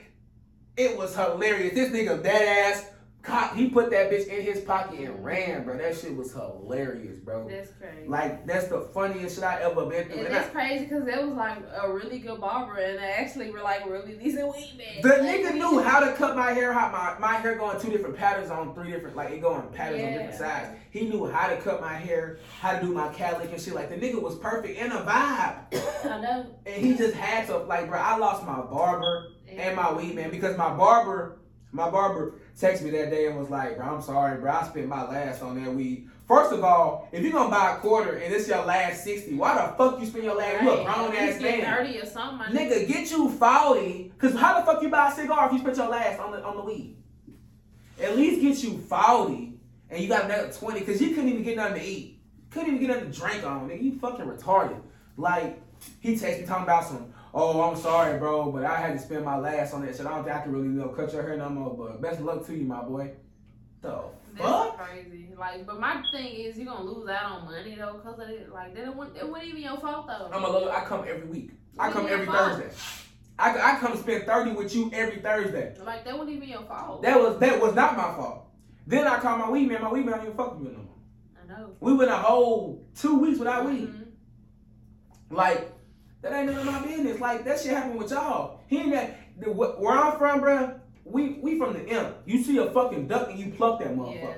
it 0.75 0.97
was 0.97 1.15
hilarious. 1.15 1.73
This 1.73 1.89
nigga 1.91 2.21
dead 2.21 2.73
ass 2.75 2.85
Cock, 3.23 3.55
he 3.55 3.69
put 3.69 3.91
that 3.91 4.09
bitch 4.09 4.25
in 4.27 4.41
his 4.41 4.61
pocket 4.61 4.99
and 4.99 5.23
ran, 5.23 5.63
bro. 5.63 5.77
That 5.77 5.95
shit 5.95 6.15
was 6.15 6.33
hilarious, 6.33 7.19
bro. 7.19 7.47
That's 7.47 7.69
crazy. 7.79 8.07
Like 8.07 8.47
that's 8.47 8.67
the 8.67 8.81
funniest 8.93 9.35
shit 9.35 9.43
I 9.43 9.61
ever 9.61 9.85
been 9.85 10.05
through. 10.05 10.17
And 10.17 10.25
And 10.27 10.35
that's 10.35 10.49
I- 10.49 10.51
crazy 10.53 10.85
because 10.85 11.07
it 11.07 11.23
was 11.23 11.35
like 11.35 11.57
a 11.83 11.91
really 11.91 12.17
good 12.19 12.41
barber, 12.41 12.75
and 12.77 12.97
they 12.97 13.11
actually 13.11 13.51
were 13.51 13.61
like 13.61 13.87
really 13.87 14.13
decent 14.15 14.47
weed 14.47 14.73
man. 14.77 15.01
the 15.03 15.09
Like, 15.09 15.21
nigga 15.21 15.53
knew 15.53 15.79
how 15.81 15.99
to 15.99 16.13
cut 16.13 16.35
my 16.35 16.51
hair. 16.51 16.73
How 16.73 16.89
my 16.91 17.19
my 17.19 17.35
hair 17.37 17.55
going 17.55 17.79
two 17.79 17.91
different 17.91 18.17
patterns 18.17 18.49
on 18.49 18.73
three 18.73 18.91
different 18.91 19.15
like 19.15 19.29
it 19.31 19.41
going 19.41 19.61
patterns 19.71 20.01
on 20.03 20.09
different 20.13 20.35
sides. 20.35 20.69
He 20.89 21.01
knew 21.07 21.25
how 21.31 21.47
to 21.47 21.57
cut 21.57 21.79
my 21.79 21.93
hair, 21.93 22.39
how 22.59 22.73
to 22.77 22.81
do 22.81 22.91
my 22.91 23.09
cat 23.09 23.39
lick 23.39 23.51
and 23.51 23.61
shit. 23.61 23.75
Like 23.75 23.89
the 23.89 23.95
nigga 23.97 24.19
was 24.21 24.35
perfect 24.39 24.77
in 24.79 24.91
a 24.91 25.01
vibe, 25.01 25.55
I 26.05 26.21
know. 26.21 26.47
and 26.65 26.75
he 26.85 26.95
just 26.95 27.13
had 27.15 27.45
to 27.47 27.57
like, 27.57 27.87
bro. 27.87 27.99
I 27.99 28.17
lost 28.17 28.45
my 28.47 28.61
barber 28.61 29.27
and 29.47 29.75
my 29.75 29.93
weed 29.93 30.15
man 30.15 30.31
because 30.31 30.57
my 30.57 30.73
barber, 30.75 31.37
my 31.71 31.89
barber 31.89 32.35
texted 32.59 32.83
me 32.83 32.89
that 32.91 33.09
day 33.09 33.27
and 33.27 33.37
was 33.37 33.49
like, 33.49 33.77
bro, 33.77 33.85
I'm 33.85 34.01
sorry, 34.01 34.39
bro. 34.39 34.51
I 34.51 34.67
spent 34.67 34.87
my 34.87 35.03
last 35.07 35.41
on 35.41 35.61
that 35.63 35.73
weed. 35.73 36.09
First 36.27 36.53
of 36.53 36.63
all, 36.63 37.09
if 37.11 37.23
you're 37.23 37.31
gonna 37.31 37.49
buy 37.49 37.75
a 37.75 37.79
quarter 37.79 38.17
and 38.17 38.33
it's 38.33 38.47
your 38.47 38.63
last 38.63 39.03
60, 39.03 39.35
why 39.35 39.53
the 39.55 39.73
fuck 39.77 39.99
you 39.99 40.05
spend 40.05 40.23
your 40.23 40.35
last? 40.35 40.65
Right. 40.65 40.85
grown 40.85 41.15
At 41.15 41.35
ass 41.35 41.41
man. 41.41 41.93
Or 42.01 42.05
something. 42.05 42.55
Nigga, 42.55 42.87
get 42.87 43.11
you 43.11 43.29
40. 43.29 44.13
Cause 44.17 44.35
how 44.35 44.59
the 44.59 44.65
fuck 44.65 44.81
you 44.81 44.89
buy 44.89 45.11
a 45.11 45.15
cigar 45.15 45.47
if 45.47 45.53
you 45.53 45.59
spent 45.59 45.77
your 45.77 45.89
last 45.89 46.19
on 46.19 46.31
the 46.31 46.43
on 46.43 46.55
the 46.57 46.63
weed? 46.63 46.95
At 48.01 48.15
least 48.15 48.41
get 48.41 48.63
you 48.63 48.77
40 48.79 49.53
and 49.89 50.01
you 50.01 50.07
got 50.07 50.25
another 50.25 50.51
20 50.51 50.81
cause 50.81 51.01
you 51.01 51.09
couldn't 51.09 51.29
even 51.29 51.43
get 51.43 51.57
nothing 51.57 51.81
to 51.81 51.85
eat. 51.85 52.21
Couldn't 52.49 52.75
even 52.75 52.79
get 52.79 52.95
nothing 52.95 53.11
to 53.11 53.17
drink 53.19 53.45
on, 53.45 53.69
nigga. 53.69 53.81
You 53.81 53.97
fucking 53.99 54.25
retarded. 54.25 54.81
Like, 55.17 55.61
he 55.99 56.15
texted 56.15 56.41
me 56.41 56.45
talking 56.45 56.63
about 56.63 56.85
some, 56.85 57.13
oh, 57.33 57.61
I'm 57.61 57.77
sorry, 57.77 58.17
bro, 58.19 58.51
but 58.51 58.63
I 58.65 58.77
had 58.77 58.93
to 58.93 58.99
spend 58.99 59.25
my 59.25 59.37
last 59.37 59.73
on 59.73 59.85
that 59.85 59.95
shit. 59.95 60.05
I 60.05 60.09
don't 60.09 60.23
think 60.23 60.35
I 60.35 60.41
can 60.41 60.51
really 60.51 60.65
you 60.67 60.73
know 60.73 60.89
cut 60.89 61.11
your 61.13 61.23
hair 61.23 61.37
no 61.37 61.49
more, 61.49 61.75
but 61.75 62.01
best 62.01 62.19
of 62.19 62.25
luck 62.25 62.45
to 62.47 62.55
you, 62.55 62.65
my 62.65 62.81
boy. 62.81 63.11
The 63.81 64.03
That's 64.35 64.47
fuck? 64.49 64.77
crazy. 64.77 65.29
Like, 65.37 65.65
but 65.65 65.79
my 65.79 66.01
thing 66.13 66.27
is, 66.33 66.57
you're 66.57 66.67
gonna 66.67 66.83
lose 66.85 67.09
out 67.09 67.31
on 67.41 67.45
money 67.45 67.75
though, 67.75 67.95
cause 68.03 68.19
of 68.19 68.29
it. 68.29 68.51
Like, 68.51 68.75
that 68.75 68.95
wasn't, 68.95 69.17
it 69.17 69.27
wasn't 69.29 69.49
even 69.49 69.61
your 69.63 69.77
fault 69.77 70.07
though. 70.07 70.29
I'm 70.31 70.43
a 70.43 70.49
little, 70.49 70.69
I 70.71 70.81
come 70.85 71.03
every 71.07 71.27
week. 71.27 71.51
I 71.79 71.91
come 71.91 72.07
every. 72.07 72.25
Thursday. 72.25 72.69
I, 73.39 73.73
I 73.75 73.79
come 73.79 73.97
spend 73.97 74.25
30 74.25 74.51
with 74.51 74.75
you 74.75 74.91
every 74.93 75.19
Thursday. 75.19 75.73
like, 75.83 76.05
that 76.05 76.15
wasn't 76.15 76.37
even 76.37 76.49
your 76.49 76.61
fault. 76.63 77.01
That 77.01 77.19
was 77.19 77.39
that 77.39 77.59
was 77.59 77.73
not 77.73 77.97
my 77.97 78.13
fault. 78.15 78.45
Then 78.85 79.07
I 79.07 79.19
called 79.19 79.39
my 79.39 79.49
weed 79.49 79.67
man. 79.67 79.81
My 79.81 79.91
weed 79.91 80.05
man 80.05 80.15
don't 80.17 80.25
even 80.25 80.37
fuck 80.37 80.59
with 80.59 80.67
me 80.67 80.73
no 80.77 80.83
more. 80.83 80.95
I 81.57 81.59
know. 81.61 81.71
We 81.79 81.93
went 81.93 82.11
a 82.11 82.17
whole 82.17 82.85
two 82.95 83.17
weeks 83.19 83.39
without 83.39 83.65
weed. 83.65 83.87
Mhm. 83.87 84.05
Like 85.31 85.70
that 86.21 86.33
ain't 86.33 86.51
none 86.51 86.59
of 86.59 86.65
my 86.73 86.85
business. 86.85 87.19
Like 87.19 87.43
that 87.45 87.59
shit 87.59 87.71
happened 87.71 87.97
with 87.97 88.11
y'all. 88.11 88.59
He 88.67 88.77
ain't 88.79 88.91
that 88.91 89.17
the, 89.39 89.51
where 89.51 89.97
I'm 89.97 90.17
from, 90.17 90.41
bruh. 90.41 90.79
We 91.03 91.39
we 91.41 91.57
from 91.57 91.73
the 91.73 91.85
imp. 91.87 92.15
You 92.25 92.43
see 92.43 92.57
a 92.57 92.69
fucking 92.71 93.07
duck 93.07 93.29
and 93.29 93.39
you 93.39 93.51
pluck 93.51 93.79
that 93.79 93.95
motherfucker. 93.95 94.21
Yeah. 94.21 94.33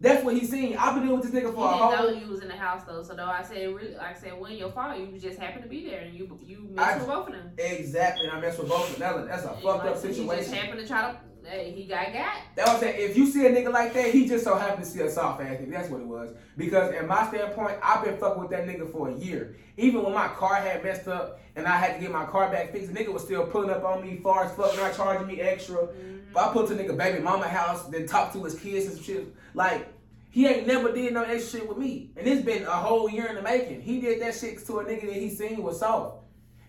That's 0.00 0.24
what 0.24 0.34
he's 0.36 0.50
seen. 0.50 0.76
I've 0.76 0.94
been 0.96 1.04
dealing 1.04 1.20
with 1.20 1.30
this 1.30 1.42
nigga 1.42 1.50
He 1.50 1.54
for 1.54 1.68
a 1.68 1.70
didn't 1.74 1.90
know 1.90 1.96
whole. 1.96 2.14
you 2.14 2.26
was 2.26 2.40
in 2.42 2.48
the 2.48 2.56
house 2.56 2.82
though, 2.84 3.04
so 3.04 3.14
though 3.14 3.24
I 3.24 3.42
said, 3.42 3.72
really, 3.72 3.94
like 3.94 4.16
I 4.16 4.20
said, 4.20 4.38
when 4.38 4.52
your 4.56 4.70
fault, 4.72 4.98
you 4.98 5.16
just 5.18 5.38
happened 5.38 5.62
to 5.62 5.68
be 5.68 5.88
there 5.88 6.00
and 6.00 6.12
you 6.12 6.38
you 6.44 6.66
messed 6.72 6.90
I- 6.94 6.98
with 6.98 7.06
both 7.06 7.28
of 7.28 7.34
them. 7.34 7.52
Exactly. 7.56 8.26
And 8.26 8.36
I 8.36 8.40
mess 8.40 8.58
with 8.58 8.68
both. 8.68 8.90
of 8.92 8.98
them. 8.98 9.26
That's 9.28 9.44
a, 9.44 9.48
fucked 9.50 9.64
Like, 9.64 9.80
up 9.84 10.02
He 10.02 10.08
just 10.08 10.18
situation. 10.18 10.52
happened 10.54 10.80
to 10.80 10.86
try 10.88 11.12
to. 11.12 11.18
Hey, 11.44 11.72
he 11.72 11.84
got 11.84 12.12
got. 12.12 12.36
That's 12.54 12.70
what 12.72 12.84
I'm. 12.84 12.94
If 12.94 13.16
you 13.16 13.26
see 13.26 13.46
a 13.46 13.50
nigga 13.50 13.72
like 13.72 13.92
that, 13.94 14.10
he 14.10 14.28
just 14.28 14.44
so 14.44 14.56
happened 14.56 14.84
to 14.84 14.90
see 14.90 15.00
a 15.00 15.10
soft 15.10 15.42
ass 15.42 15.58
nigga. 15.58 15.70
That's 15.72 15.90
what 15.90 16.00
it 16.00 16.06
was. 16.06 16.30
Because 16.56 16.94
in 16.94 17.06
my 17.06 17.26
standpoint, 17.28 17.78
I've 17.82 18.04
been 18.04 18.16
fucking 18.16 18.40
with 18.40 18.50
that 18.50 18.66
nigga 18.66 18.90
for 18.90 19.08
a 19.08 19.14
year. 19.14 19.56
Even 19.76 20.02
when 20.02 20.14
my 20.14 20.28
car 20.28 20.56
had 20.56 20.84
messed 20.84 21.08
up 21.08 21.40
and 21.56 21.66
I 21.66 21.76
had 21.76 21.94
to 21.94 22.00
get 22.00 22.10
my 22.10 22.24
car 22.26 22.50
back 22.50 22.72
fixed, 22.72 22.92
the 22.92 22.98
nigga 22.98 23.12
was 23.12 23.24
still 23.24 23.46
pulling 23.46 23.70
up 23.70 23.84
on 23.84 24.02
me 24.02 24.20
far 24.22 24.44
as 24.44 24.52
fuck, 24.54 24.76
not 24.76 24.94
charging 24.94 25.26
me 25.26 25.40
extra. 25.40 25.86
Mhm. 25.86 26.20
But 26.32 26.48
I 26.48 26.52
put 26.52 26.68
to 26.68 26.74
nigga 26.74 26.96
baby 26.96 27.20
mama 27.20 27.48
house, 27.48 27.86
then 27.86 28.06
talk 28.06 28.32
to 28.34 28.44
his 28.44 28.58
kids 28.58 28.86
and 28.86 28.94
some 28.94 29.04
shit. 29.04 29.26
Like, 29.54 29.86
he 30.30 30.46
ain't 30.46 30.66
never 30.66 30.92
did 30.92 31.12
no 31.12 31.22
extra 31.22 31.60
shit 31.60 31.68
with 31.68 31.76
me. 31.76 32.10
And 32.16 32.26
it's 32.26 32.42
been 32.42 32.62
a 32.62 32.70
whole 32.70 33.10
year 33.10 33.26
in 33.26 33.34
the 33.34 33.42
making. 33.42 33.82
He 33.82 34.00
did 34.00 34.22
that 34.22 34.34
shit 34.34 34.64
to 34.66 34.78
a 34.78 34.84
nigga 34.84 35.06
that 35.06 35.14
he 35.16 35.28
seen 35.28 35.62
was 35.62 35.80
soft. 35.80 36.18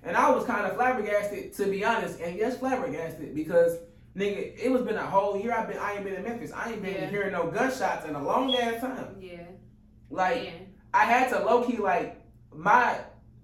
And 0.03 0.17
I 0.17 0.31
was 0.31 0.43
kind 0.43 0.65
of 0.65 0.75
flabbergasted, 0.75 1.53
to 1.53 1.65
be 1.67 1.85
honest. 1.85 2.19
And 2.19 2.35
yes, 2.37 2.57
flabbergasted 2.57 3.33
because 3.33 3.77
nigga, 4.15 4.57
it 4.57 4.71
was 4.71 4.81
been 4.83 4.95
a 4.95 5.05
whole 5.05 5.37
year. 5.39 5.53
I've 5.53 5.67
been, 5.67 5.77
I 5.77 5.93
ain't 5.95 6.03
been 6.03 6.13
in 6.15 6.23
Memphis. 6.23 6.51
I 6.51 6.71
ain't 6.71 6.81
been 6.81 6.93
Yeah. 6.93 7.09
hearing 7.09 7.31
no 7.33 7.49
gunshots 7.49 8.05
in 8.07 8.15
a 8.15 8.23
long 8.23 8.53
ass 8.55 8.81
time. 8.81 9.15
Yeah. 9.19 9.43
Like, 10.09 10.43
Man. 10.43 10.67
I 10.93 11.05
had 11.05 11.29
to 11.29 11.43
low 11.43 11.63
key 11.63 11.77
like 11.77 12.21
my 12.53 12.97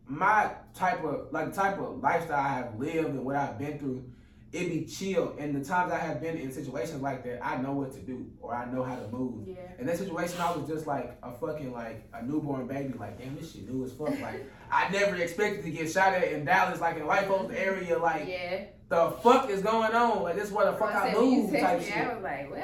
my 0.06 0.52
type 0.74 1.04
of 1.04 1.28
like 1.32 1.54
type 1.54 1.80
of 1.80 2.00
lifestyle 2.02 2.40
I 2.40 2.50
have 2.50 2.80
lived 2.80 3.10
and 3.10 3.26
what 3.26 3.36
I've 3.36 3.58
been 3.58 3.78
through. 3.80 4.06
It 4.52 4.68
be 4.68 4.86
chill, 4.86 5.36
and 5.38 5.54
the 5.56 5.64
times 5.64 5.92
I 5.92 6.00
have 6.00 6.20
been 6.22 6.36
in 6.36 6.52
situations 6.52 7.04
like 7.04 7.24
that, 7.24 7.46
I 7.46 7.58
know 7.62 7.74
what 7.74 7.92
to 7.94 8.00
do 8.00 8.26
or 8.42 8.56
I 8.56 8.66
know 8.72 8.82
how 8.82 8.96
to 8.96 9.08
move. 9.10 9.48
Yeah. 9.48 9.58
In 9.78 9.86
that 9.86 9.98
situation, 10.00 10.42
I 10.42 10.52
was 10.56 10.68
just 10.68 10.88
like 10.88 11.16
a 11.22 11.32
fucking 11.32 11.72
like 11.72 12.10
a 12.14 12.26
newborn 12.26 12.66
baby. 12.66 12.94
Like, 12.98 13.20
damn, 13.20 13.36
this 13.36 13.52
shit 13.54 13.70
new 13.72 13.84
as 13.86 13.92
fuck. 13.92 14.10
Like, 14.20 14.44
I 14.72 14.90
never 14.90 15.16
expected 15.18 15.64
to 15.66 15.70
get 15.72 15.92
shot 15.92 16.14
at 16.14 16.32
in 16.32 16.46
Dallas, 16.46 16.82
like 16.82 16.98
in 16.98 17.06
White 17.06 17.28
Folks 17.28 17.54
area. 17.56 18.00
Like, 18.00 18.28
yeah. 18.28 18.64
The 18.90 19.12
fuck 19.24 19.50
is 19.50 19.62
going 19.62 19.94
on? 19.94 20.24
Like, 20.24 20.36
this 20.36 20.46
is 20.48 20.52
where 20.52 20.66
the 20.72 20.78
fuck 20.78 20.94
I, 20.94 21.12
said, 21.14 21.22
move 21.22 21.52
type 21.52 21.80
me, 21.80 21.86
shit. 21.86 21.98
I 21.98 22.14
was 22.14 22.24
like, 22.24 22.50
what? 22.50 22.64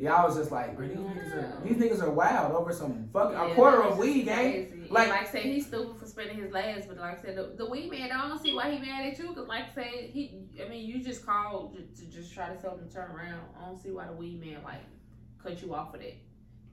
Yeah, 0.00 0.14
I 0.14 0.24
was 0.24 0.36
just 0.36 0.52
like, 0.52 0.76
bro, 0.76 0.86
these 0.86 0.96
niggas 0.96 1.34
are 1.34 1.60
these 1.64 1.76
niggas 1.76 2.02
are 2.02 2.10
wild 2.10 2.52
over 2.52 2.72
some 2.72 3.08
fucking 3.12 3.36
a 3.36 3.54
quarter 3.56 3.82
of 3.82 3.98
weed, 3.98 4.26
gang. 4.26 4.54
And 4.54 4.90
Like- 4.90 5.08
Like, 5.10 5.22
I 5.22 5.24
said, 5.24 5.42
he's 5.42 5.66
stupid 5.66 5.98
for 5.98 6.06
spending 6.06 6.36
his 6.38 6.52
last, 6.52 6.86
but 6.88 6.98
like 6.98 7.18
I 7.18 7.22
said, 7.22 7.36
the, 7.36 7.52
the 7.56 7.68
weed 7.68 7.90
man, 7.90 8.12
I 8.12 8.28
don't 8.28 8.40
see 8.40 8.54
why 8.54 8.70
he 8.70 8.78
mad 8.78 9.06
at 9.06 9.18
you. 9.18 9.32
Cause 9.34 9.48
like 9.48 9.64
I 9.72 9.74
said, 9.74 10.10
he, 10.12 10.38
I 10.64 10.68
mean, 10.68 10.86
you 10.86 11.02
just 11.02 11.26
called 11.26 11.74
to, 11.76 11.82
to 12.04 12.10
just 12.10 12.32
try 12.32 12.48
to 12.48 12.56
tell 12.62 12.78
him 12.78 12.88
to 12.88 12.94
turn 12.94 13.10
around. 13.10 13.40
I 13.60 13.66
don't 13.66 13.76
see 13.82 13.90
why 13.90 14.06
the 14.06 14.12
weed 14.12 14.40
man 14.40 14.62
like 14.62 14.82
cut 15.42 15.60
you 15.60 15.74
off 15.74 15.92
of 15.94 16.00
that. 16.00 16.14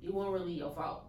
It 0.04 0.14
wasn't 0.14 0.34
really 0.36 0.54
your 0.54 0.70
fault. 0.72 1.06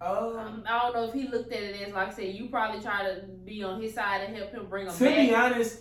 Um, 0.00 0.16
Um, 0.16 0.64
I 0.66 0.78
don't 0.80 0.94
know 0.94 1.04
if 1.04 1.12
he 1.14 1.28
looked 1.28 1.52
at 1.52 1.62
it 1.62 1.86
as 1.88 1.92
like 1.94 2.08
I 2.08 2.12
said, 2.12 2.34
you 2.34 2.48
probably 2.48 2.80
try 2.82 3.04
to 3.04 3.20
be 3.44 3.62
on 3.62 3.80
his 3.82 3.92
side 3.94 4.22
and 4.22 4.34
help 4.34 4.50
him 4.50 4.66
bring 4.66 4.86
him 4.86 4.94
to 4.94 5.04
be 5.04 5.34
honest, 5.34 5.80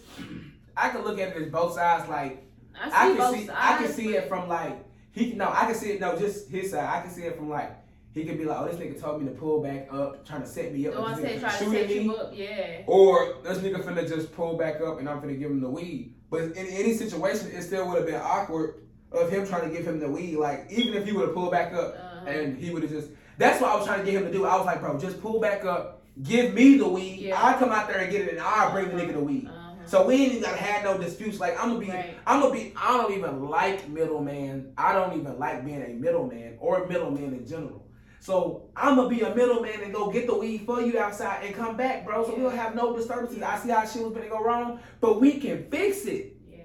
I 0.78 0.90
could 0.90 1.04
look 1.04 1.20
at 1.20 1.36
it 1.36 1.42
as 1.42 1.50
both 1.50 1.76
sides. 1.76 2.10
Like, 2.10 2.44
I 2.80 2.90
see 2.90 2.96
I 2.96 3.08
can 3.08 3.18
both 3.18 3.36
see, 3.36 3.46
sides. 3.48 3.60
I 3.62 3.78
can 3.78 3.92
see 3.94 4.16
it 4.16 4.28
from 4.30 4.48
like 4.48 4.86
he. 5.12 5.34
No, 5.34 5.50
I 5.50 5.66
can 5.66 5.76
see 5.76 5.92
it. 5.92 6.00
No, 6.00 6.18
just 6.18 6.50
his 6.50 6.72
side. 6.72 6.90
I 6.90 7.02
can 7.02 7.12
see 7.12 7.24
it 7.24 7.36
from 7.36 7.50
like 7.50 7.72
he 8.14 8.26
could 8.26 8.38
be 8.38 8.44
like, 8.46 8.58
oh, 8.60 8.68
this 8.68 8.76
nigga 8.76 9.00
told 9.00 9.22
me 9.22 9.30
to 9.30 9.34
pull 9.36 9.62
back 9.62 9.88
up, 9.92 10.26
trying 10.26 10.42
to 10.42 10.48
set 10.48 10.74
me 10.74 10.86
up. 10.88 10.96
One 11.00 11.22
this 11.22 11.42
said 11.42 11.60
to 11.60 11.72
set 11.72 11.88
me. 11.88 12.00
you 12.02 12.16
up, 12.16 12.32
yeah. 12.36 12.82
Or 12.86 13.36
this 13.44 13.60
nigga 13.60 13.82
finna 13.84 14.08
just 14.08 14.34
pull 14.34 14.58
back 14.58 14.82
up 14.82 15.00
and 15.00 15.08
I'm 15.08 15.22
finna 15.22 15.40
give 15.40 15.50
him 15.50 15.62
the 15.62 15.70
weed. 15.70 16.14
But 16.30 16.42
in 16.44 16.56
any 16.58 16.94
situation, 16.94 17.52
it 17.52 17.62
still 17.62 17.88
would 17.88 17.98
have 17.98 18.06
been 18.06 18.22
awkward 18.22 18.76
of 19.14 19.30
him 19.32 19.48
trying 19.48 19.70
to 19.70 19.76
give 19.76 19.88
him 19.88 20.00
the 20.00 20.10
weed. 20.10 20.36
Like, 20.36 20.68
even 20.70 20.94
if 20.96 21.06
he 21.06 21.14
would 21.14 21.26
have 21.28 21.34
pulled 21.34 21.52
back 21.52 21.74
up 21.74 21.96
Uh-huh. 21.96 22.30
and 22.30 22.58
he 22.58 22.70
would 22.72 22.84
have 22.84 22.92
just. 22.92 23.10
That's 23.38 23.62
what 23.62 23.72
I 23.72 23.76
was 23.78 23.86
trying 23.86 24.06
to 24.06 24.12
get 24.12 24.22
him 24.22 24.26
to 24.28 24.32
do. 24.32 24.46
I 24.46 24.58
was 24.58 24.66
like, 24.66 24.82
bro, 24.82 25.00
just 25.00 25.22
pull 25.22 25.40
back 25.40 25.64
up, 25.64 26.02
give 26.22 26.54
me 26.54 26.78
the 26.78 26.88
weed. 26.88 27.20
Yeah. 27.22 27.42
I'll 27.42 27.58
come 27.58 27.72
out 27.72 27.88
there 27.88 28.00
and 28.00 28.12
get 28.12 28.22
it 28.22 28.32
and 28.32 28.42
I'll 28.42 28.72
bring 28.74 28.90
the 28.90 29.02
nigga 29.02 29.14
the 29.14 29.20
weed. 29.24 29.48
Uh-huh. 29.48 29.61
So 29.92 30.06
we 30.06 30.14
ain't 30.16 30.32
even 30.32 30.44
gotta 30.44 30.56
have 30.56 30.86
no 30.86 30.98
disputes. 30.98 31.38
Like 31.38 31.62
I'm 31.62 31.68
gonna 31.68 31.80
be, 31.82 31.90
Right. 31.90 32.16
I'm 32.26 32.40
gonna 32.40 32.54
be. 32.54 32.74
I 32.78 32.96
don't 32.96 33.12
even 33.12 33.50
like 33.50 33.90
middleman. 33.90 34.72
I 34.78 34.94
don't 34.94 35.20
even 35.20 35.38
like 35.38 35.66
being 35.66 35.84
a 35.84 35.90
middleman 35.90 36.56
or 36.62 36.88
middleman 36.88 37.34
in 37.34 37.46
general. 37.46 37.86
So 38.22 38.70
I'm 38.74 38.96
gonna 38.96 39.10
be 39.10 39.20
a 39.20 39.36
middleman 39.36 39.82
and 39.84 39.94
go 39.94 40.10
get 40.10 40.28
the 40.28 40.34
weed 40.34 40.66
for 40.66 40.80
you 40.80 40.98
outside 40.98 41.44
and 41.44 41.54
come 41.54 41.76
back, 41.76 42.06
bro. 42.06 42.26
So 42.26 42.34
we 42.34 42.42
don't 42.42 42.56
have 42.56 42.74
no 42.74 42.96
disturbances. 42.96 43.42
I 43.42 43.60
see 43.60 43.68
how 43.68 43.86
shit 43.86 44.02
was 44.02 44.14
gonna 44.14 44.30
go 44.30 44.42
wrong, 44.42 44.80
but 45.02 45.20
we 45.20 45.42
can 45.42 45.70
fix 45.70 46.06
it. 46.06 46.38
yeah. 46.50 46.60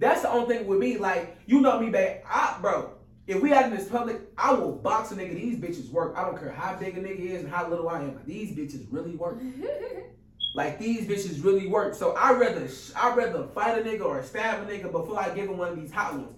That's 0.00 0.22
the 0.22 0.30
only 0.30 0.56
thing 0.56 0.66
with 0.66 0.80
me. 0.80 0.98
Like 0.98 1.38
you 1.46 1.60
know 1.60 1.78
me, 1.78 1.90
back, 1.90 2.24
I, 2.28 2.58
bro. 2.60 2.94
If 3.28 3.40
we 3.40 3.52
out 3.52 3.66
in 3.66 3.70
this 3.70 3.86
public, 3.86 4.22
I 4.36 4.54
will 4.54 4.72
box 4.72 5.12
a 5.12 5.14
nigga. 5.14 5.36
These 5.36 5.60
bitches 5.60 5.88
work. 5.92 6.14
I 6.16 6.24
don't 6.24 6.36
care 6.36 6.50
how 6.50 6.74
big 6.74 6.98
a 6.98 7.00
nigga 7.00 7.20
is 7.20 7.44
and 7.44 7.52
how 7.52 7.68
little 7.68 7.88
I 7.88 8.00
am. 8.00 8.18
These 8.26 8.56
bitches 8.56 8.88
really 8.90 9.14
work. 9.14 9.40
Like 10.54 10.78
these 10.78 11.06
bitches 11.06 11.44
really 11.44 11.66
work. 11.66 11.94
So 11.94 12.12
I 12.12 12.32
rather 12.32 12.68
I 12.96 13.14
rather 13.14 13.46
fight 13.48 13.78
a 13.78 13.82
nigga 13.82 14.04
or 14.04 14.22
stab 14.22 14.68
a 14.68 14.70
nigga 14.70 14.90
before 14.90 15.18
I 15.18 15.28
give 15.34 15.48
him 15.48 15.58
one 15.58 15.68
of 15.68 15.80
these 15.80 15.92
hot 15.92 16.14
ones. 16.14 16.36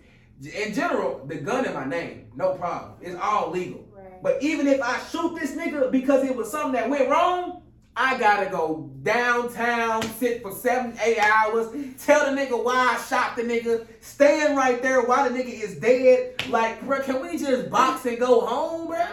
In 0.55 0.75
general, 0.75 1.25
the 1.27 1.37
gun 1.37 1.65
in 1.65 1.73
my 1.73 1.85
name, 1.85 2.27
no 2.35 2.55
problem. 2.55 2.95
It's 3.01 3.17
all 3.21 3.51
legal. 3.51 3.87
right. 3.93 4.23
But 4.23 4.43
even 4.43 4.67
if 4.67 4.83
I 4.83 4.99
shoot 4.99 5.39
this 5.39 5.53
nigga 5.53 5.91
because 5.91 6.25
it 6.25 6.35
was 6.35 6.51
something 6.51 6.73
that 6.73 6.91
went 6.91 7.09
wrong, 7.09 7.63
I 7.95 8.19
gotta 8.19 8.51
go 8.51 8.91
downtown, 9.03 10.03
sit 10.03 10.43
for 10.43 10.53
seven, 10.53 10.99
eight 11.03 11.19
hours, 11.19 11.69
tell 12.05 12.35
the 12.35 12.41
nigga 12.41 12.63
why 12.63 12.97
I 12.97 13.03
shot 13.03 13.37
the 13.37 13.43
nigga, 13.43 13.87
stand 14.01 14.57
right 14.57 14.83
there 14.83 15.03
while 15.03 15.31
the 15.31 15.39
nigga 15.39 15.53
is 15.53 15.77
dead. 15.77 16.49
Like, 16.49 16.83
bro, 16.83 17.03
can 17.03 17.23
we 17.23 17.39
just 17.39 17.71
box 17.71 18.05
and 18.07 18.19
go 18.19 18.41
home, 18.41 18.89
bro? 18.89 19.05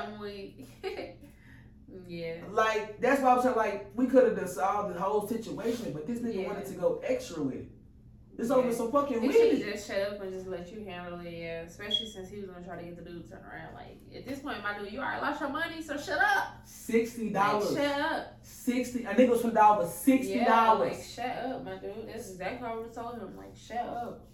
I'm 2.10 2.15
yeah. 2.15 2.36
Like 2.52 3.00
that's 3.00 3.22
why 3.22 3.30
I 3.30 3.34
was 3.36 3.43
saying 3.43 3.56
like 3.56 3.91
we 3.95 4.08
could 4.08 4.38
have 4.38 4.50
solved 4.50 4.95
the 4.95 5.00
whole 5.00 5.28
situation, 5.28 5.91
but 5.93 6.08
this 6.08 6.19
nigga 6.19 6.41
Yeah. 6.43 6.48
wanted 6.48 6.65
to 6.67 6.74
go 6.74 7.02
extra 7.06 7.43
with 7.43 7.56
it. 7.56 7.65
It's 8.38 8.52
over 8.52 8.69
Yeah. 8.69 8.74
some 8.76 8.89
fucking 8.91 9.19
should 9.19 9.28
weed. 9.52 9.62
have 9.63 9.74
just 9.74 9.88
shut 9.88 10.00
up 10.13 10.22
and 10.22 10.32
just 10.32 10.48
let 10.48 10.72
you 10.72 10.86
handle 10.86 11.19
it, 11.19 11.30
yeah. 11.34 11.62
Especially 11.63 12.08
since 12.10 12.30
he 12.30 12.38
was 12.39 12.45
gonna 12.50 12.65
try 12.65 12.78
to 12.78 12.84
get 12.84 12.95
the 12.95 13.04
dude 13.10 13.24
to 13.26 13.30
turn 13.36 13.43
around. 13.43 13.74
Like 13.76 13.98
at 14.15 14.26
this 14.26 14.39
point, 14.39 14.63
my 14.63 14.78
dude, 14.80 14.93
you 14.93 15.00
already 15.00 15.22
lost 15.22 15.41
your 15.41 15.50
money, 15.50 15.82
so 15.82 15.98
shut 15.98 16.19
up. 16.19 16.48
Sixty 16.65 17.26
Like, 17.26 17.34
dollars. 17.34 17.76
shut 17.76 18.02
up. 18.02 18.38
Sixty. 18.41 19.04
A 19.04 19.13
nigga 19.13 19.30
was 19.30 19.41
from 19.41 19.54
dollar 19.54 19.86
sixty 19.88 20.34
Yeah, 20.34 20.45
dollars. 20.45 20.93
like 20.98 21.04
shut 21.06 21.45
up, 21.45 21.63
my 21.65 21.76
dude. 21.76 22.08
That's 22.08 22.32
exactly 22.32 22.62
what 22.62 22.72
I 22.72 22.76
would 22.76 22.86
have 22.86 22.95
told 22.95 23.15
him. 23.19 23.36
Like 23.38 23.56
shut 23.58 23.78
up. 23.86 24.26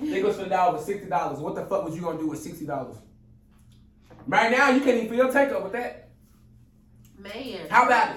Niggas 0.00 0.34
spend 0.34 0.52
out 0.52 0.72
with 0.74 0.82
sixty 0.82 1.08
dollars. 1.08 1.38
What 1.38 1.54
the 1.54 1.64
fuck 1.66 1.84
was 1.84 1.94
you 1.94 2.02
gonna 2.02 2.18
do 2.18 2.28
with 2.28 2.38
sixty 2.38 2.64
dollars? 2.66 2.96
Right 4.26 4.50
now, 4.50 4.70
you 4.70 4.80
can't 4.80 4.96
even 5.04 5.08
feel 5.16 5.28
takeover 5.28 5.62
with 5.64 5.72
that. 5.72 6.05
Man. 7.18 7.68
How 7.70 7.86
about 7.86 8.10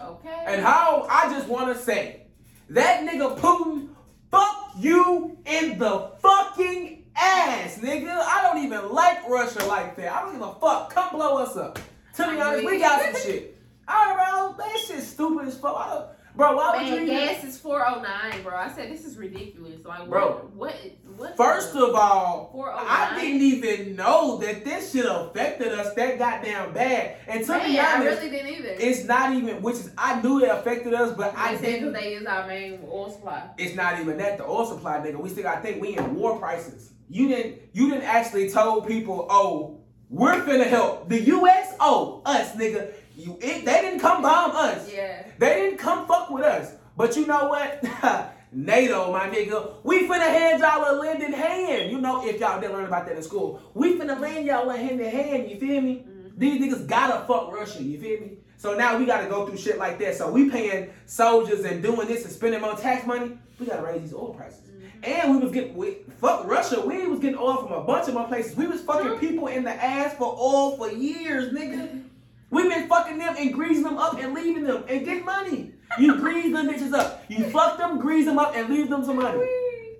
Okay. 0.00 0.44
And 0.46 0.62
how 0.62 1.06
I 1.08 1.32
just 1.32 1.48
want 1.48 1.76
to 1.76 1.82
say 1.82 2.22
that 2.70 3.06
nigga 3.06 3.38
Putin, 3.38 3.88
fuck 4.30 4.72
you 4.78 5.36
in 5.46 5.78
the 5.78 6.10
fucking 6.20 7.04
ass, 7.14 7.78
nigga. 7.78 8.08
I 8.08 8.42
don't 8.42 8.64
even 8.64 8.92
like 8.92 9.28
Russia 9.28 9.64
like 9.66 9.96
that. 9.96 10.12
I 10.12 10.22
don't 10.22 10.32
give 10.32 10.42
a 10.42 10.54
fuck. 10.54 10.92
Come 10.92 11.10
blow 11.16 11.38
us 11.38 11.56
up. 11.56 11.78
To 12.16 12.30
be 12.30 12.40
honest, 12.40 12.64
we 12.64 12.78
got 12.78 13.02
some 13.14 13.22
shit. 13.22 13.58
All 13.88 14.14
right, 14.16 14.30
bro. 14.30 14.54
That 14.66 14.78
shit 14.78 15.02
stupid 15.02 15.48
as 15.48 15.58
fuck. 15.58 15.76
I 15.76 15.88
don't- 15.90 16.06
Bro, 16.34 16.56
why 16.56 16.78
would 16.78 16.86
you 16.86 16.94
Man, 16.94 17.02
even? 17.02 17.14
gas 17.14 17.44
is 17.44 17.58
four 17.58 17.86
oh 17.86 18.00
nine, 18.00 18.42
bro. 18.42 18.56
I 18.56 18.72
said 18.72 18.90
this 18.90 19.04
is 19.04 19.18
ridiculous. 19.18 19.84
Like, 19.84 20.08
Bro. 20.08 20.50
what? 20.54 20.72
What? 20.72 20.74
What 21.16 21.36
First 21.36 21.74
of 21.76 21.94
all, 21.94 22.50
I 22.74 23.12
oh 23.16 23.20
didn't 23.20 23.42
even 23.42 23.96
know 23.96 24.38
that 24.38 24.64
this 24.64 24.92
shit 24.92 25.04
affected 25.06 25.68
us 25.68 25.94
that 25.94 26.18
goddamn 26.18 26.72
bad. 26.72 27.16
And 27.28 27.44
to 27.46 27.52
be 27.60 27.74
Man, 27.74 27.84
I 27.84 28.04
really 28.04 28.30
didn't 28.30 28.48
either. 28.54 28.76
it's 28.78 29.04
not 29.04 29.32
even. 29.34 29.62
Which 29.62 29.76
is, 29.76 29.90
I 29.96 30.20
knew 30.20 30.42
it 30.44 30.48
affected 30.48 30.94
us, 30.94 31.14
but 31.16 31.34
I 31.36 31.50
I 31.50 31.56
said 31.56 31.62
didn't. 31.66 31.92
they 31.92 32.14
use 32.14 32.26
our 32.26 32.46
main 32.46 32.80
oil 32.90 33.10
supply. 33.10 33.48
It's 33.58 33.74
not 33.74 34.00
even 34.00 34.16
that 34.18 34.38
the 34.38 34.44
oil 34.46 34.66
supply, 34.66 34.98
nigga. 34.98 35.18
We 35.20 35.28
still 35.28 35.44
got 35.44 35.56
to 35.56 35.62
think 35.62 35.80
we 35.80 35.96
in 35.96 36.14
war 36.14 36.38
prices. 36.38 36.92
You 37.08 37.28
didn't. 37.28 37.60
You 37.72 37.90
didn't 37.90 38.04
actually 38.04 38.50
told 38.50 38.86
people, 38.86 39.26
oh, 39.30 39.80
we're 40.08 40.40
finna 40.44 40.66
help 40.66 41.08
the 41.08 41.20
U.S. 41.20 41.74
Oh, 41.80 42.22
us, 42.24 42.54
nigga. 42.56 42.92
You. 43.16 43.36
It, 43.40 43.64
they 43.64 43.80
didn't 43.82 44.00
come 44.00 44.22
bomb 44.22 44.52
us. 44.52 44.90
Yeah. 44.92 45.26
They 45.38 45.54
didn't 45.60 45.78
come 45.78 46.06
fuck 46.06 46.30
with 46.30 46.44
us. 46.44 46.72
But 46.96 47.16
you 47.16 47.26
know 47.26 47.48
what? 47.48 47.82
NATO, 48.52 49.10
my 49.12 49.28
nigga, 49.30 49.76
we 49.82 50.06
finna 50.06 50.28
hand 50.28 50.60
y'all 50.60 50.84
a 50.84 50.92
lending 51.00 51.32
hand. 51.32 51.90
You 51.90 52.00
know, 52.00 52.26
if 52.26 52.38
y'all 52.38 52.60
didn't 52.60 52.74
learn 52.74 52.84
about 52.84 53.06
that 53.06 53.16
in 53.16 53.22
school, 53.22 53.62
we 53.72 53.98
finna 53.98 54.20
lend 54.20 54.46
y'all 54.46 54.68
a 54.68 54.76
hand 54.76 55.00
in 55.00 55.10
hand. 55.10 55.50
You 55.50 55.58
feel 55.58 55.80
me? 55.80 56.04
Mm-hmm. 56.06 56.38
These 56.38 56.60
niggas 56.60 56.86
gotta 56.86 57.26
fuck 57.26 57.50
Russia. 57.50 57.82
You 57.82 57.98
feel 57.98 58.20
me? 58.20 58.32
So 58.58 58.76
now 58.76 58.98
we 58.98 59.06
gotta 59.06 59.28
go 59.28 59.46
through 59.46 59.56
shit 59.56 59.78
like 59.78 59.98
that. 60.00 60.16
So 60.16 60.30
we 60.30 60.50
paying 60.50 60.90
soldiers 61.06 61.64
and 61.64 61.82
doing 61.82 62.06
this 62.06 62.24
and 62.24 62.32
spending 62.32 62.60
more 62.60 62.76
tax 62.76 63.06
money. 63.06 63.38
We 63.58 63.66
gotta 63.66 63.82
raise 63.82 64.02
these 64.02 64.14
oil 64.14 64.34
prices. 64.34 64.60
Mm-hmm. 64.68 65.04
And 65.04 65.34
we 65.34 65.42
was 65.42 65.52
getting 65.52 65.74
we, 65.74 65.96
fuck 66.20 66.46
Russia. 66.46 66.80
We 66.80 67.06
was 67.06 67.20
getting 67.20 67.38
oil 67.38 67.66
from 67.66 67.72
a 67.72 67.84
bunch 67.84 68.08
of 68.08 68.14
more 68.14 68.28
places. 68.28 68.54
We 68.54 68.66
was 68.66 68.82
fucking 68.82 69.18
people 69.18 69.46
in 69.46 69.64
the 69.64 69.72
ass 69.72 70.14
for 70.14 70.36
oil 70.38 70.76
for 70.76 70.90
years, 70.90 71.54
nigga. 71.54 72.04
We 72.52 72.68
been 72.68 72.86
fucking 72.86 73.16
them 73.16 73.34
and 73.38 73.52
greasing 73.52 73.82
them 73.82 73.96
up 73.96 74.18
and 74.18 74.34
leaving 74.34 74.64
them 74.64 74.84
and 74.86 75.04
get 75.06 75.24
money. 75.24 75.72
You 75.98 76.18
grease 76.18 76.52
them 76.52 76.68
bitches 76.68 76.92
up. 76.92 77.24
You 77.28 77.44
fuck 77.46 77.78
them, 77.78 77.98
grease 77.98 78.26
them 78.26 78.38
up, 78.38 78.54
and 78.54 78.68
leave 78.68 78.90
them 78.90 79.02
some 79.04 79.16
money. 79.16 79.42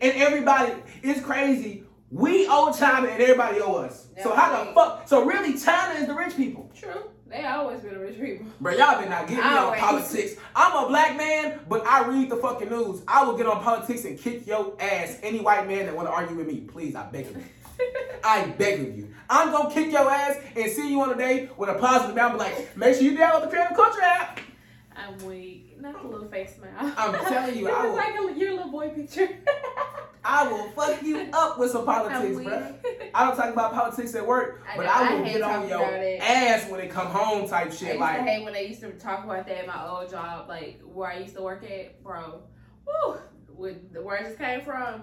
And 0.02 0.12
everybody, 0.16 0.74
it's 1.02 1.22
crazy. 1.22 1.84
We 2.10 2.46
owe 2.48 2.70
China 2.70 3.08
and 3.08 3.22
everybody 3.22 3.58
owe 3.60 3.76
us. 3.76 4.08
So 4.22 4.34
how 4.34 4.64
the 4.64 4.72
fuck? 4.74 5.08
So 5.08 5.24
really, 5.24 5.58
China 5.58 5.98
is 5.98 6.06
the 6.06 6.14
rich 6.14 6.36
people. 6.36 6.70
True. 6.78 7.08
They 7.26 7.46
always 7.46 7.80
been 7.80 7.94
the 7.94 8.00
rich 8.00 8.20
people. 8.20 8.44
Bro, 8.60 8.74
y'all 8.74 9.00
been 9.00 9.08
not 9.08 9.26
getting 9.26 9.42
me 9.42 9.50
on 9.50 9.78
politics. 9.78 10.34
I'm 10.54 10.84
a 10.84 10.88
black 10.88 11.16
man, 11.16 11.60
but 11.66 11.86
I 11.86 12.06
read 12.06 12.28
the 12.28 12.36
fucking 12.36 12.68
news. 12.68 13.00
I 13.08 13.24
will 13.24 13.38
get 13.38 13.46
on 13.46 13.62
politics 13.62 14.04
and 14.04 14.18
kick 14.18 14.46
your 14.46 14.76
ass. 14.78 15.18
Any 15.22 15.40
white 15.40 15.66
man 15.66 15.86
that 15.86 15.96
want 15.96 16.06
to 16.06 16.12
argue 16.12 16.36
with 16.36 16.46
me, 16.46 16.60
please, 16.60 16.94
I 16.94 17.10
beg 17.10 17.28
of 17.28 17.36
you. 17.36 17.44
I 18.24 18.46
beg 18.58 18.80
of 18.80 18.96
you. 18.96 19.08
I'm 19.28 19.50
gonna 19.50 19.72
kick 19.72 19.90
your 19.90 20.10
ass 20.10 20.36
and 20.56 20.70
see 20.70 20.90
you 20.90 21.00
on 21.00 21.12
a 21.12 21.16
day 21.16 21.48
with 21.56 21.68
a 21.70 21.74
positive 21.74 22.14
mouth. 22.14 22.38
Like, 22.38 22.76
make 22.76 22.94
sure 22.94 23.02
you 23.04 23.16
download 23.16 23.50
the 23.50 23.56
KreativCulture 23.56 24.02
app. 24.02 24.40
I'm 24.94 25.18
weak. 25.26 25.76
Not 25.80 26.04
a 26.04 26.06
little 26.06 26.28
fake 26.28 26.48
smile. 26.50 26.70
I'm 26.96 27.12
telling 27.26 27.56
you, 27.56 27.68
I 27.72 27.86
will- 27.86 27.96
like 27.96 28.14
a, 28.14 28.38
your 28.38 28.52
little 28.52 28.70
boy 28.70 28.90
picture. 28.90 29.28
I 30.24 30.46
will 30.46 30.68
fuck 30.70 31.02
you 31.02 31.28
up 31.32 31.58
with 31.58 31.72
some 31.72 31.84
politics, 31.84 32.40
bro. 32.44 32.74
I 33.12 33.26
don't 33.26 33.36
talk 33.36 33.52
about 33.52 33.72
politics 33.72 34.14
at 34.14 34.24
work, 34.24 34.62
I 34.72 34.76
but 34.76 34.84
know, 34.84 34.92
I 34.92 34.94
I 35.08 35.14
will 35.14 35.24
hate 35.24 35.32
get 35.32 35.42
on 35.42 35.68
your 35.68 35.82
ass 36.22 36.70
when 36.70 36.78
it 36.80 36.90
come 36.90 37.08
home 37.08 37.48
type 37.48 37.66
I 37.66 37.70
shit. 37.70 37.88
used 37.88 38.00
Like, 38.00 38.18
to 38.18 38.22
hate 38.22 38.44
when 38.44 38.52
they 38.52 38.68
used 38.68 38.80
to 38.82 38.92
talk 38.92 39.24
about 39.24 39.46
that 39.48 39.56
at 39.58 39.66
my 39.66 39.84
old 39.88 40.08
job, 40.08 40.48
like 40.48 40.80
where 40.84 41.10
I 41.10 41.18
used 41.18 41.34
to 41.34 41.42
work 41.42 41.64
at, 41.64 42.00
bro. 42.04 42.40
Woo, 42.86 43.16
with 43.48 43.92
the 43.92 44.00
where 44.00 44.18
I 44.20 44.22
just 44.22 44.38
came 44.38 44.60
from. 44.60 45.02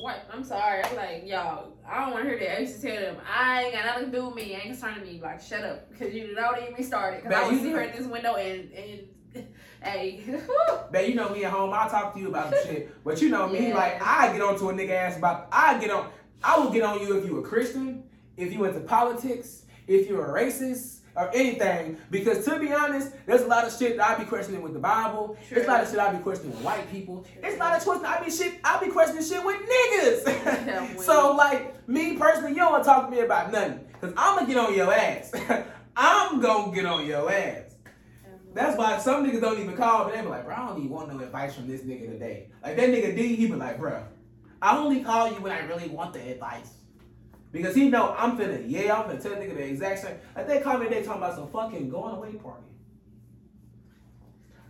What? 0.00 0.28
I'm 0.32 0.42
sorry. 0.44 0.82
I'm 0.82 0.96
like, 0.96 1.22
y'all, 1.26 1.72
I 1.88 2.00
don't 2.00 2.12
want 2.12 2.24
to 2.24 2.30
hear 2.30 2.38
that. 2.40 2.56
I 2.58 2.60
used 2.62 2.80
to 2.80 2.82
tell 2.88 3.00
them, 3.00 3.16
I 3.28 3.64
ain't 3.64 3.74
got 3.74 3.84
nothing 3.86 4.10
to 4.10 4.16
do 4.18 4.26
with 4.26 4.34
me. 4.34 4.54
I 4.54 4.58
Ain't 4.58 4.62
concerning 4.64 5.02
me. 5.04 5.20
Like, 5.22 5.40
shut 5.40 5.62
up, 5.62 5.90
because 5.90 6.12
you 6.12 6.34
don't 6.34 6.60
even 6.60 6.74
me 6.74 6.82
started. 6.82 7.22
Because 7.22 7.36
I 7.38 7.46
would 7.46 7.54
you- 7.54 7.62
see 7.62 7.70
her 7.72 7.80
at 7.82 7.96
this 7.96 8.06
window 8.06 8.34
and 8.36 8.70
and 8.72 9.00
hey, 9.82 10.20
man, 10.92 11.08
you 11.08 11.14
know 11.14 11.30
me 11.30 11.44
at 11.44 11.52
home. 11.52 11.72
I'll 11.72 11.88
talk 11.88 12.12
to 12.14 12.20
you 12.20 12.28
about 12.28 12.50
the 12.50 12.56
shit, 12.64 13.04
but 13.04 13.22
you 13.22 13.28
know 13.30 13.48
me, 13.48 13.68
Yeah. 13.68 13.74
like 13.74 14.02
I 14.06 14.32
get 14.32 14.42
on 14.42 14.58
to 14.58 14.70
a 14.70 14.74
nigga 14.74 14.90
ass 14.90 15.16
about. 15.16 15.48
I 15.52 15.78
get 15.78 15.90
on. 15.90 16.10
I 16.44 16.58
will 16.58 16.70
get 16.70 16.82
on 16.82 17.00
you 17.00 17.16
if 17.18 17.24
you 17.24 17.38
a 17.38 17.42
Christian, 17.42 18.02
if 18.36 18.52
you 18.52 18.64
into 18.64 18.80
politics, 18.80 19.62
if 19.86 20.08
you're 20.08 20.36
a 20.36 20.42
racist. 20.42 20.98
Or 21.14 21.30
anything, 21.34 21.98
because 22.10 22.42
to 22.46 22.58
be 22.58 22.72
honest, 22.72 23.12
there's 23.26 23.42
a 23.42 23.46
lot 23.46 23.66
of 23.66 23.76
shit 23.76 23.98
that 23.98 24.08
I 24.08 24.18
be 24.18 24.24
questioning 24.24 24.62
with 24.62 24.72
the 24.72 24.78
Bible. 24.78 25.36
There's 25.50 25.66
a 25.66 25.68
lot 25.68 25.82
of 25.82 25.90
shit 25.90 25.98
I 25.98 26.10
be 26.10 26.22
questioning 26.22 26.52
with 26.52 26.64
white 26.64 26.90
people. 26.90 27.26
There's 27.42 27.56
a 27.56 27.58
lot 27.58 27.86
of 27.86 28.04
I 28.04 28.24
be 28.24 28.30
shit 28.30 28.54
I 28.64 28.82
be 28.82 28.90
questioning 28.90 29.22
shit 29.22 29.44
with 29.44 29.60
niggas. 29.60 30.66
Yeah, 30.66 30.96
so 31.00 31.34
like 31.34 31.86
me 31.88 32.16
personally, 32.16 32.52
you 32.52 32.58
don't 32.58 32.72
want 32.72 32.84
to 32.84 32.88
talk 32.88 33.10
to 33.10 33.14
me 33.14 33.20
about 33.20 33.52
nothing, 33.52 33.80
cause 34.00 34.12
I'm 34.16 34.36
gonna 34.36 34.46
get 34.46 34.56
on 34.56 34.74
your 34.74 34.92
ass. 34.92 35.32
I'm 35.96 36.40
gonna 36.40 36.74
get 36.74 36.86
on 36.86 37.06
your 37.06 37.30
ass. 37.30 37.74
That's 38.54 38.76
why 38.76 38.98
some 38.98 39.26
niggas 39.26 39.40
don't 39.40 39.58
even 39.60 39.76
call, 39.76 40.04
but 40.04 40.14
they 40.14 40.20
be 40.20 40.28
like, 40.28 40.44
bro, 40.44 40.54
I 40.54 40.66
don't 40.68 40.78
even 40.78 40.90
want 40.90 41.12
no 41.12 41.22
advice 41.22 41.54
from 41.54 41.68
this 41.68 41.82
nigga 41.82 42.10
today. 42.10 42.48
Like 42.62 42.76
that 42.76 42.88
nigga 42.88 43.14
D, 43.16 43.34
he 43.34 43.46
be 43.46 43.54
like, 43.54 43.78
bro, 43.78 44.02
I 44.60 44.76
only 44.76 45.02
call 45.02 45.28
you 45.28 45.40
when 45.40 45.52
I 45.52 45.60
really 45.66 45.88
want 45.88 46.12
the 46.12 46.20
advice. 46.30 46.70
Because 47.52 47.74
he 47.74 47.90
know 47.90 48.14
I'm 48.18 48.38
finna, 48.38 48.64
yeah, 48.66 48.94
I'm 48.96 49.10
finna 49.10 49.22
tell 49.22 49.32
nigga 49.32 49.54
the 49.54 49.64
exact 49.64 50.00
same. 50.00 50.16
Like 50.34 50.48
they 50.48 50.60
call 50.60 50.78
me, 50.78 50.88
they 50.88 51.02
talking 51.02 51.22
about 51.22 51.36
some 51.36 51.48
fucking 51.48 51.90
going 51.90 52.14
away 52.14 52.32
party. 52.32 52.64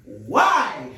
Why? 0.05 0.91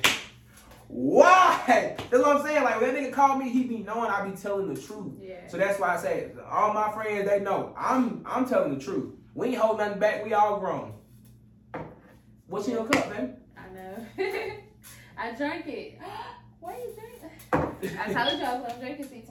Why? 0.89 1.63
That's 1.67 2.11
what 2.11 2.37
I'm 2.37 2.43
saying. 2.43 2.65
Like 2.65 2.81
when 2.81 2.95
that 2.95 3.03
nigga 3.03 3.13
called 3.13 3.39
me, 3.39 3.51
he 3.51 3.65
be 3.65 3.79
knowing 3.79 4.11
I 4.11 4.27
be 4.27 4.35
telling 4.35 4.73
the 4.73 4.81
truth. 4.81 5.13
Yeah. 5.21 5.47
So 5.47 5.59
that's 5.59 5.79
why 5.79 5.95
I 5.95 6.01
say 6.01 6.31
all 6.49 6.73
my 6.73 6.91
friends 6.93 7.29
they 7.29 7.41
know 7.41 7.75
I'm 7.77 8.23
I'm 8.25 8.49
telling 8.49 8.79
the 8.79 8.83
truth. 8.83 9.13
We 9.35 9.49
ain't 9.49 9.59
holding 9.59 9.85
nothing 9.85 10.01
back. 10.01 10.25
We 10.25 10.33
all 10.33 10.59
grown. 10.59 10.95
What's 12.47 12.67
in 12.69 12.75
your 12.75 12.87
cup, 12.87 13.11
man? 13.11 13.37
I 13.59 13.75
know. 13.75 14.07
I 15.19 15.33
drank 15.33 15.67
it. 15.67 15.99
Why 16.61 16.77
you 16.79 16.95
drink? 16.95 17.15
I 17.99 18.13
told 18.13 18.39
you 18.39 18.45
I 18.47 18.55
was 18.55 18.73
gonna 18.73 18.81
drink 18.81 19.01
it. 19.01 19.11
See, 19.11 19.25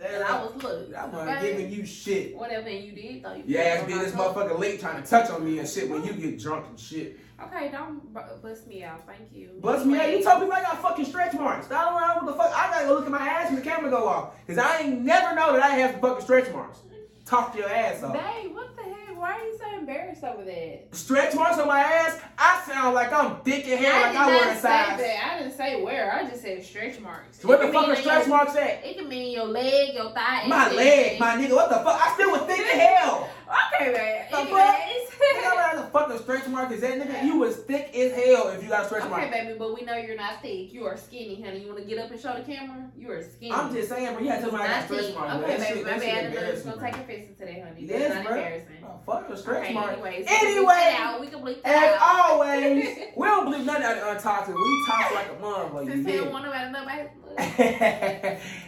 right. 0.00 0.10
And 0.14 0.24
I 0.24 0.44
was 0.44 0.62
look. 0.62 0.88
I'm 0.96 1.12
not 1.12 1.28
okay? 1.28 1.52
giving 1.56 1.72
you 1.72 1.86
shit. 1.86 2.36
Whatever 2.36 2.70
you 2.70 2.92
did, 2.92 3.22
though. 3.22 3.34
You 3.34 3.44
Your 3.46 3.62
ass 3.62 3.80
put 3.80 3.86
be 3.88 3.92
it 3.92 3.96
on 3.96 4.02
this 4.04 4.12
cup. 4.14 4.34
motherfucker 4.34 4.58
late 4.58 4.80
trying 4.80 5.02
to 5.02 5.08
touch 5.08 5.30
on 5.30 5.44
me 5.44 5.58
and 5.58 5.68
shit 5.68 5.88
when 5.88 6.04
you 6.04 6.12
get 6.14 6.38
drunk 6.40 6.66
and 6.68 6.78
shit. 6.78 7.18
Okay, 7.42 7.68
don't 7.70 8.12
bu- 8.14 8.20
bust 8.42 8.66
me 8.68 8.84
out. 8.84 9.04
Thank 9.06 9.32
you. 9.32 9.50
Bust 9.60 9.84
me 9.86 9.98
out. 9.98 10.10
You 10.10 10.22
told 10.22 10.40
people 10.40 10.54
I 10.54 10.62
got 10.62 10.80
fucking 10.80 11.04
stretch 11.04 11.34
marks. 11.34 11.70
I 11.70 11.84
don't 11.84 11.94
know 12.00 12.26
what 12.26 12.26
the 12.26 12.32
fuck. 12.42 12.52
I 12.56 12.70
gotta 12.70 12.86
go 12.86 12.94
look 12.94 13.06
at 13.06 13.10
my 13.10 13.26
ass 13.26 13.46
when 13.50 13.56
the 13.56 13.62
camera 13.62 13.90
go 13.90 14.06
off. 14.06 14.34
Cause 14.46 14.56
I 14.58 14.78
ain't 14.80 15.00
never 15.02 15.34
know 15.34 15.52
that 15.52 15.62
I 15.62 15.70
have 15.70 16.00
fucking 16.00 16.22
stretch 16.24 16.52
marks. 16.52 16.78
Talk 17.24 17.52
to 17.52 17.58
your 17.58 17.68
ass 17.70 18.02
off. 18.02 18.12
Babe, 18.12 18.54
what 18.54 18.76
the 18.76 18.82
Why 19.16 19.32
are 19.38 19.44
you 19.44 19.58
so 19.58 19.78
embarrassed 19.78 20.22
over 20.24 20.44
that? 20.44 20.88
Stretch 20.92 21.34
marks 21.34 21.58
on 21.58 21.66
my 21.68 21.80
ass. 21.80 22.18
I 22.38 22.62
sound 22.66 22.94
like 22.94 23.12
I'm 23.12 23.36
thick 23.40 23.66
in 23.66 23.78
hair, 23.78 23.92
I 23.92 24.00
like 24.08 24.16
I 24.16 24.26
wear 24.26 24.44
a 24.50 24.54
say 24.54 24.60
size. 24.60 24.98
that. 25.00 25.30
I 25.34 25.38
didn't 25.42 25.56
say 25.56 25.82
where. 25.82 26.12
I 26.14 26.28
just 26.28 26.42
said 26.42 26.62
stretch 26.64 27.00
marks. 27.00 27.40
So 27.40 27.48
what 27.48 27.60
the 27.60 27.68
fuck 27.68 27.88
are 27.88 27.96
stretch 27.96 28.26
your- 28.26 28.36
marks 28.36 28.56
at? 28.56 28.84
It 28.84 28.98
can 28.98 29.08
mean 29.08 29.32
your 29.32 29.46
leg, 29.46 29.94
your 29.94 30.10
thigh. 30.12 30.46
My 30.46 30.70
leg, 30.72 31.18
my 31.20 31.36
nigga. 31.36 31.54
What 31.54 31.68
the 31.70 31.76
fuck? 31.76 32.00
I 32.00 32.12
still 32.14 32.30
was 32.32 32.42
thick 32.42 32.60
as 32.60 32.80
hell. 32.98 33.28
Okay, 33.46 33.92
man. 33.92 34.26
The 34.30 34.36
fuck? 34.36 34.46
Anyways. 34.46 35.10
You 35.20 35.42
know 35.42 35.54
what 35.54 35.76
the 35.76 35.82
fucking 35.98 36.18
stretch 36.18 36.46
mark 36.48 36.70
is 36.72 36.80
that, 36.82 36.98
nigga? 37.00 37.24
You 37.24 37.38
was 37.38 37.56
thick 37.56 37.94
as 37.94 38.12
hell 38.12 38.48
if 38.48 38.62
you 38.62 38.68
got 38.68 38.82
a 38.84 38.86
stretch 38.86 39.02
Okay, 39.02 39.10
mark. 39.10 39.22
Okay, 39.24 39.44
baby, 39.44 39.58
but 39.58 39.74
we 39.74 39.82
know 39.84 39.96
you're 39.96 40.16
not 40.16 40.40
thick. 40.42 40.72
You 40.72 40.84
are 40.86 40.96
skinny, 40.96 41.42
honey. 41.42 41.60
You 41.60 41.66
want 41.68 41.78
to 41.78 41.84
get 41.84 41.98
up 41.98 42.10
and 42.10 42.20
show 42.20 42.34
the 42.34 42.42
camera? 42.42 42.90
You 42.96 43.10
are 43.10 43.22
skinny. 43.22 43.52
I'm 43.52 43.72
just 43.74 43.88
saying, 43.88 44.12
bro. 44.14 44.22
You 44.22 44.28
had 44.30 44.44
to 44.44 44.50
tell 44.50 44.58
me 44.58 44.64
I 44.64 44.66
got 44.68 44.84
stretch 44.84 45.14
marks. 45.14 45.34
Okay, 45.34 45.56
baby, 45.56 45.64
shit, 45.66 45.84
my 45.84 45.90
bad. 45.98 46.02
I 46.02 46.28
know 46.28 46.40
you're 46.52 46.62
gonna 46.62 46.80
take 46.80 46.94
offense 46.94 47.38
to 47.38 47.44
that, 47.44 47.62
honey. 47.64 47.80
Yes, 47.86 48.14
not 48.14 48.24
bro. 48.24 48.34
embarrassing. 48.36 48.84
Oh, 48.84 49.00
fuck 49.06 49.28
the 49.28 49.36
stretch 49.36 49.64
okay, 49.64 49.74
mark. 49.74 49.92
anyways, 49.92 50.18
we 50.18 50.24
can 50.24 50.36
bleep 50.36 50.46
Anyway, 50.50 50.66
that 50.66 51.00
out. 51.00 51.20
we 51.20 51.26
can 51.28 51.40
bleep 51.40 51.62
that 51.62 51.82
As 51.82 52.00
out. 52.00 52.30
always, 52.30 52.84
we 53.16 53.26
don't 53.26 53.44
believe 53.50 53.66
nothing 53.66 53.82
out 53.84 53.96
of 53.98 54.22
untoxic. 54.22 54.54
We 54.54 54.86
talk 54.86 55.14
like 55.14 55.26
a 55.28 55.34
motherfucker. 55.42 55.84
You 55.86 55.90
Since 55.92 56.06
they 56.06 56.12
did. 56.12 56.24
don't 56.24 56.32
want 56.32 56.44
to 56.44 56.50
about 56.50 56.64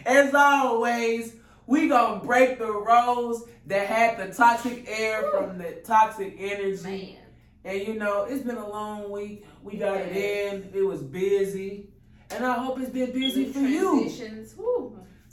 As 0.05 0.33
always, 0.33 1.35
we 1.67 1.87
gonna 1.87 2.23
break 2.23 2.57
the 2.57 2.71
rules 2.71 3.47
that 3.67 3.87
had 3.87 4.17
the 4.17 4.33
toxic 4.33 4.85
air 4.87 5.29
from 5.31 5.57
the 5.57 5.73
toxic 5.85 6.35
energy. 6.39 6.83
Man. 6.83 7.17
And 7.65 7.87
you 7.87 7.95
know, 7.95 8.23
it's 8.23 8.43
been 8.43 8.57
a 8.57 8.67
long 8.67 9.11
week. 9.11 9.45
We 9.61 9.77
got 9.77 9.97
it 9.97 10.15
in. 10.15 10.71
It 10.73 10.83
was 10.83 11.03
busy. 11.03 11.89
And 12.31 12.45
I 12.45 12.53
hope 12.53 12.79
it's 12.79 12.89
been 12.89 13.11
busy 13.11 13.45
The 13.45 13.53
for 13.53 13.59
you. 13.59 14.09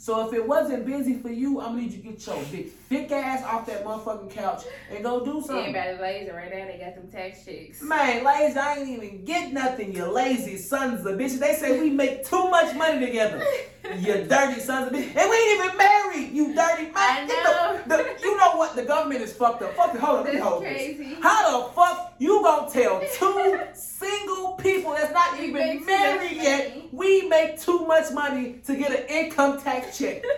So 0.05 0.27
if 0.27 0.35
it 0.35 0.47
wasn't 0.47 0.85
busy 0.85 1.15
for 1.15 1.29
you, 1.31 1.59
I'm 1.59 1.69
gonna 1.69 1.81
need 1.81 1.91
you 1.93 1.97
to 2.03 2.09
get 2.09 2.27
your 2.27 2.37
big 2.51 2.69
thick 2.89 3.11
ass 3.11 3.43
off 3.43 3.65
that 3.65 3.83
motherfucking 3.83 4.29
couch 4.29 4.61
and 4.91 5.03
go 5.03 5.25
do 5.25 5.41
something. 5.41 5.75
Everybody 5.75 5.97
lazy 5.99 6.29
right 6.29 6.51
now. 6.55 6.65
They 6.67 6.77
got 6.77 6.93
them 6.93 7.07
tax 7.11 7.43
checks. 7.43 7.81
Man, 7.81 8.23
lazy, 8.23 8.55
I 8.59 8.75
ain't 8.75 8.89
even 8.89 9.25
get 9.25 9.51
nothing, 9.51 9.93
you 9.95 10.05
lazy 10.05 10.57
sons 10.57 11.03
of 11.07 11.17
bitches. 11.17 11.39
They 11.39 11.55
say 11.55 11.81
we 11.81 11.89
make 11.89 12.23
too 12.23 12.47
much 12.51 12.75
money 12.75 13.03
together. 13.03 13.43
You 13.99 14.25
dirty 14.25 14.59
sons 14.61 14.87
of 14.87 14.93
bitch. 14.93 15.15
And 15.15 15.29
we 15.29 15.35
ain't 15.37 15.63
even 15.63 15.77
married, 15.77 16.31
you 16.33 16.55
dirty 16.55 16.85
man. 16.85 16.93
I 16.95 17.25
Get 17.27 17.87
the- 17.87 17.95
the- 17.95 18.19
you 18.23 18.35
know 18.35 18.55
what? 18.55 18.75
The 18.75 18.81
government 18.83 19.21
is 19.21 19.31
fucked 19.33 19.61
up. 19.61 19.75
Fuck 19.75 19.93
it. 19.93 20.01
Hold 20.01 20.17
on. 20.19 20.23
Let 20.25 20.33
me 20.33 20.39
That's 20.39 20.49
hold 20.49 20.63
this. 20.63 20.73
crazy. 20.73 21.17
How 21.21 21.67
the 21.67 21.71
fuck 21.73 22.15
you 22.17 22.41
gonna 22.41 22.71
tell 22.71 22.99
two 23.13 23.59
single 24.05 24.53
people 24.53 24.91
that's 24.93 25.13
not 25.13 25.37
We 25.37 25.45
even 25.47 25.85
married 25.85 26.31
yet 26.37 26.69
money. 26.69 26.89
we 26.91 27.27
make 27.27 27.59
too 27.59 27.85
much 27.85 28.11
money 28.11 28.59
to 28.65 28.75
get 28.75 28.91
an 28.91 29.05
income 29.07 29.61
tax 29.61 29.97
check? 29.97 30.23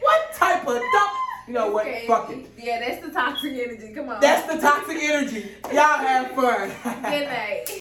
What 0.00 0.32
type 0.34 0.62
of 0.62 0.76
dumb? 0.76 1.08
You 1.48 1.54
know 1.54 1.70
what? 1.72 1.82
Crazy. 1.84 2.06
Fuck 2.06 2.30
it. 2.30 2.46
Yeah, 2.56 2.78
that's 2.78 3.04
the 3.04 3.12
toxic 3.12 3.52
energy. 3.52 3.92
Come 3.92 4.08
on. 4.10 4.20
That's 4.20 4.52
the 4.54 4.60
toxic 4.60 4.96
energy. 5.02 5.50
Y'all 5.72 5.98
have 5.98 6.30
fun. 6.32 6.68
Good 7.02 7.26
night. 7.28 7.70